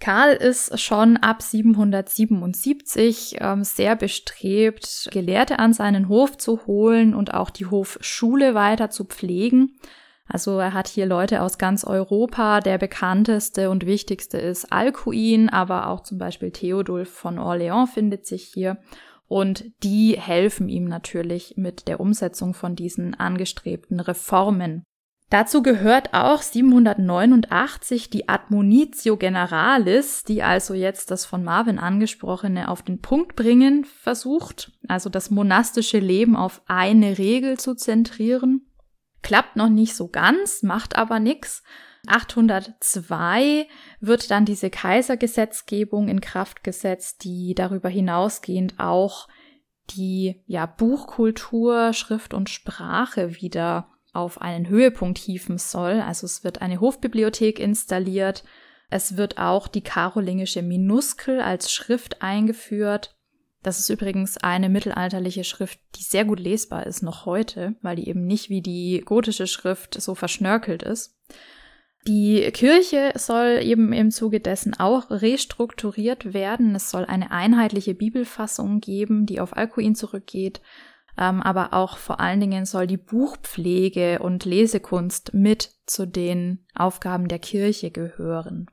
Karl 0.00 0.32
ist 0.32 0.80
schon 0.80 1.18
ab 1.18 1.42
777 1.42 3.36
ähm, 3.38 3.64
sehr 3.64 3.96
bestrebt, 3.96 5.08
Gelehrte 5.12 5.58
an 5.58 5.74
seinen 5.74 6.08
Hof 6.08 6.38
zu 6.38 6.66
holen 6.66 7.14
und 7.14 7.34
auch 7.34 7.50
die 7.50 7.66
Hofschule 7.66 8.54
weiter 8.54 8.88
zu 8.88 9.04
pflegen. 9.04 9.76
Also 10.26 10.58
er 10.58 10.72
hat 10.72 10.88
hier 10.88 11.06
Leute 11.06 11.42
aus 11.42 11.58
ganz 11.58 11.84
Europa. 11.84 12.60
Der 12.60 12.78
bekannteste 12.78 13.68
und 13.68 13.84
wichtigste 13.84 14.38
ist 14.38 14.72
Alcuin, 14.72 15.50
aber 15.50 15.88
auch 15.88 16.00
zum 16.00 16.16
Beispiel 16.16 16.50
Theodulf 16.50 17.10
von 17.10 17.38
Orléans 17.38 17.88
findet 17.88 18.26
sich 18.26 18.44
hier. 18.44 18.78
Und 19.26 19.64
die 19.82 20.18
helfen 20.18 20.68
ihm 20.68 20.86
natürlich 20.86 21.54
mit 21.56 21.88
der 21.88 22.00
Umsetzung 22.00 22.54
von 22.54 22.74
diesen 22.74 23.14
angestrebten 23.14 24.00
Reformen. 24.00 24.84
Dazu 25.30 25.62
gehört 25.62 26.12
auch 26.12 26.42
789 26.42 28.10
die 28.10 28.28
Admonitio 28.28 29.16
Generalis, 29.16 30.24
die 30.24 30.42
also 30.42 30.74
jetzt 30.74 31.12
das 31.12 31.24
von 31.24 31.44
Marvin 31.44 31.78
angesprochene 31.78 32.68
auf 32.68 32.82
den 32.82 33.00
Punkt 33.00 33.36
bringen 33.36 33.84
versucht, 33.84 34.72
also 34.88 35.08
das 35.08 35.30
monastische 35.30 36.00
Leben 36.00 36.34
auf 36.34 36.62
eine 36.66 37.16
Regel 37.16 37.60
zu 37.60 37.76
zentrieren. 37.76 38.66
Klappt 39.22 39.54
noch 39.54 39.68
nicht 39.68 39.94
so 39.94 40.08
ganz, 40.08 40.64
macht 40.64 40.96
aber 40.96 41.20
nix. 41.20 41.62
802 42.08 43.68
wird 44.00 44.32
dann 44.32 44.44
diese 44.44 44.68
Kaisergesetzgebung 44.68 46.08
in 46.08 46.20
Kraft 46.20 46.64
gesetzt, 46.64 47.22
die 47.22 47.54
darüber 47.54 47.88
hinausgehend 47.88 48.80
auch 48.80 49.28
die 49.90 50.42
ja 50.46 50.66
Buchkultur, 50.66 51.92
Schrift 51.92 52.34
und 52.34 52.48
Sprache 52.48 53.36
wieder 53.40 53.90
auf 54.12 54.40
einen 54.40 54.68
Höhepunkt 54.68 55.18
hieven 55.18 55.58
soll. 55.58 56.00
Also 56.00 56.26
es 56.26 56.44
wird 56.44 56.62
eine 56.62 56.80
Hofbibliothek 56.80 57.58
installiert. 57.58 58.44
Es 58.90 59.16
wird 59.16 59.38
auch 59.38 59.68
die 59.68 59.82
karolingische 59.82 60.62
Minuskel 60.62 61.40
als 61.40 61.72
Schrift 61.72 62.22
eingeführt. 62.22 63.16
Das 63.62 63.78
ist 63.78 63.90
übrigens 63.90 64.38
eine 64.38 64.68
mittelalterliche 64.68 65.44
Schrift, 65.44 65.78
die 65.96 66.02
sehr 66.02 66.24
gut 66.24 66.40
lesbar 66.40 66.86
ist 66.86 67.02
noch 67.02 67.26
heute, 67.26 67.76
weil 67.82 67.96
die 67.96 68.08
eben 68.08 68.26
nicht 68.26 68.48
wie 68.48 68.62
die 68.62 69.02
gotische 69.04 69.46
Schrift 69.46 70.00
so 70.00 70.14
verschnörkelt 70.14 70.82
ist. 70.82 71.16
Die 72.06 72.50
Kirche 72.52 73.12
soll 73.16 73.60
eben 73.62 73.92
im 73.92 74.10
Zuge 74.10 74.40
dessen 74.40 74.72
auch 74.72 75.10
restrukturiert 75.10 76.32
werden. 76.32 76.74
Es 76.74 76.90
soll 76.90 77.04
eine 77.04 77.30
einheitliche 77.30 77.94
Bibelfassung 77.94 78.80
geben, 78.80 79.26
die 79.26 79.38
auf 79.38 79.54
Alcuin 79.54 79.94
zurückgeht 79.94 80.62
aber 81.16 81.74
auch 81.74 81.98
vor 81.98 82.20
allen 82.20 82.40
Dingen 82.40 82.64
soll 82.64 82.86
die 82.86 82.96
Buchpflege 82.96 84.20
und 84.20 84.44
Lesekunst 84.44 85.34
mit 85.34 85.72
zu 85.86 86.06
den 86.06 86.64
Aufgaben 86.74 87.28
der 87.28 87.38
Kirche 87.38 87.90
gehören. 87.90 88.66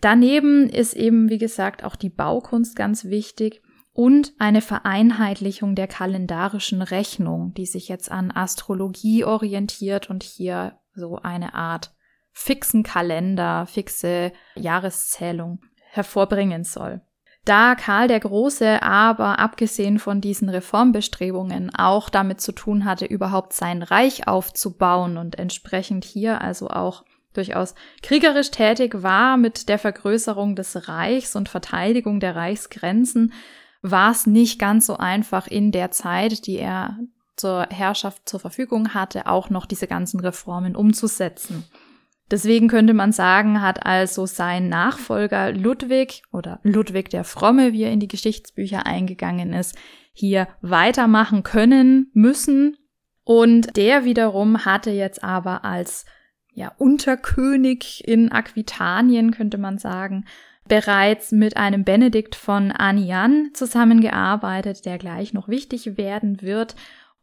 Daneben 0.00 0.68
ist 0.68 0.94
eben, 0.94 1.28
wie 1.28 1.38
gesagt, 1.38 1.84
auch 1.84 1.96
die 1.96 2.10
Baukunst 2.10 2.76
ganz 2.76 3.06
wichtig 3.06 3.62
und 3.92 4.34
eine 4.38 4.60
Vereinheitlichung 4.60 5.74
der 5.74 5.88
kalendarischen 5.88 6.82
Rechnung, 6.82 7.54
die 7.54 7.66
sich 7.66 7.88
jetzt 7.88 8.10
an 8.10 8.30
Astrologie 8.30 9.24
orientiert 9.24 10.10
und 10.10 10.22
hier 10.22 10.78
so 10.94 11.16
eine 11.16 11.54
Art 11.54 11.94
fixen 12.30 12.82
Kalender, 12.82 13.66
fixe 13.66 14.32
Jahreszählung 14.54 15.60
hervorbringen 15.76 16.64
soll. 16.64 17.00
Da 17.46 17.76
Karl 17.76 18.08
der 18.08 18.18
Große 18.18 18.82
aber 18.82 19.38
abgesehen 19.38 20.00
von 20.00 20.20
diesen 20.20 20.48
Reformbestrebungen 20.48 21.72
auch 21.72 22.10
damit 22.10 22.40
zu 22.40 22.50
tun 22.50 22.84
hatte, 22.84 23.04
überhaupt 23.04 23.52
sein 23.52 23.84
Reich 23.84 24.26
aufzubauen 24.26 25.16
und 25.16 25.38
entsprechend 25.38 26.04
hier 26.04 26.40
also 26.40 26.68
auch 26.68 27.04
durchaus 27.34 27.76
kriegerisch 28.02 28.50
tätig 28.50 29.00
war 29.04 29.36
mit 29.36 29.68
der 29.68 29.78
Vergrößerung 29.78 30.56
des 30.56 30.88
Reichs 30.88 31.36
und 31.36 31.48
Verteidigung 31.48 32.18
der 32.18 32.34
Reichsgrenzen, 32.34 33.32
war 33.80 34.10
es 34.10 34.26
nicht 34.26 34.58
ganz 34.58 34.86
so 34.86 34.96
einfach 34.96 35.46
in 35.46 35.70
der 35.70 35.92
Zeit, 35.92 36.48
die 36.48 36.58
er 36.58 36.98
zur 37.36 37.68
Herrschaft 37.70 38.28
zur 38.28 38.40
Verfügung 38.40 38.92
hatte, 38.92 39.28
auch 39.28 39.50
noch 39.50 39.66
diese 39.66 39.86
ganzen 39.86 40.18
Reformen 40.18 40.74
umzusetzen. 40.74 41.64
Deswegen 42.30 42.66
könnte 42.68 42.92
man 42.92 43.12
sagen, 43.12 43.62
hat 43.62 43.86
also 43.86 44.26
sein 44.26 44.68
Nachfolger 44.68 45.52
Ludwig 45.52 46.22
oder 46.32 46.58
Ludwig 46.64 47.08
der 47.10 47.22
Fromme, 47.22 47.72
wie 47.72 47.84
er 47.84 47.92
in 47.92 48.00
die 48.00 48.08
Geschichtsbücher 48.08 48.84
eingegangen 48.84 49.52
ist, 49.52 49.76
hier 50.12 50.48
weitermachen 50.60 51.44
können, 51.44 52.10
müssen. 52.14 52.76
Und 53.22 53.76
der 53.76 54.04
wiederum 54.04 54.64
hatte 54.64 54.90
jetzt 54.90 55.22
aber 55.22 55.64
als 55.64 56.04
ja, 56.52 56.72
Unterkönig 56.78 58.06
in 58.08 58.32
Aquitanien, 58.32 59.30
könnte 59.30 59.58
man 59.58 59.78
sagen, 59.78 60.24
bereits 60.66 61.30
mit 61.30 61.56
einem 61.56 61.84
Benedikt 61.84 62.34
von 62.34 62.72
Anian 62.72 63.50
zusammengearbeitet, 63.52 64.84
der 64.84 64.98
gleich 64.98 65.32
noch 65.32 65.48
wichtig 65.48 65.96
werden 65.96 66.42
wird 66.42 66.74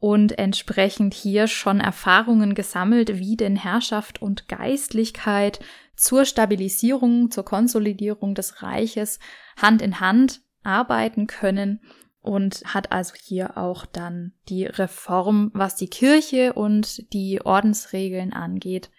und 0.04 0.38
entsprechend 0.38 1.14
hier 1.14 1.48
schon 1.48 1.80
Erfahrungen 1.80 2.56
gesammelt, 2.56 3.20
wie 3.20 3.38
denn 3.38 3.56
Herrschaft 3.56 4.22
und 4.22 4.50
Geistlichkeit 4.50 5.62
zur 5.96 6.26
Stabilisierung, 6.26 7.32
zur 7.32 7.46
Konsolidierung 7.46 8.36
des 8.36 8.62
Reiches 8.62 9.20
Hand 9.56 9.82
in 9.82 10.02
Hand 10.02 10.42
arbeiten 10.62 11.26
können 11.26 11.80
und 12.20 12.64
hat 12.66 12.92
also 12.92 13.14
hier 13.18 13.58
auch 13.58 13.86
dann 13.86 14.34
die 14.50 14.66
Reform, 14.66 15.52
was 15.54 15.78
die 15.78 15.88
Kirche 15.88 16.52
und 16.52 17.14
die 17.14 17.40
Ordensregeln 17.42 18.34
angeht, 18.34 18.92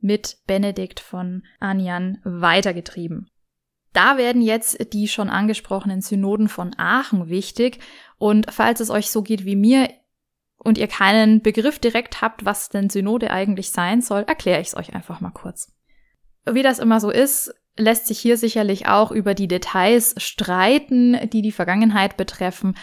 mit 0.00 0.38
Benedikt 0.48 0.98
von 0.98 1.44
Anian 1.60 2.18
weitergetrieben. 2.24 3.30
Da 3.92 4.16
werden 4.16 4.42
jetzt 4.42 4.92
die 4.92 5.06
schon 5.06 5.30
angesprochenen 5.30 6.00
Synoden 6.00 6.48
von 6.48 6.74
Aachen 6.76 7.28
wichtig. 7.28 7.78
Und 8.18 8.46
falls 8.52 8.80
es 8.80 8.90
euch 8.90 9.10
so 9.10 9.22
geht 9.22 9.44
wie 9.44 9.56
mir, 9.56 9.88
und 10.62 10.78
ihr 10.78 10.88
keinen 10.88 11.42
Begriff 11.42 11.78
direkt 11.78 12.20
habt, 12.20 12.44
was 12.44 12.68
denn 12.68 12.90
Synode 12.90 13.30
eigentlich 13.30 13.70
sein 13.70 14.02
soll, 14.02 14.22
erkläre 14.22 14.60
ich 14.60 14.68
es 14.68 14.76
euch 14.76 14.94
einfach 14.94 15.20
mal 15.20 15.30
kurz. 15.30 15.72
Wie 16.50 16.62
das 16.62 16.78
immer 16.78 17.00
so 17.00 17.10
ist, 17.10 17.54
lässt 17.76 18.06
sich 18.06 18.18
hier 18.18 18.36
sicherlich 18.36 18.86
auch 18.86 19.10
über 19.10 19.34
die 19.34 19.48
Details 19.48 20.14
streiten, 20.18 21.28
die 21.30 21.42
die 21.42 21.52
Vergangenheit 21.52 22.16
betreffen. 22.16 22.76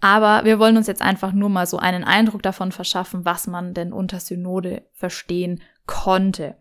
Aber 0.00 0.44
wir 0.44 0.58
wollen 0.58 0.76
uns 0.76 0.86
jetzt 0.86 1.02
einfach 1.02 1.32
nur 1.32 1.48
mal 1.48 1.66
so 1.66 1.78
einen 1.78 2.04
Eindruck 2.04 2.42
davon 2.42 2.72
verschaffen, 2.72 3.24
was 3.24 3.46
man 3.46 3.72
denn 3.72 3.92
unter 3.92 4.20
Synode 4.20 4.86
verstehen 4.92 5.62
konnte. 5.86 6.56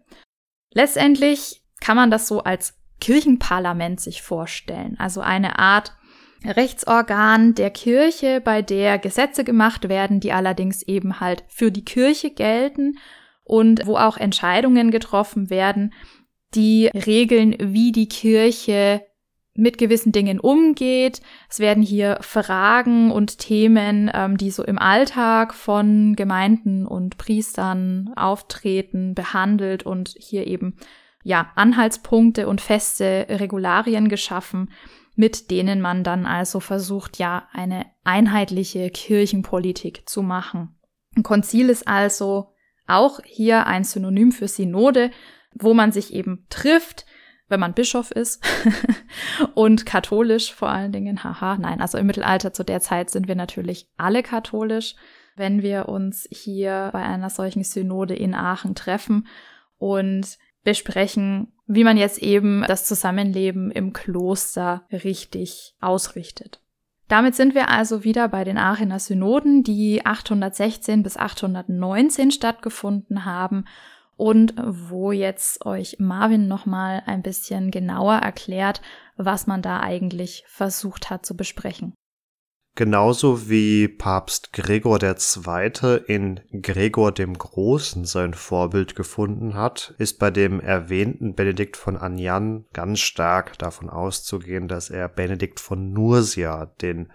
Letztendlich 0.71 1.63
kann 1.81 1.97
man 1.97 2.09
das 2.09 2.27
so 2.27 2.43
als 2.43 2.79
Kirchenparlament 3.01 3.99
sich 3.99 4.21
vorstellen, 4.21 4.95
also 4.97 5.19
eine 5.19 5.59
Art 5.59 5.93
Rechtsorgan 6.45 7.55
der 7.55 7.69
Kirche, 7.69 8.41
bei 8.43 8.61
der 8.61 8.99
Gesetze 8.99 9.43
gemacht 9.43 9.89
werden, 9.89 10.19
die 10.19 10.31
allerdings 10.31 10.83
eben 10.83 11.19
halt 11.19 11.43
für 11.47 11.71
die 11.71 11.85
Kirche 11.85 12.31
gelten 12.31 12.97
und 13.43 13.85
wo 13.85 13.97
auch 13.97 14.17
Entscheidungen 14.17 14.91
getroffen 14.91 15.49
werden, 15.49 15.93
die 16.55 16.87
regeln, 16.87 17.55
wie 17.59 17.91
die 17.91 18.07
Kirche 18.07 19.01
mit 19.55 19.77
gewissen 19.77 20.11
Dingen 20.11 20.39
umgeht. 20.39 21.21
Es 21.49 21.59
werden 21.59 21.83
hier 21.83 22.17
Fragen 22.21 23.11
und 23.11 23.37
Themen, 23.37 24.09
ähm, 24.13 24.37
die 24.37 24.49
so 24.49 24.63
im 24.63 24.79
Alltag 24.79 25.53
von 25.53 26.15
Gemeinden 26.15 26.87
und 26.87 27.17
Priestern 27.17 28.11
auftreten, 28.15 29.13
behandelt 29.13 29.83
und 29.83 30.15
hier 30.17 30.47
eben 30.47 30.75
ja 31.23 31.51
Anhaltspunkte 31.55 32.47
und 32.47 32.61
feste 32.61 33.27
Regularien 33.29 34.09
geschaffen, 34.09 34.71
mit 35.15 35.51
denen 35.51 35.81
man 35.81 36.03
dann 36.03 36.25
also 36.25 36.59
versucht, 36.59 37.17
ja, 37.19 37.47
eine 37.51 37.85
einheitliche 38.03 38.89
Kirchenpolitik 38.89 40.09
zu 40.09 40.23
machen. 40.23 40.75
Ein 41.15 41.23
Konzil 41.23 41.69
ist 41.69 41.87
also 41.87 42.53
auch 42.87 43.19
hier 43.23 43.67
ein 43.67 43.83
Synonym 43.83 44.31
für 44.31 44.47
Synode, 44.47 45.11
wo 45.53 45.73
man 45.73 45.91
sich 45.91 46.13
eben 46.13 46.45
trifft, 46.49 47.05
wenn 47.47 47.59
man 47.59 47.73
Bischof 47.73 48.09
ist 48.11 48.43
und 49.53 49.85
katholisch 49.85 50.53
vor 50.53 50.69
allen 50.69 50.91
Dingen. 50.91 51.23
Haha, 51.23 51.57
nein, 51.57 51.81
also 51.81 51.97
im 51.97 52.07
Mittelalter 52.07 52.51
zu 52.51 52.63
der 52.63 52.81
Zeit 52.81 53.09
sind 53.11 53.27
wir 53.27 53.35
natürlich 53.35 53.89
alle 53.97 54.23
katholisch, 54.23 54.95
wenn 55.35 55.61
wir 55.61 55.89
uns 55.89 56.27
hier 56.31 56.89
bei 56.93 57.03
einer 57.03 57.29
solchen 57.29 57.63
Synode 57.63 58.15
in 58.15 58.33
Aachen 58.33 58.75
treffen 58.75 59.27
und 59.77 60.37
besprechen, 60.63 61.53
wie 61.67 61.83
man 61.83 61.97
jetzt 61.97 62.19
eben 62.19 62.63
das 62.67 62.85
Zusammenleben 62.85 63.71
im 63.71 63.93
Kloster 63.93 64.85
richtig 64.91 65.75
ausrichtet. 65.79 66.61
Damit 67.07 67.35
sind 67.35 67.53
wir 67.53 67.69
also 67.69 68.03
wieder 68.03 68.27
bei 68.29 68.43
den 68.43 68.57
Aachener 68.57 68.99
Synoden, 68.99 69.63
die 69.63 70.05
816 70.05 71.03
bis 71.03 71.17
819 71.17 72.31
stattgefunden 72.31 73.25
haben 73.25 73.65
und 74.15 74.53
wo 74.57 75.11
jetzt 75.11 75.65
euch 75.65 75.97
Marvin 75.99 76.47
nochmal 76.47 77.03
ein 77.05 77.21
bisschen 77.21 77.71
genauer 77.71 78.15
erklärt, 78.15 78.81
was 79.17 79.47
man 79.47 79.61
da 79.61 79.79
eigentlich 79.81 80.43
versucht 80.47 81.09
hat 81.09 81.25
zu 81.25 81.35
besprechen. 81.35 81.93
Genauso 82.75 83.49
wie 83.49 83.87
Papst 83.87 84.51
Gregor 84.51 84.99
II. 85.03 85.97
in 86.07 86.39
Gregor 86.63 87.11
dem 87.11 87.37
Großen 87.37 88.05
sein 88.05 88.33
Vorbild 88.33 88.95
gefunden 88.95 89.53
hat, 89.53 89.93
ist 89.99 90.17
bei 90.17 90.31
dem 90.31 90.59
erwähnten 90.59 91.35
Benedikt 91.35 91.77
von 91.77 91.97
Anjan 91.97 92.65
ganz 92.73 92.99
stark 92.99 93.59
davon 93.59 93.91
auszugehen, 93.91 94.67
dass 94.67 94.89
er 94.89 95.07
Benedikt 95.07 95.59
von 95.59 95.93
Nursia, 95.93 96.65
den 96.81 97.11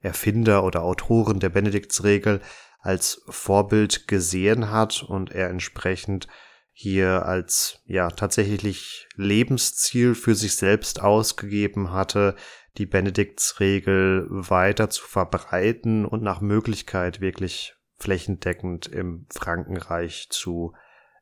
Erfinder 0.00 0.62
oder 0.62 0.82
Autoren 0.82 1.40
der 1.40 1.48
Benediktsregel, 1.48 2.42
als 2.80 3.22
Vorbild 3.30 4.08
gesehen 4.08 4.70
hat 4.70 5.02
und 5.02 5.32
er 5.32 5.48
entsprechend 5.48 6.28
hier 6.70 7.24
als 7.24 7.80
ja 7.86 8.10
tatsächlich 8.10 9.08
Lebensziel 9.16 10.14
für 10.14 10.34
sich 10.34 10.54
selbst 10.54 11.00
ausgegeben 11.00 11.92
hatte, 11.92 12.36
die 12.78 12.86
Benediktsregel 12.86 14.26
weiter 14.30 14.88
zu 14.90 15.04
verbreiten 15.04 16.04
und 16.04 16.22
nach 16.22 16.40
Möglichkeit 16.40 17.20
wirklich 17.20 17.74
flächendeckend 17.98 18.86
im 18.86 19.26
Frankenreich 19.30 20.28
zu 20.30 20.72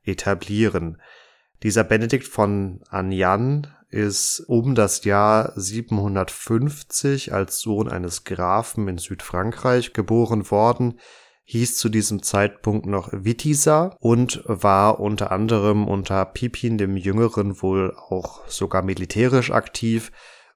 etablieren. 0.04 1.00
Dieser 1.62 1.84
Benedikt 1.84 2.26
von 2.26 2.82
Anjan 2.90 3.66
ist 3.88 4.40
um 4.46 4.74
das 4.74 5.04
Jahr 5.04 5.52
750 5.56 7.32
als 7.32 7.60
Sohn 7.60 7.88
eines 7.88 8.24
Grafen 8.24 8.88
in 8.88 8.98
Südfrankreich 8.98 9.94
geboren 9.94 10.50
worden, 10.50 11.00
hieß 11.44 11.78
zu 11.78 11.88
diesem 11.88 12.22
Zeitpunkt 12.22 12.86
noch 12.86 13.08
Witisa 13.12 13.96
und 14.00 14.42
war 14.46 15.00
unter 15.00 15.30
anderem 15.30 15.86
unter 15.86 16.24
Pipin 16.24 16.76
dem 16.76 16.96
Jüngeren 16.96 17.62
wohl 17.62 17.96
auch 17.96 18.46
sogar 18.48 18.82
militärisch 18.82 19.52
aktiv, 19.52 20.10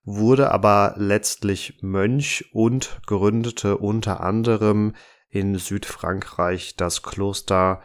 wurde 0.04 0.50
aber 0.50 0.94
letztlich 0.96 1.78
Mönch 1.82 2.50
und 2.52 3.00
gründete 3.06 3.76
unter 3.76 4.20
anderem 4.20 4.94
in 5.28 5.56
Südfrankreich 5.56 6.76
das 6.76 7.02
Kloster 7.02 7.82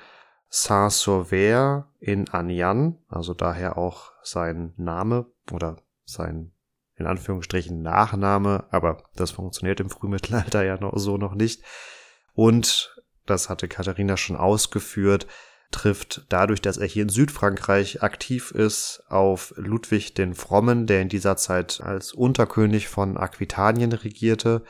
Saint-Sauveur 0.50 1.88
in 2.00 2.30
Anian, 2.30 2.98
also 3.10 3.34
daher 3.34 3.78
auch 3.78 4.12
sein 4.24 4.74
Name 4.78 5.26
oder 5.52 5.78
sein 6.06 6.52
in 6.98 7.08
Anführungsstrichen 7.08 7.82
Nachname, 7.82 8.66
aber 8.72 9.04
das 9.16 9.32
funktioniert 9.32 9.80
im 9.82 9.90
Frühmittelalter 9.90 10.64
ja 10.64 10.78
noch 10.78 10.98
so 10.98 11.18
noch 11.18 11.36
nicht. 11.36 11.62
Und 12.34 13.02
das 13.26 13.50
hatte 13.50 13.68
Katharina 13.68 14.18
schon 14.18 14.38
ausgeführt, 14.38 15.28
trifft 15.72 16.26
dadurch, 16.30 16.62
dass 16.62 16.78
er 16.78 16.88
hier 16.88 17.04
in 17.04 17.10
Südfrankreich 17.10 18.04
aktiv 18.04 18.52
ist, 18.52 19.04
auf 19.10 19.54
Ludwig 19.58 20.14
den 20.14 20.34
Frommen, 20.34 20.88
der 20.88 21.02
in 21.02 21.10
dieser 21.10 21.38
Zeit 21.38 21.82
als 21.82 22.14
Unterkönig 22.14 22.88
von 22.88 23.18
Aquitanien 23.18 23.92
regierte. 23.92 24.64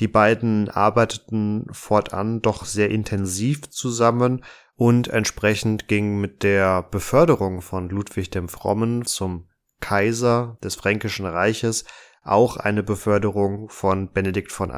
Die 0.00 0.08
beiden 0.08 0.68
arbeiteten 0.68 1.66
fortan 1.72 2.40
doch 2.40 2.64
sehr 2.64 2.90
intensiv 2.90 3.70
zusammen 3.70 4.44
und 4.74 5.08
entsprechend 5.08 5.86
ging 5.86 6.20
mit 6.20 6.42
der 6.42 6.82
Beförderung 6.82 7.60
von 7.60 7.88
Ludwig 7.88 8.30
dem 8.30 8.48
Frommen 8.48 9.04
zum 9.04 9.48
Kaiser 9.80 10.58
des 10.62 10.76
Fränkischen 10.76 11.26
Reiches 11.26 11.84
auch 12.24 12.56
eine 12.56 12.82
Beförderung 12.82 13.68
von 13.68 14.12
Benedikt 14.12 14.52
von 14.52 14.70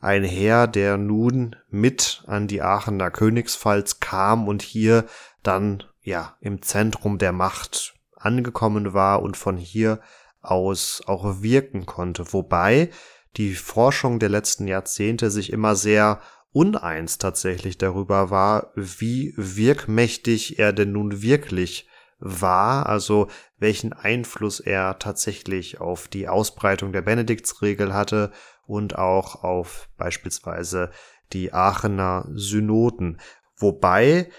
Anjan 0.00 0.24
einher, 0.24 0.66
der 0.66 0.96
nun 0.96 1.56
mit 1.68 2.22
an 2.26 2.48
die 2.48 2.62
Aachener 2.62 3.10
Königspfalz 3.10 4.00
kam 4.00 4.48
und 4.48 4.62
hier 4.62 5.06
dann 5.42 5.82
ja 6.02 6.36
im 6.40 6.62
Zentrum 6.62 7.18
der 7.18 7.32
Macht 7.32 7.94
angekommen 8.14 8.92
war 8.92 9.22
und 9.22 9.36
von 9.36 9.56
hier 9.56 10.00
aus 10.40 11.02
auch 11.06 11.42
wirken 11.42 11.86
konnte, 11.86 12.32
wobei 12.32 12.90
die 13.36 13.54
Forschung 13.54 14.18
der 14.18 14.28
letzten 14.28 14.66
Jahrzehnte 14.66 15.30
sich 15.30 15.52
immer 15.52 15.76
sehr 15.76 16.20
uneins 16.52 17.18
tatsächlich 17.18 17.76
darüber 17.76 18.30
war, 18.30 18.72
wie 18.74 19.34
wirkmächtig 19.36 20.58
er 20.58 20.72
denn 20.72 20.92
nun 20.92 21.20
wirklich 21.20 21.88
war, 22.18 22.86
also 22.86 23.28
welchen 23.58 23.92
Einfluss 23.92 24.60
er 24.60 24.98
tatsächlich 24.98 25.80
auf 25.80 26.08
die 26.08 26.28
Ausbreitung 26.28 26.92
der 26.92 27.02
Benediktsregel 27.02 27.92
hatte 27.92 28.32
und 28.66 28.98
auch 28.98 29.42
auf 29.42 29.88
beispielsweise 29.96 30.90
die 31.32 31.52
Aachener 31.52 32.28
Synoden, 32.34 33.20
wobei 33.56 34.30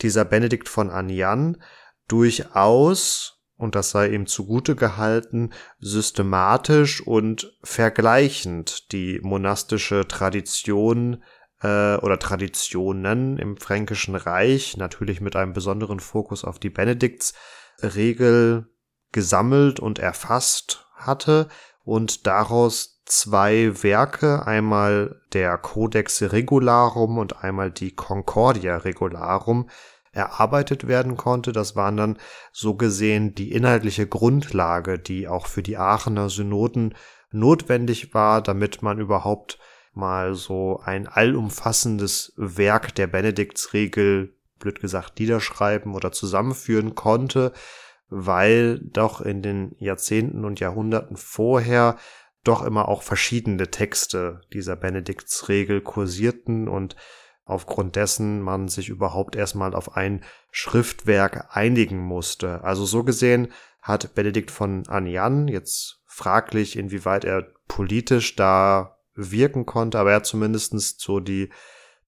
dieser 0.00 0.24
Benedikt 0.24 0.68
von 0.68 0.90
Anian 0.90 1.62
durchaus 2.06 3.38
und 3.58 3.74
das 3.74 3.90
sei 3.90 4.08
ihm 4.10 4.26
zugute 4.26 4.76
gehalten, 4.76 5.50
systematisch 5.80 7.04
und 7.04 7.52
vergleichend 7.62 8.92
die 8.92 9.18
monastische 9.20 10.06
Tradition 10.06 11.24
äh, 11.60 11.96
oder 11.96 12.20
Traditionen 12.20 13.36
im 13.36 13.56
Fränkischen 13.56 14.14
Reich, 14.14 14.76
natürlich 14.76 15.20
mit 15.20 15.34
einem 15.34 15.52
besonderen 15.52 15.98
Fokus 15.98 16.44
auf 16.44 16.60
die 16.60 16.70
Benediktsregel 16.70 18.68
gesammelt 19.10 19.80
und 19.80 19.98
erfasst 19.98 20.86
hatte 20.94 21.48
und 21.88 22.26
daraus 22.26 23.00
zwei 23.06 23.82
Werke, 23.82 24.46
einmal 24.46 25.22
der 25.32 25.56
Codex 25.56 26.20
Regularum 26.20 27.16
und 27.16 27.42
einmal 27.42 27.70
die 27.70 27.92
Concordia 27.92 28.76
Regularum, 28.76 29.70
erarbeitet 30.12 30.86
werden 30.86 31.16
konnte. 31.16 31.52
Das 31.52 31.76
waren 31.76 31.96
dann 31.96 32.18
so 32.52 32.74
gesehen 32.74 33.34
die 33.34 33.52
inhaltliche 33.52 34.06
Grundlage, 34.06 34.98
die 34.98 35.28
auch 35.28 35.46
für 35.46 35.62
die 35.62 35.78
Aachener 35.78 36.28
Synoden 36.28 36.94
notwendig 37.30 38.12
war, 38.12 38.42
damit 38.42 38.82
man 38.82 38.98
überhaupt 38.98 39.58
mal 39.94 40.34
so 40.34 40.82
ein 40.84 41.06
allumfassendes 41.06 42.34
Werk 42.36 42.94
der 42.96 43.06
Benediktsregel, 43.06 44.34
blöd 44.58 44.80
gesagt, 44.80 45.18
niederschreiben 45.18 45.94
oder 45.94 46.12
zusammenführen 46.12 46.94
konnte, 46.94 47.52
weil 48.08 48.78
doch 48.80 49.20
in 49.20 49.42
den 49.42 49.76
Jahrzehnten 49.78 50.44
und 50.44 50.60
Jahrhunderten 50.60 51.16
vorher 51.16 51.96
doch 52.44 52.62
immer 52.62 52.88
auch 52.88 53.02
verschiedene 53.02 53.70
Texte 53.70 54.40
dieser 54.52 54.76
Benediktsregel 54.76 55.80
kursierten 55.80 56.68
und 56.68 56.96
aufgrund 57.44 57.96
dessen 57.96 58.40
man 58.40 58.68
sich 58.68 58.88
überhaupt 58.88 59.36
erstmal 59.36 59.74
auf 59.74 59.96
ein 59.96 60.22
Schriftwerk 60.50 61.48
einigen 61.56 61.98
musste. 61.98 62.62
Also 62.62 62.84
so 62.84 63.04
gesehen 63.04 63.48
hat 63.80 64.14
Benedikt 64.14 64.50
von 64.50 64.86
Anian 64.86 65.48
jetzt 65.48 66.02
fraglich, 66.06 66.76
inwieweit 66.76 67.24
er 67.24 67.48
politisch 67.68 68.36
da 68.36 68.98
wirken 69.14 69.66
konnte, 69.66 69.98
aber 69.98 70.10
er 70.10 70.16
hat 70.16 70.26
zumindest 70.26 71.00
so 71.00 71.20
die 71.20 71.50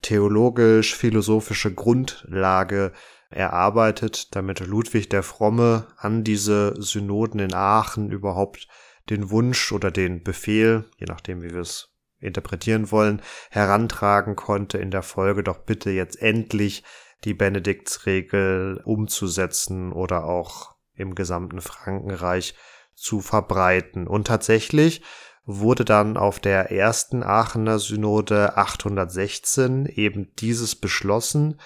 theologisch-philosophische 0.03 1.75
Grundlage 1.75 2.93
erarbeitet, 3.31 4.35
damit 4.35 4.61
Ludwig 4.61 5.09
der 5.09 5.23
Fromme 5.23 5.87
an 5.97 6.25
diese 6.25 6.75
Synoden 6.81 7.41
in 7.41 7.55
Aachen 7.55 8.11
überhaupt 8.11 8.67
den 9.09 9.31
Wunsch 9.31 9.73
oder 9.73 9.91
den 9.91 10.23
Befehl, 10.23 10.85
je 10.99 11.07
nachdem 11.09 11.43
wie 11.43 11.51
wir 11.51 11.61
es 11.61 11.91
interpretieren 12.19 12.91
wollen, 12.91 13.23
herantragen 13.51 14.37
konnte, 14.37 14.79
in 14.79 14.91
der 14.91 15.03
Folge 15.03 15.43
doch 15.43 15.59
bitte 15.59 15.91
jetzt 15.91 16.21
endlich 16.21 16.85
die 17.25 17.35
Benediktsregel 17.35 18.81
umzusetzen 18.85 19.93
oder 19.93 20.25
auch 20.25 20.75
im 20.95 21.15
gesamten 21.15 21.61
Frankenreich 21.61 22.55
zu 22.95 23.21
verbreiten. 23.21 24.07
Und 24.07 24.27
tatsächlich 24.27 25.03
wurde 25.59 25.85
dann 25.85 26.17
auf 26.17 26.39
der 26.41 26.71
ersten 26.71 27.23
Aachener 27.23 27.79
Synode 27.79 28.57
816 28.57 29.87
eben 29.87 30.35
dieses 30.37 30.77
beschlossen. 30.77 31.61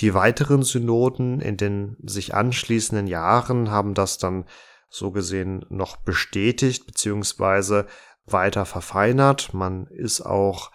Die 0.00 0.14
weiteren 0.14 0.62
Synoden 0.62 1.40
in 1.40 1.56
den 1.56 1.96
sich 2.02 2.34
anschließenden 2.34 3.06
Jahren 3.06 3.70
haben 3.70 3.94
das 3.94 4.18
dann 4.18 4.44
so 4.88 5.10
gesehen 5.10 5.64
noch 5.68 5.96
bestätigt, 5.96 6.86
beziehungsweise 6.86 7.86
weiter 8.26 8.66
verfeinert. 8.66 9.54
Man 9.54 9.86
ist 9.86 10.20
auch, 10.20 10.70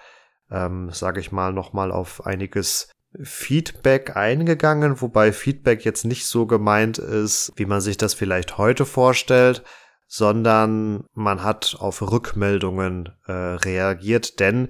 ähm, 0.50 0.90
sage 0.92 1.20
ich 1.20 1.32
mal, 1.32 1.54
nochmal 1.54 1.92
auf 1.92 2.26
einiges 2.26 2.90
Feedback 3.22 4.16
eingegangen, 4.16 5.02
wobei 5.02 5.32
Feedback 5.32 5.86
jetzt 5.86 6.06
nicht 6.06 6.26
so 6.26 6.46
gemeint 6.46 6.98
ist, 6.98 7.54
wie 7.56 7.66
man 7.66 7.82
sich 7.82 7.98
das 7.98 8.14
vielleicht 8.14 8.58
heute 8.58 8.86
vorstellt, 8.86 9.64
sondern 10.08 11.06
man 11.14 11.44
hat 11.44 11.76
auf 11.80 12.02
Rückmeldungen 12.02 13.10
äh, 13.26 13.32
reagiert, 13.32 14.40
denn 14.40 14.70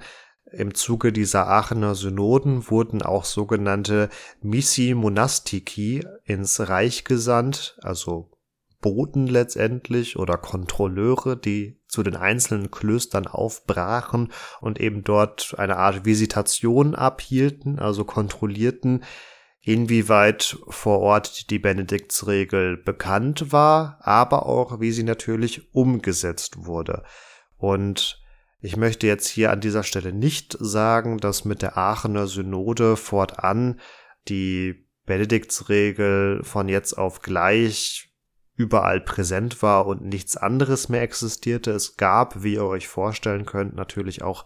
im 0.51 0.73
Zuge 0.73 1.11
dieser 1.11 1.47
Aachener 1.47 1.93
Synoden 1.93 2.69
wurden 2.69 3.01
auch 3.01 3.25
sogenannte 3.25 4.09
Missi 4.41 4.93
Monastici 4.95 6.05
ins 6.23 6.59
Reich 6.69 7.03
gesandt, 7.03 7.77
also 7.81 8.31
Boten 8.79 9.27
letztendlich 9.27 10.17
oder 10.17 10.38
Kontrolleure, 10.38 11.35
die 11.35 11.81
zu 11.88 12.03
den 12.03 12.15
einzelnen 12.15 12.71
Klöstern 12.71 13.27
aufbrachen 13.27 14.31
und 14.61 14.79
eben 14.79 15.03
dort 15.03 15.55
eine 15.57 15.77
Art 15.77 16.05
Visitation 16.05 16.95
abhielten, 16.95 17.79
also 17.79 18.05
kontrollierten, 18.05 19.03
inwieweit 19.68 20.57
vor 20.70 20.99
Ort 20.99 21.49
die 21.49 21.59
Benediktsregel 21.59 22.78
bekannt 22.78 23.51
war, 23.51 23.99
aber 23.99 24.45
auch 24.45 24.80
wie 24.80 24.93
sie 24.93 25.03
natürlich 25.03 25.74
umgesetzt 25.76 26.65
wurde. 26.65 27.03
Und 27.57 28.24
ich 28.61 28.78
möchte 28.78 29.07
jetzt 29.07 29.28
hier 29.28 29.51
an 29.51 29.59
dieser 29.59 29.84
Stelle 29.84 30.13
nicht 30.13 30.55
sagen, 30.57 31.18
dass 31.18 31.43
mit 31.43 31.61
der 31.61 31.78
Aachener 31.78 32.28
Synode 32.28 32.95
fortan 32.95 33.82
die 34.30 34.88
Benediktsregel 35.05 36.43
von 36.43 36.70
jetzt 36.70 36.93
auf 36.93 37.22
gleich 37.22 38.13
überall 38.55 39.01
präsent 39.01 39.61
war 39.61 39.86
und 39.86 40.01
nichts 40.01 40.38
anderes 40.38 40.88
mehr 40.88 41.01
existierte. 41.01 41.72
Es 41.72 41.97
gab, 41.97 42.41
wie 42.41 42.53
ihr 42.53 42.63
euch 42.63 42.88
vorstellen 42.88 43.45
könnt, 43.45 43.76
natürlich 43.76 44.22
auch 44.22 44.45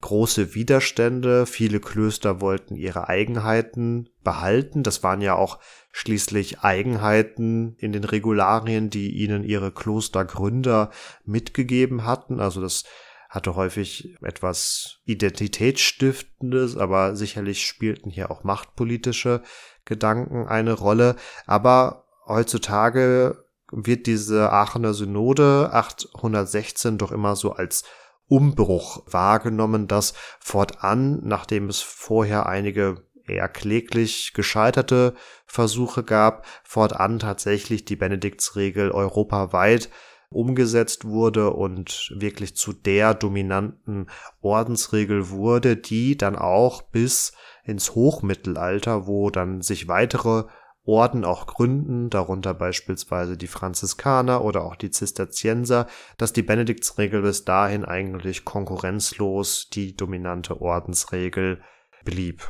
große 0.00 0.54
Widerstände. 0.54 1.46
Viele 1.46 1.80
Klöster 1.80 2.40
wollten 2.40 2.76
ihre 2.76 3.08
Eigenheiten 3.08 4.08
behalten. 4.22 4.82
Das 4.82 5.02
waren 5.02 5.20
ja 5.20 5.34
auch 5.34 5.58
schließlich 5.92 6.60
Eigenheiten 6.60 7.76
in 7.78 7.92
den 7.92 8.04
Regularien, 8.04 8.90
die 8.90 9.10
ihnen 9.16 9.44
ihre 9.44 9.72
Klostergründer 9.72 10.90
mitgegeben 11.24 12.04
hatten. 12.04 12.40
Also 12.40 12.60
das 12.60 12.84
hatte 13.28 13.56
häufig 13.56 14.16
etwas 14.22 15.00
Identitätsstiftendes, 15.04 16.76
aber 16.76 17.16
sicherlich 17.16 17.66
spielten 17.66 18.10
hier 18.10 18.30
auch 18.30 18.44
machtpolitische 18.44 19.42
Gedanken 19.84 20.46
eine 20.46 20.72
Rolle. 20.72 21.16
Aber 21.46 22.04
heutzutage 22.26 23.44
wird 23.72 24.06
diese 24.06 24.52
Aachener 24.52 24.94
Synode 24.94 25.70
816 25.72 26.98
doch 26.98 27.12
immer 27.12 27.36
so 27.36 27.52
als 27.52 27.84
Umbruch 28.28 29.04
wahrgenommen, 29.06 29.86
dass 29.86 30.14
fortan, 30.40 31.20
nachdem 31.22 31.68
es 31.68 31.80
vorher 31.80 32.46
einige 32.46 33.04
eher 33.28 33.48
kläglich 33.48 34.32
gescheiterte 34.34 35.14
Versuche 35.46 36.04
gab, 36.04 36.46
fortan 36.64 37.18
tatsächlich 37.18 37.84
die 37.84 37.96
Benediktsregel 37.96 38.90
europaweit 38.90 39.90
umgesetzt 40.28 41.04
wurde 41.04 41.50
und 41.50 42.12
wirklich 42.14 42.56
zu 42.56 42.72
der 42.72 43.14
dominanten 43.14 44.08
Ordensregel 44.40 45.30
wurde, 45.30 45.76
die 45.76 46.16
dann 46.16 46.36
auch 46.36 46.82
bis 46.82 47.32
ins 47.64 47.94
Hochmittelalter, 47.94 49.06
wo 49.06 49.30
dann 49.30 49.62
sich 49.62 49.88
weitere 49.88 50.44
Orden 50.86 51.24
auch 51.24 51.46
gründen, 51.46 52.10
darunter 52.10 52.54
beispielsweise 52.54 53.36
die 53.36 53.48
Franziskaner 53.48 54.44
oder 54.44 54.64
auch 54.64 54.76
die 54.76 54.90
Zisterzienser, 54.90 55.86
dass 56.16 56.32
die 56.32 56.42
Benediktsregel 56.42 57.22
bis 57.22 57.44
dahin 57.44 57.84
eigentlich 57.84 58.44
konkurrenzlos 58.44 59.68
die 59.68 59.96
dominante 59.96 60.60
Ordensregel 60.60 61.60
blieb. 62.04 62.48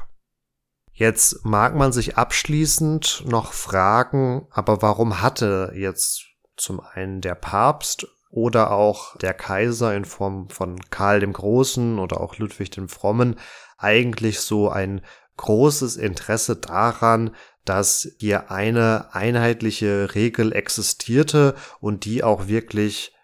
Jetzt 0.92 1.44
mag 1.44 1.74
man 1.74 1.92
sich 1.92 2.16
abschließend 2.16 3.24
noch 3.26 3.52
fragen, 3.52 4.46
aber 4.50 4.80
warum 4.82 5.20
hatte 5.20 5.72
jetzt 5.74 6.26
zum 6.56 6.80
einen 6.80 7.20
der 7.20 7.34
Papst 7.34 8.06
oder 8.30 8.70
auch 8.70 9.16
der 9.18 9.34
Kaiser 9.34 9.94
in 9.94 10.04
Form 10.04 10.48
von 10.48 10.78
Karl 10.90 11.20
dem 11.20 11.32
Großen 11.32 11.98
oder 11.98 12.20
auch 12.20 12.36
Ludwig 12.38 12.70
dem 12.70 12.88
Frommen 12.88 13.38
eigentlich 13.78 14.40
so 14.40 14.68
ein 14.68 15.02
großes 15.36 15.96
Interesse 15.96 16.56
daran, 16.56 17.34
dass 17.68 18.08
hier 18.18 18.50
eine 18.50 19.14
einheitliche 19.14 20.14
Regel 20.14 20.52
existierte 20.52 21.54
und 21.80 22.04
die 22.04 22.24
auch 22.24 22.48
wirklich 22.48 23.14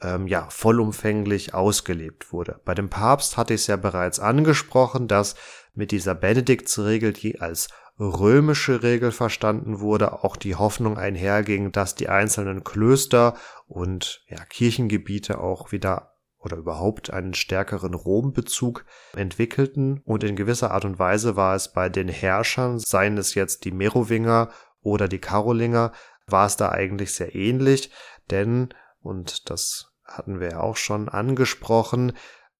ähm, 0.00 0.26
ja 0.26 0.48
vollumfänglich 0.50 1.54
ausgelebt 1.54 2.32
wurde. 2.32 2.60
Bei 2.64 2.74
dem 2.74 2.90
Papst 2.90 3.36
hatte 3.36 3.54
ich 3.54 3.62
es 3.62 3.66
ja 3.66 3.76
bereits 3.76 4.20
angesprochen, 4.20 5.08
dass 5.08 5.34
mit 5.74 5.90
dieser 5.90 6.14
Benediktsregel, 6.14 7.12
die 7.12 7.40
als 7.40 7.68
römische 7.98 8.82
Regel 8.82 9.12
verstanden 9.12 9.80
wurde, 9.80 10.24
auch 10.24 10.36
die 10.36 10.56
Hoffnung 10.56 10.98
einherging, 10.98 11.72
dass 11.72 11.94
die 11.94 12.08
einzelnen 12.08 12.64
Klöster 12.64 13.36
und 13.66 14.24
ja, 14.28 14.44
Kirchengebiete 14.44 15.38
auch 15.38 15.72
wieder 15.72 16.11
oder 16.42 16.56
überhaupt 16.56 17.10
einen 17.12 17.34
stärkeren 17.34 17.94
Rom-Bezug 17.94 18.84
entwickelten. 19.16 20.02
Und 20.04 20.24
in 20.24 20.36
gewisser 20.36 20.72
Art 20.72 20.84
und 20.84 20.98
Weise 20.98 21.36
war 21.36 21.54
es 21.54 21.72
bei 21.72 21.88
den 21.88 22.08
Herrschern, 22.08 22.78
seien 22.78 23.16
es 23.16 23.34
jetzt 23.34 23.64
die 23.64 23.72
Merowinger 23.72 24.50
oder 24.82 25.08
die 25.08 25.20
Karolinger, 25.20 25.92
war 26.26 26.46
es 26.46 26.56
da 26.56 26.70
eigentlich 26.70 27.14
sehr 27.14 27.34
ähnlich, 27.34 27.90
denn, 28.30 28.74
und 29.00 29.50
das 29.50 29.92
hatten 30.04 30.40
wir 30.40 30.50
ja 30.50 30.60
auch 30.60 30.76
schon 30.76 31.08
angesprochen, 31.08 32.12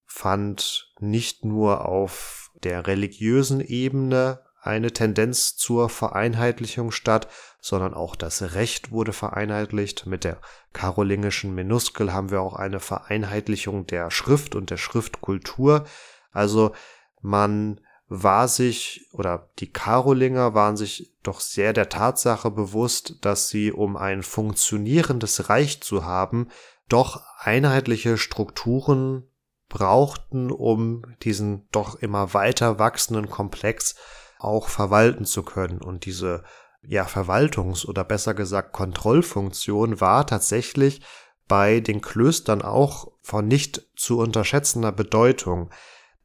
fand 0.05 0.93
nicht 0.99 1.45
nur 1.45 1.85
auf 1.87 2.51
der 2.63 2.87
religiösen 2.87 3.61
Ebene 3.61 4.43
eine 4.61 4.91
Tendenz 4.91 5.55
zur 5.55 5.89
Vereinheitlichung 5.89 6.91
statt, 6.91 7.27
sondern 7.63 7.93
auch 7.93 8.17
das 8.17 8.55
Recht 8.55 8.91
wurde 8.91 9.13
vereinheitlicht. 9.13 10.05
Mit 10.05 10.25
der 10.25 10.41
karolingischen 10.73 11.55
Minuskel 11.55 12.11
haben 12.11 12.29
wir 12.29 12.41
auch 12.41 12.57
eine 12.57 12.81
Vereinheitlichung 12.81 13.87
der 13.87 14.11
Schrift 14.11 14.53
und 14.53 14.69
der 14.69 14.75
Schriftkultur. 14.75 15.85
Also 16.33 16.73
man 17.21 17.79
war 18.09 18.49
sich 18.49 19.07
oder 19.13 19.49
die 19.59 19.71
Karolinger 19.71 20.53
waren 20.53 20.75
sich 20.75 21.13
doch 21.23 21.39
sehr 21.39 21.71
der 21.71 21.87
Tatsache 21.87 22.51
bewusst, 22.51 23.19
dass 23.21 23.47
sie, 23.47 23.71
um 23.71 23.95
ein 23.95 24.23
funktionierendes 24.23 25.47
Reich 25.47 25.81
zu 25.81 26.03
haben, 26.03 26.49
doch 26.89 27.23
einheitliche 27.39 28.17
Strukturen 28.17 29.23
brauchten, 29.69 30.51
um 30.51 31.03
diesen 31.21 31.69
doch 31.71 31.95
immer 31.95 32.33
weiter 32.33 32.77
wachsenden 32.77 33.29
Komplex 33.29 33.95
auch 34.37 34.67
verwalten 34.67 35.23
zu 35.23 35.43
können. 35.43 35.79
Und 35.81 36.03
diese 36.03 36.43
ja, 36.85 37.05
Verwaltungs- 37.05 37.85
oder 37.85 38.03
besser 38.03 38.33
gesagt 38.33 38.73
Kontrollfunktion 38.73 40.01
war 40.01 40.27
tatsächlich 40.27 41.01
bei 41.47 41.79
den 41.79 42.01
Klöstern 42.01 42.61
auch 42.61 43.11
von 43.21 43.47
nicht 43.47 43.87
zu 43.95 44.19
unterschätzender 44.19 44.91
Bedeutung. 44.91 45.69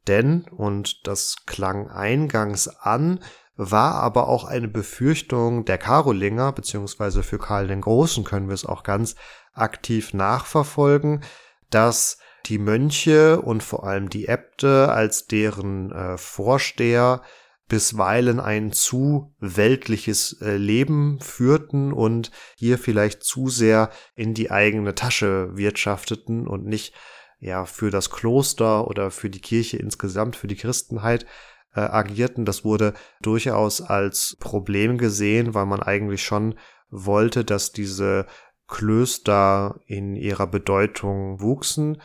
Denn, 0.07 0.45
und 0.45 1.07
das 1.07 1.45
klang 1.45 1.89
eingangs 1.89 2.67
an, 2.67 3.19
war 3.55 3.95
aber 3.95 4.29
auch 4.29 4.45
eine 4.45 4.69
Befürchtung 4.69 5.65
der 5.65 5.77
Karolinger, 5.77 6.53
beziehungsweise 6.53 7.23
für 7.23 7.37
Karl 7.37 7.67
den 7.67 7.81
Großen 7.81 8.23
können 8.23 8.47
wir 8.47 8.53
es 8.53 8.65
auch 8.65 8.83
ganz 8.83 9.15
aktiv 9.53 10.13
nachverfolgen, 10.13 11.21
dass 11.69 12.19
die 12.45 12.57
Mönche 12.57 13.41
und 13.41 13.61
vor 13.61 13.83
allem 13.83 14.09
die 14.09 14.27
Äbte 14.27 14.89
als 14.91 15.27
deren 15.27 15.91
äh, 15.91 16.17
Vorsteher 16.17 17.21
bisweilen 17.69 18.39
ein 18.41 18.73
zu 18.73 19.33
weltliches 19.39 20.41
äh, 20.41 20.57
Leben 20.57 21.19
führten 21.21 21.93
und 21.93 22.31
hier 22.57 22.77
vielleicht 22.77 23.23
zu 23.23 23.47
sehr 23.47 23.91
in 24.15 24.33
die 24.33 24.51
eigene 24.51 24.95
Tasche 24.95 25.55
wirtschafteten 25.55 26.47
und 26.47 26.65
nicht 26.65 26.93
ja 27.39 27.65
für 27.65 27.89
das 27.89 28.09
Kloster 28.09 28.87
oder 28.87 29.11
für 29.11 29.29
die 29.29 29.39
Kirche 29.39 29.77
insgesamt, 29.77 30.35
für 30.35 30.47
die 30.47 30.57
Christenheit 30.57 31.25
äh, 31.73 31.79
agierten. 31.79 32.43
Das 32.43 32.65
wurde 32.65 32.93
durchaus 33.21 33.81
als 33.81 34.35
Problem 34.39 34.97
gesehen, 34.97 35.53
weil 35.53 35.65
man 35.65 35.81
eigentlich 35.81 36.23
schon 36.23 36.55
wollte, 36.89 37.45
dass 37.45 37.71
diese 37.71 38.25
Klöster 38.67 39.79
in 39.85 40.15
ihrer 40.15 40.47
Bedeutung 40.47 41.39
wuchsen. 41.41 42.01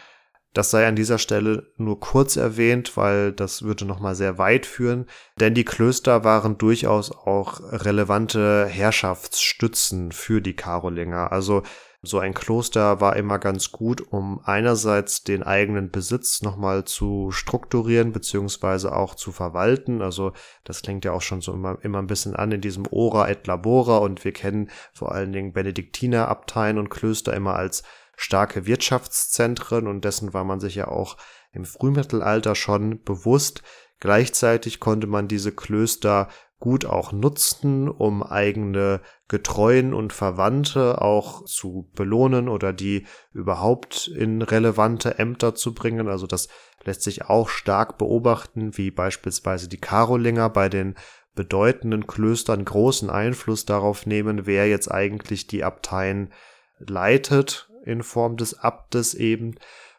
Das 0.54 0.70
sei 0.70 0.86
an 0.86 0.94
dieser 0.94 1.18
Stelle 1.18 1.66
nur 1.76 1.98
kurz 1.98 2.36
erwähnt, 2.36 2.96
weil 2.96 3.32
das 3.32 3.62
würde 3.64 3.84
nochmal 3.84 4.14
sehr 4.14 4.38
weit 4.38 4.66
führen, 4.66 5.06
denn 5.40 5.52
die 5.52 5.64
Klöster 5.64 6.22
waren 6.22 6.58
durchaus 6.58 7.10
auch 7.10 7.60
relevante 7.60 8.66
Herrschaftsstützen 8.66 10.12
für 10.12 10.40
die 10.40 10.54
Karolinger. 10.54 11.32
Also 11.32 11.64
so 12.06 12.18
ein 12.20 12.34
Kloster 12.34 13.00
war 13.00 13.16
immer 13.16 13.38
ganz 13.38 13.72
gut, 13.72 14.00
um 14.12 14.40
einerseits 14.44 15.24
den 15.24 15.42
eigenen 15.42 15.90
Besitz 15.90 16.42
nochmal 16.42 16.84
zu 16.84 17.30
strukturieren 17.32 18.12
beziehungsweise 18.12 18.94
auch 18.94 19.14
zu 19.16 19.32
verwalten. 19.32 20.02
Also 20.02 20.32
das 20.62 20.82
klingt 20.82 21.04
ja 21.04 21.12
auch 21.12 21.22
schon 21.22 21.40
so 21.40 21.52
immer, 21.52 21.78
immer 21.82 21.98
ein 21.98 22.06
bisschen 22.06 22.36
an 22.36 22.52
in 22.52 22.60
diesem 22.60 22.84
Ora 22.90 23.28
et 23.28 23.46
Labora 23.46 23.98
und 23.98 24.24
wir 24.24 24.32
kennen 24.32 24.70
vor 24.92 25.12
allen 25.12 25.32
Dingen 25.32 25.52
Benediktinerabteien 25.52 26.78
und 26.78 26.90
Klöster 26.90 27.34
immer 27.34 27.54
als 27.54 27.82
starke 28.16 28.66
Wirtschaftszentren 28.66 29.86
und 29.86 30.04
dessen 30.04 30.34
war 30.34 30.44
man 30.44 30.60
sich 30.60 30.74
ja 30.74 30.88
auch 30.88 31.16
im 31.52 31.64
Frühmittelalter 31.64 32.54
schon 32.54 33.02
bewusst. 33.02 33.62
Gleichzeitig 34.00 34.80
konnte 34.80 35.06
man 35.06 35.28
diese 35.28 35.52
Klöster 35.52 36.28
gut 36.58 36.86
auch 36.86 37.12
nutzen, 37.12 37.88
um 37.88 38.22
eigene 38.22 39.00
Getreuen 39.28 39.92
und 39.92 40.12
Verwandte 40.12 41.02
auch 41.02 41.44
zu 41.44 41.90
belohnen 41.94 42.48
oder 42.48 42.72
die 42.72 43.06
überhaupt 43.32 44.08
in 44.08 44.40
relevante 44.40 45.18
Ämter 45.18 45.54
zu 45.54 45.74
bringen. 45.74 46.08
Also 46.08 46.26
das 46.26 46.48
lässt 46.84 47.02
sich 47.02 47.26
auch 47.26 47.48
stark 47.48 47.98
beobachten, 47.98 48.76
wie 48.76 48.90
beispielsweise 48.90 49.68
die 49.68 49.80
Karolinger 49.80 50.48
bei 50.48 50.68
den 50.68 50.94
bedeutenden 51.34 52.06
Klöstern 52.06 52.64
großen 52.64 53.10
Einfluss 53.10 53.66
darauf 53.66 54.06
nehmen, 54.06 54.46
wer 54.46 54.68
jetzt 54.68 54.90
eigentlich 54.90 55.46
die 55.46 55.64
Abteien 55.64 56.32
leitet 56.78 57.68
in 57.84 58.02
Form 58.02 58.36
des 58.36 58.58
Abtes 58.58 59.14
eben. 59.14 59.54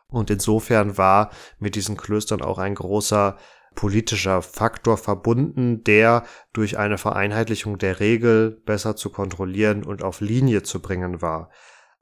Und 0.08 0.30
insofern 0.30 0.98
war 0.98 1.32
mit 1.60 1.76
diesen 1.76 1.98
Klöstern 1.98 2.42
auch 2.42 2.58
ein 2.58 2.76
großer 2.76 3.38
politischer 3.76 4.42
Faktor 4.42 4.98
verbunden, 4.98 5.84
der 5.84 6.24
durch 6.54 6.78
eine 6.78 6.98
Vereinheitlichung 6.98 7.78
der 7.78 8.00
Regel 8.00 8.52
besser 8.66 8.96
zu 8.96 9.10
kontrollieren 9.10 9.84
und 9.84 10.04
auf 10.04 10.22
Linie 10.22 10.64
zu 10.64 10.82
bringen 10.82 11.22
war. 11.22 11.50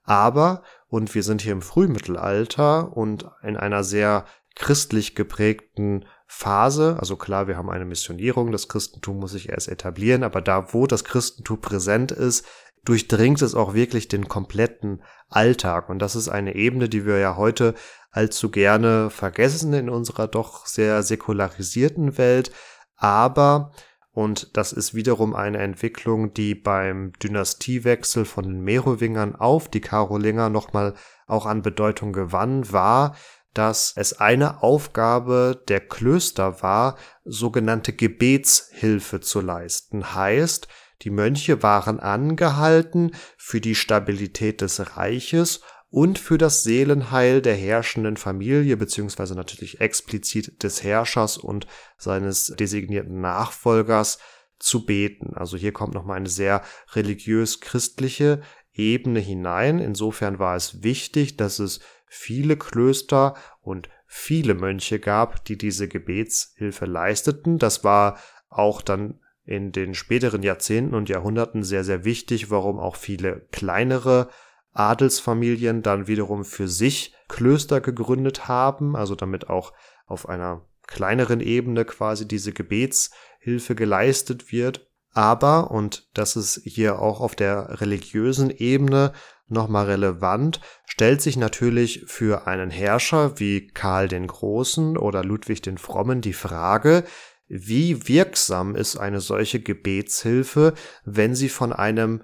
Aber, 0.04 0.64
und 0.88 1.16
wir 1.16 1.24
sind 1.24 1.42
hier 1.42 1.54
im 1.54 1.62
Frühmittelalter 1.62 2.96
und 2.96 3.30
in 3.42 3.58
einer 3.58 3.84
sehr 3.84 4.26
christlich 4.56 5.16
geprägten 5.16 6.06
Phase, 6.28 6.98
also 7.00 7.16
klar, 7.16 7.48
wir 7.48 7.58
haben 7.58 7.70
eine 7.70 7.86
Missionierung, 7.86 8.52
das 8.52 8.68
Christentum 8.68 9.20
muss 9.20 9.32
sich 9.32 9.50
erst 9.50 9.68
etablieren, 9.68 10.24
aber 10.24 10.42
da, 10.42 10.74
wo 10.74 10.88
das 10.88 11.04
Christentum 11.04 11.62
präsent 11.62 12.12
ist, 12.12 12.46
durchdringt 12.86 13.42
es 13.42 13.56
auch 13.56 13.74
wirklich 13.74 14.08
den 14.08 14.28
kompletten 14.28 15.02
Alltag. 15.30 15.90
Und 15.90 16.00
das 16.00 16.16
ist 16.16 16.30
eine 16.30 16.56
Ebene, 16.56 16.90
die 16.90 17.06
wir 17.06 17.18
ja 17.18 17.38
heute 17.38 17.76
allzu 18.12 18.52
gerne 18.52 19.10
vergessen 19.10 19.74
in 19.74 19.90
unserer 19.90 20.28
doch 20.28 20.66
sehr 20.66 21.02
säkularisierten 21.04 22.18
Welt. 22.18 22.52
Aber, 22.96 23.72
und 24.12 24.56
das 24.56 24.74
ist 24.74 24.94
wiederum 24.94 25.34
eine 25.34 25.58
Entwicklung, 25.60 26.34
die 26.34 26.56
beim 26.56 27.14
Dynastiewechsel 27.24 28.26
von 28.26 28.44
den 28.46 28.62
Merowingern 28.62 29.36
auf 29.36 29.70
die 29.70 29.82
Karolinger 29.82 30.50
nochmal 30.50 30.94
auch 31.26 31.46
an 31.46 31.62
Bedeutung 31.62 32.14
gewann, 32.14 32.72
war, 32.72 33.16
dass 33.54 33.94
es 33.96 34.20
eine 34.20 34.62
Aufgabe 34.64 35.64
der 35.68 35.80
Klöster 35.80 36.62
war, 36.62 36.98
sogenannte 37.24 37.94
Gebetshilfe 37.94 39.22
zu 39.22 39.42
leisten. 39.42 40.16
Heißt, 40.16 40.68
die 41.04 41.10
Mönche 41.10 41.64
waren 41.64 42.00
angehalten, 42.00 43.12
für 43.38 43.62
die 43.62 43.76
Stabilität 43.76 44.62
des 44.62 44.98
Reiches 44.98 45.62
und 45.90 46.18
für 46.18 46.38
das 46.38 46.64
Seelenheil 46.64 47.42
der 47.42 47.56
herrschenden 47.56 48.18
Familie, 48.18 48.78
beziehungsweise 48.78 49.36
natürlich 49.36 49.80
explizit 49.80 50.64
des 50.64 50.82
Herrschers 50.82 51.38
und 51.38 51.68
seines 51.98 52.48
designierten 52.58 53.22
Nachfolgers 53.22 54.18
zu 54.58 54.86
beten. 54.86 55.34
Also 55.36 55.58
hier 55.58 55.72
kommt 55.72 55.94
nochmal 55.94 56.18
eine 56.18 56.30
sehr 56.30 56.64
religiös-christliche 56.94 58.42
Ebene 58.72 59.20
hinein. 59.20 59.80
Insofern 59.80 60.40
war 60.40 60.56
es 60.56 60.82
wichtig, 60.82 61.38
dass 61.38 61.60
es 61.60 61.80
viele 62.08 62.58
Klöster 62.58 63.36
und 63.62 63.90
viele 64.08 64.54
Mönche 64.56 65.00
gab, 65.00 65.46
die 65.46 65.58
diese 65.58 65.88
Gebetshilfe 65.88 66.86
leisteten. 66.86 67.60
Das 67.60 67.84
war 67.84 68.18
auch 68.50 68.82
dann 68.82 69.20
in 69.46 69.72
den 69.72 69.94
späteren 69.94 70.44
Jahrzehnten 70.44 70.96
und 70.96 71.10
Jahrhunderten 71.10 71.64
sehr, 71.64 71.84
sehr 71.84 72.06
wichtig, 72.06 72.50
warum 72.50 72.80
auch 72.80 72.96
viele 72.96 73.48
kleinere 73.52 74.30
Adelsfamilien 74.72 75.84
dann 75.84 76.08
wiederum 76.08 76.46
für 76.46 76.68
sich 76.68 77.14
Klöster 77.28 77.82
gegründet 77.82 78.48
haben, 78.48 78.96
also 78.96 79.16
damit 79.16 79.50
auch 79.50 79.74
auf 80.06 80.28
einer 80.28 80.66
kleineren 80.88 81.42
Ebene 81.42 81.86
quasi 81.86 82.28
diese 82.28 82.54
Gebetshilfe 82.54 83.76
geleistet 83.76 84.52
wird. 84.52 84.88
Aber, 85.12 85.72
und 85.72 86.10
das 86.14 86.36
ist 86.36 86.62
hier 86.66 87.00
auch 87.00 87.22
auf 87.22 87.36
der 87.36 87.82
religiösen 87.82 88.50
Ebene 88.50 89.14
nochmal 89.48 89.86
relevant, 89.86 90.60
stellt 90.86 91.22
sich 91.22 91.38
natürlich 91.38 92.04
für 92.08 92.48
einen 92.48 92.72
Herrscher 92.72 93.40
wie 93.40 93.68
Karl 93.68 94.08
den 94.08 94.26
Großen 94.26 94.98
oder 94.98 95.24
Ludwig 95.24 95.62
den 95.62 95.78
Frommen 95.78 96.22
die 96.22 96.34
Frage, 96.34 97.04
wie 97.48 98.08
wirksam 98.08 98.76
ist 98.76 98.98
eine 98.98 99.20
solche 99.20 99.60
Gebetshilfe, 99.60 100.74
wenn 101.06 101.36
sie 101.36 101.50
von 101.50 101.74
einem 101.74 102.24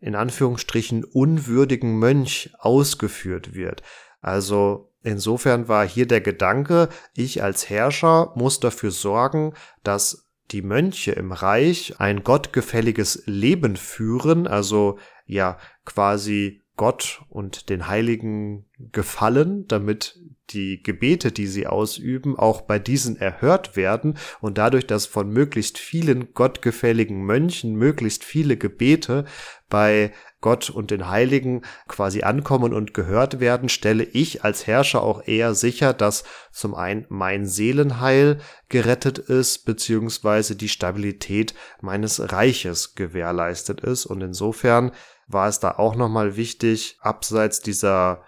in 0.00 0.14
Anführungsstrichen 0.14 1.04
unwürdigen 1.04 1.98
Mönch 1.98 2.50
ausgeführt 2.58 3.54
wird. 3.54 3.82
Also 4.20 4.92
insofern 5.02 5.68
war 5.68 5.86
hier 5.86 6.06
der 6.06 6.20
Gedanke, 6.20 6.88
ich 7.14 7.42
als 7.42 7.68
Herrscher 7.68 8.32
muss 8.36 8.60
dafür 8.60 8.90
sorgen, 8.90 9.54
dass 9.82 10.28
die 10.50 10.62
Mönche 10.62 11.12
im 11.12 11.32
Reich 11.32 12.00
ein 12.00 12.22
gottgefälliges 12.22 13.24
Leben 13.26 13.76
führen, 13.76 14.46
also 14.46 14.98
ja 15.26 15.58
quasi 15.84 16.62
Gott 16.76 17.22
und 17.28 17.68
den 17.68 17.88
Heiligen 17.88 18.66
gefallen, 18.78 19.66
damit 19.66 20.18
die 20.50 20.82
Gebete, 20.82 21.32
die 21.32 21.46
sie 21.46 21.66
ausüben, 21.66 22.38
auch 22.38 22.62
bei 22.62 22.78
diesen 22.78 23.16
erhört 23.16 23.76
werden 23.76 24.18
und 24.40 24.58
dadurch, 24.58 24.86
dass 24.86 25.06
von 25.06 25.30
möglichst 25.30 25.78
vielen 25.78 26.34
gottgefälligen 26.34 27.24
Mönchen 27.24 27.76
möglichst 27.76 28.24
viele 28.24 28.56
Gebete 28.56 29.24
bei 29.68 30.12
Gott 30.40 30.70
und 30.70 30.90
den 30.90 31.08
Heiligen 31.08 31.62
quasi 31.88 32.22
ankommen 32.22 32.72
und 32.72 32.94
gehört 32.94 33.40
werden, 33.40 33.68
stelle 33.68 34.04
ich 34.04 34.44
als 34.44 34.66
Herrscher 34.66 35.02
auch 35.02 35.26
eher 35.26 35.54
sicher, 35.54 35.92
dass 35.92 36.24
zum 36.52 36.74
einen 36.74 37.06
mein 37.08 37.46
Seelenheil 37.46 38.38
gerettet 38.68 39.18
ist, 39.18 39.64
beziehungsweise 39.64 40.54
die 40.54 40.68
Stabilität 40.68 41.54
meines 41.80 42.32
Reiches 42.32 42.94
gewährleistet 42.94 43.80
ist. 43.80 44.06
Und 44.06 44.22
insofern 44.22 44.92
war 45.26 45.48
es 45.48 45.60
da 45.60 45.72
auch 45.72 45.96
nochmal 45.96 46.36
wichtig, 46.36 46.98
abseits 47.00 47.60
dieser 47.60 48.22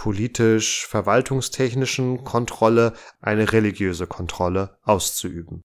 politisch 0.00 0.86
verwaltungstechnischen 0.86 2.24
Kontrolle 2.24 2.94
eine 3.20 3.52
religiöse 3.52 4.06
Kontrolle 4.06 4.78
auszuüben. 4.82 5.60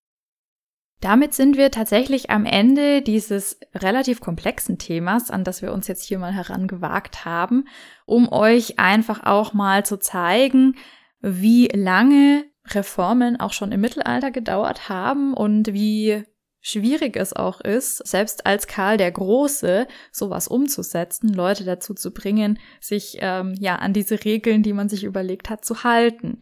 Damit 1.00 1.34
sind 1.34 1.56
wir 1.56 1.72
tatsächlich 1.72 2.32
am 2.32 2.46
Ende 2.46 3.02
dieses 3.02 3.58
relativ 3.74 4.20
komplexen 4.20 4.78
Themas, 4.78 5.32
an 5.32 5.46
das 5.46 5.62
wir 5.62 5.72
uns 5.72 5.88
jetzt 5.88 6.04
hier 6.04 6.20
mal 6.20 6.34
herangewagt 6.34 7.24
haben, 7.24 7.64
um 8.06 8.30
euch 8.30 8.78
einfach 8.78 9.24
auch 9.24 9.54
mal 9.54 9.86
zu 9.86 10.00
zeigen, 10.00 10.76
wie 11.22 11.68
lange 11.68 12.44
Reformen 12.66 13.40
auch 13.40 13.54
schon 13.54 13.72
im 13.72 13.80
Mittelalter 13.80 14.32
gedauert 14.32 14.90
haben 14.90 15.34
und 15.34 15.72
wie 15.72 16.26
schwierig 16.66 17.16
es 17.16 17.32
auch 17.32 17.62
ist, 17.62 17.98
selbst 18.08 18.48
als 18.48 18.66
Karl 18.66 18.98
der 18.98 19.12
Große 19.12 19.88
sowas 20.12 20.48
umzusetzen, 20.48 21.32
Leute 21.32 21.64
dazu 21.64 21.94
zu 21.94 22.12
bringen, 22.12 22.58
sich 22.82 23.18
ähm, 23.20 23.54
ja 23.60 23.76
an 23.76 23.94
diese 23.94 24.26
Regeln, 24.26 24.64
die 24.64 24.74
man 24.74 24.90
sich 24.90 25.04
überlegt 25.04 25.52
hat, 25.52 25.64
zu 25.64 25.84
halten. 25.84 26.40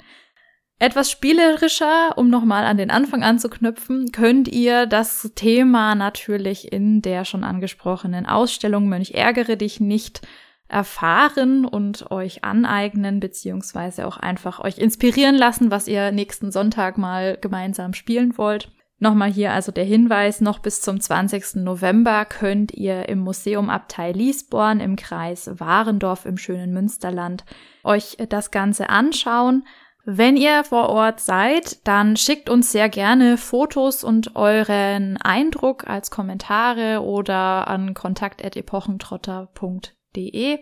Etwas 0.80 1.11
spielerischer, 1.11 2.17
um 2.17 2.30
nochmal 2.30 2.63
an 2.63 2.78
den 2.78 2.89
Anfang 2.89 3.21
anzuknüpfen, 3.21 4.13
könnt 4.13 4.47
ihr 4.47 4.86
das 4.86 5.30
Thema 5.36 5.93
natürlich 5.93 6.71
in 6.71 7.01
der 7.01 7.26
schon 7.26 7.43
angesprochenen 7.43 8.26
Ausstellung 8.26 8.88
Mönch 8.88 9.11
ärgere 9.11 9.57
dich 9.57 9.82
nicht 9.82 10.21
erfahren 10.69 11.65
und 11.65 12.11
euch 12.11 12.45
aneignen, 12.45 13.19
beziehungsweise 13.19 14.07
auch 14.07 14.15
einfach 14.15 14.61
euch 14.61 14.78
inspirieren 14.78 15.36
lassen, 15.36 15.69
was 15.69 15.89
ihr 15.89 16.11
nächsten 16.11 16.49
Sonntag 16.49 16.97
mal 16.97 17.38
gemeinsam 17.41 17.93
spielen 17.93 18.38
wollt. 18.38 18.71
Nochmal 19.04 19.30
hier 19.30 19.51
also 19.51 19.72
der 19.74 19.84
Hinweis, 19.84 20.39
noch 20.39 20.60
bis 20.60 20.80
zum 20.80 21.01
20. 21.01 21.56
November 21.56 22.24
könnt 22.24 22.72
ihr 22.72 23.10
im 23.10 23.20
Museum 23.20 23.70
Abtei 23.70 24.14
Liesborn 24.14 24.80
im 24.80 24.95
Kreis 24.95 25.49
Warendorf 25.60 26.26
im 26.26 26.38
schönen 26.38 26.72
Münsterland 26.72 27.43
euch 27.84 28.16
das 28.30 28.49
Ganze 28.49 28.88
anschauen. 28.88 29.68
Wenn 30.06 30.38
ihr 30.38 30.64
vor 30.64 30.88
Ort 30.88 31.20
seid, 31.20 31.86
dann 31.86 32.16
schickt 32.16 32.49
uns 32.49 32.72
sehr 32.72 32.88
gerne 32.88 33.36
Fotos 33.36 34.06
und 34.06 34.38
euren 34.38 35.18
Eindruck 35.18 35.86
als 35.86 36.10
Kommentare 36.10 37.04
oder 37.04 37.68
an 37.68 37.93
kontakt.epochentrotter.de. 37.93 40.60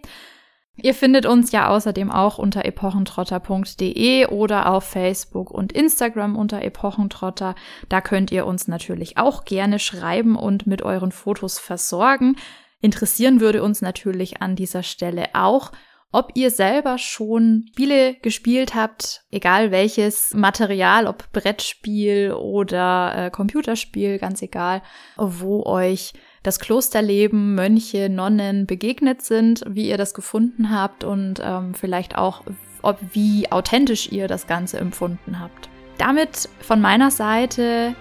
Ihr 0.84 0.94
findet 0.96 1.26
uns 1.26 1.52
ja 1.52 1.68
außerdem 1.68 2.12
auch 2.12 2.38
unter 2.38 2.66
epochentrotter.de 2.66 4.26
oder 4.28 4.72
auf 4.72 4.84
Facebook 4.84 5.52
und 5.52 5.72
Instagram 5.72 6.36
unter 6.36 6.62
Epochentrotter. 6.62 7.56
Da 7.90 8.02
könnt 8.02 8.32
ihr 8.32 8.46
uns 8.46 8.68
natürlich 8.68 9.18
auch 9.18 9.46
gerne 9.46 9.80
schreiben 9.80 10.36
und 10.36 10.66
mit 10.66 10.82
euren 10.82 11.12
Fotos 11.12 11.60
versorgen. 11.60 12.36
Interessieren 12.82 13.40
würde 13.40 13.62
uns 13.62 13.82
natürlich 13.82 14.42
an 14.42 14.56
dieser 14.56 14.82
Stelle 14.82 15.30
auch, 15.34 15.72
ob 16.12 16.32
ihr 16.34 16.50
selber 16.52 16.98
schon 16.98 17.66
Spiele 17.70 18.16
gespielt 18.16 18.76
habt, 18.76 19.24
egal 19.32 19.72
welches 19.72 20.34
Material, 20.34 21.08
ob 21.08 21.32
Brettspiel 21.32 22.34
oder 22.34 23.14
äh, 23.16 23.30
Computerspiel, 23.30 24.18
ganz 24.20 24.42
egal, 24.42 24.82
wo 25.16 25.64
euch 25.64 26.14
das 26.44 26.60
Klosterleben, 26.60 27.56
Mönche, 27.56 28.10
Nonnen 28.10 28.66
begegnet 28.66 29.22
sind, 29.22 29.64
wie 29.68 29.90
ihr 29.90 29.98
das 29.98 30.14
gefunden 30.14 30.72
habt 30.72 31.04
und 31.04 31.42
ähm, 31.44 31.74
vielleicht 31.74 32.18
auch, 32.18 32.44
ob 32.82 32.98
wie 33.14 33.52
authentisch 33.52 34.12
ihr 34.12 34.28
das 34.28 34.48
Ganze 34.48 34.80
empfunden 34.80 35.40
habt. 35.40 35.70
Damit 35.98 36.50
von 36.62 36.82
meiner 36.82 37.12
Seite 37.12 37.96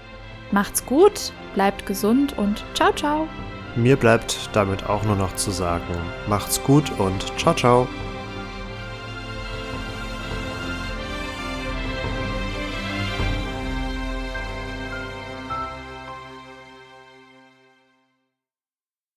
macht's 0.52 0.86
gut, 0.86 1.32
bleibt 1.54 1.84
gesund 1.84 2.36
und 2.38 2.64
ciao, 2.74 2.92
ciao. 2.94 3.28
Mir 3.76 3.96
bleibt 3.96 4.50
damit 4.52 4.84
auch 4.88 5.04
nur 5.04 5.16
noch 5.16 5.36
zu 5.36 5.50
sagen, 5.50 5.94
macht's 6.28 6.62
gut 6.64 6.90
und 6.98 7.38
ciao, 7.38 7.54
ciao. 7.54 7.86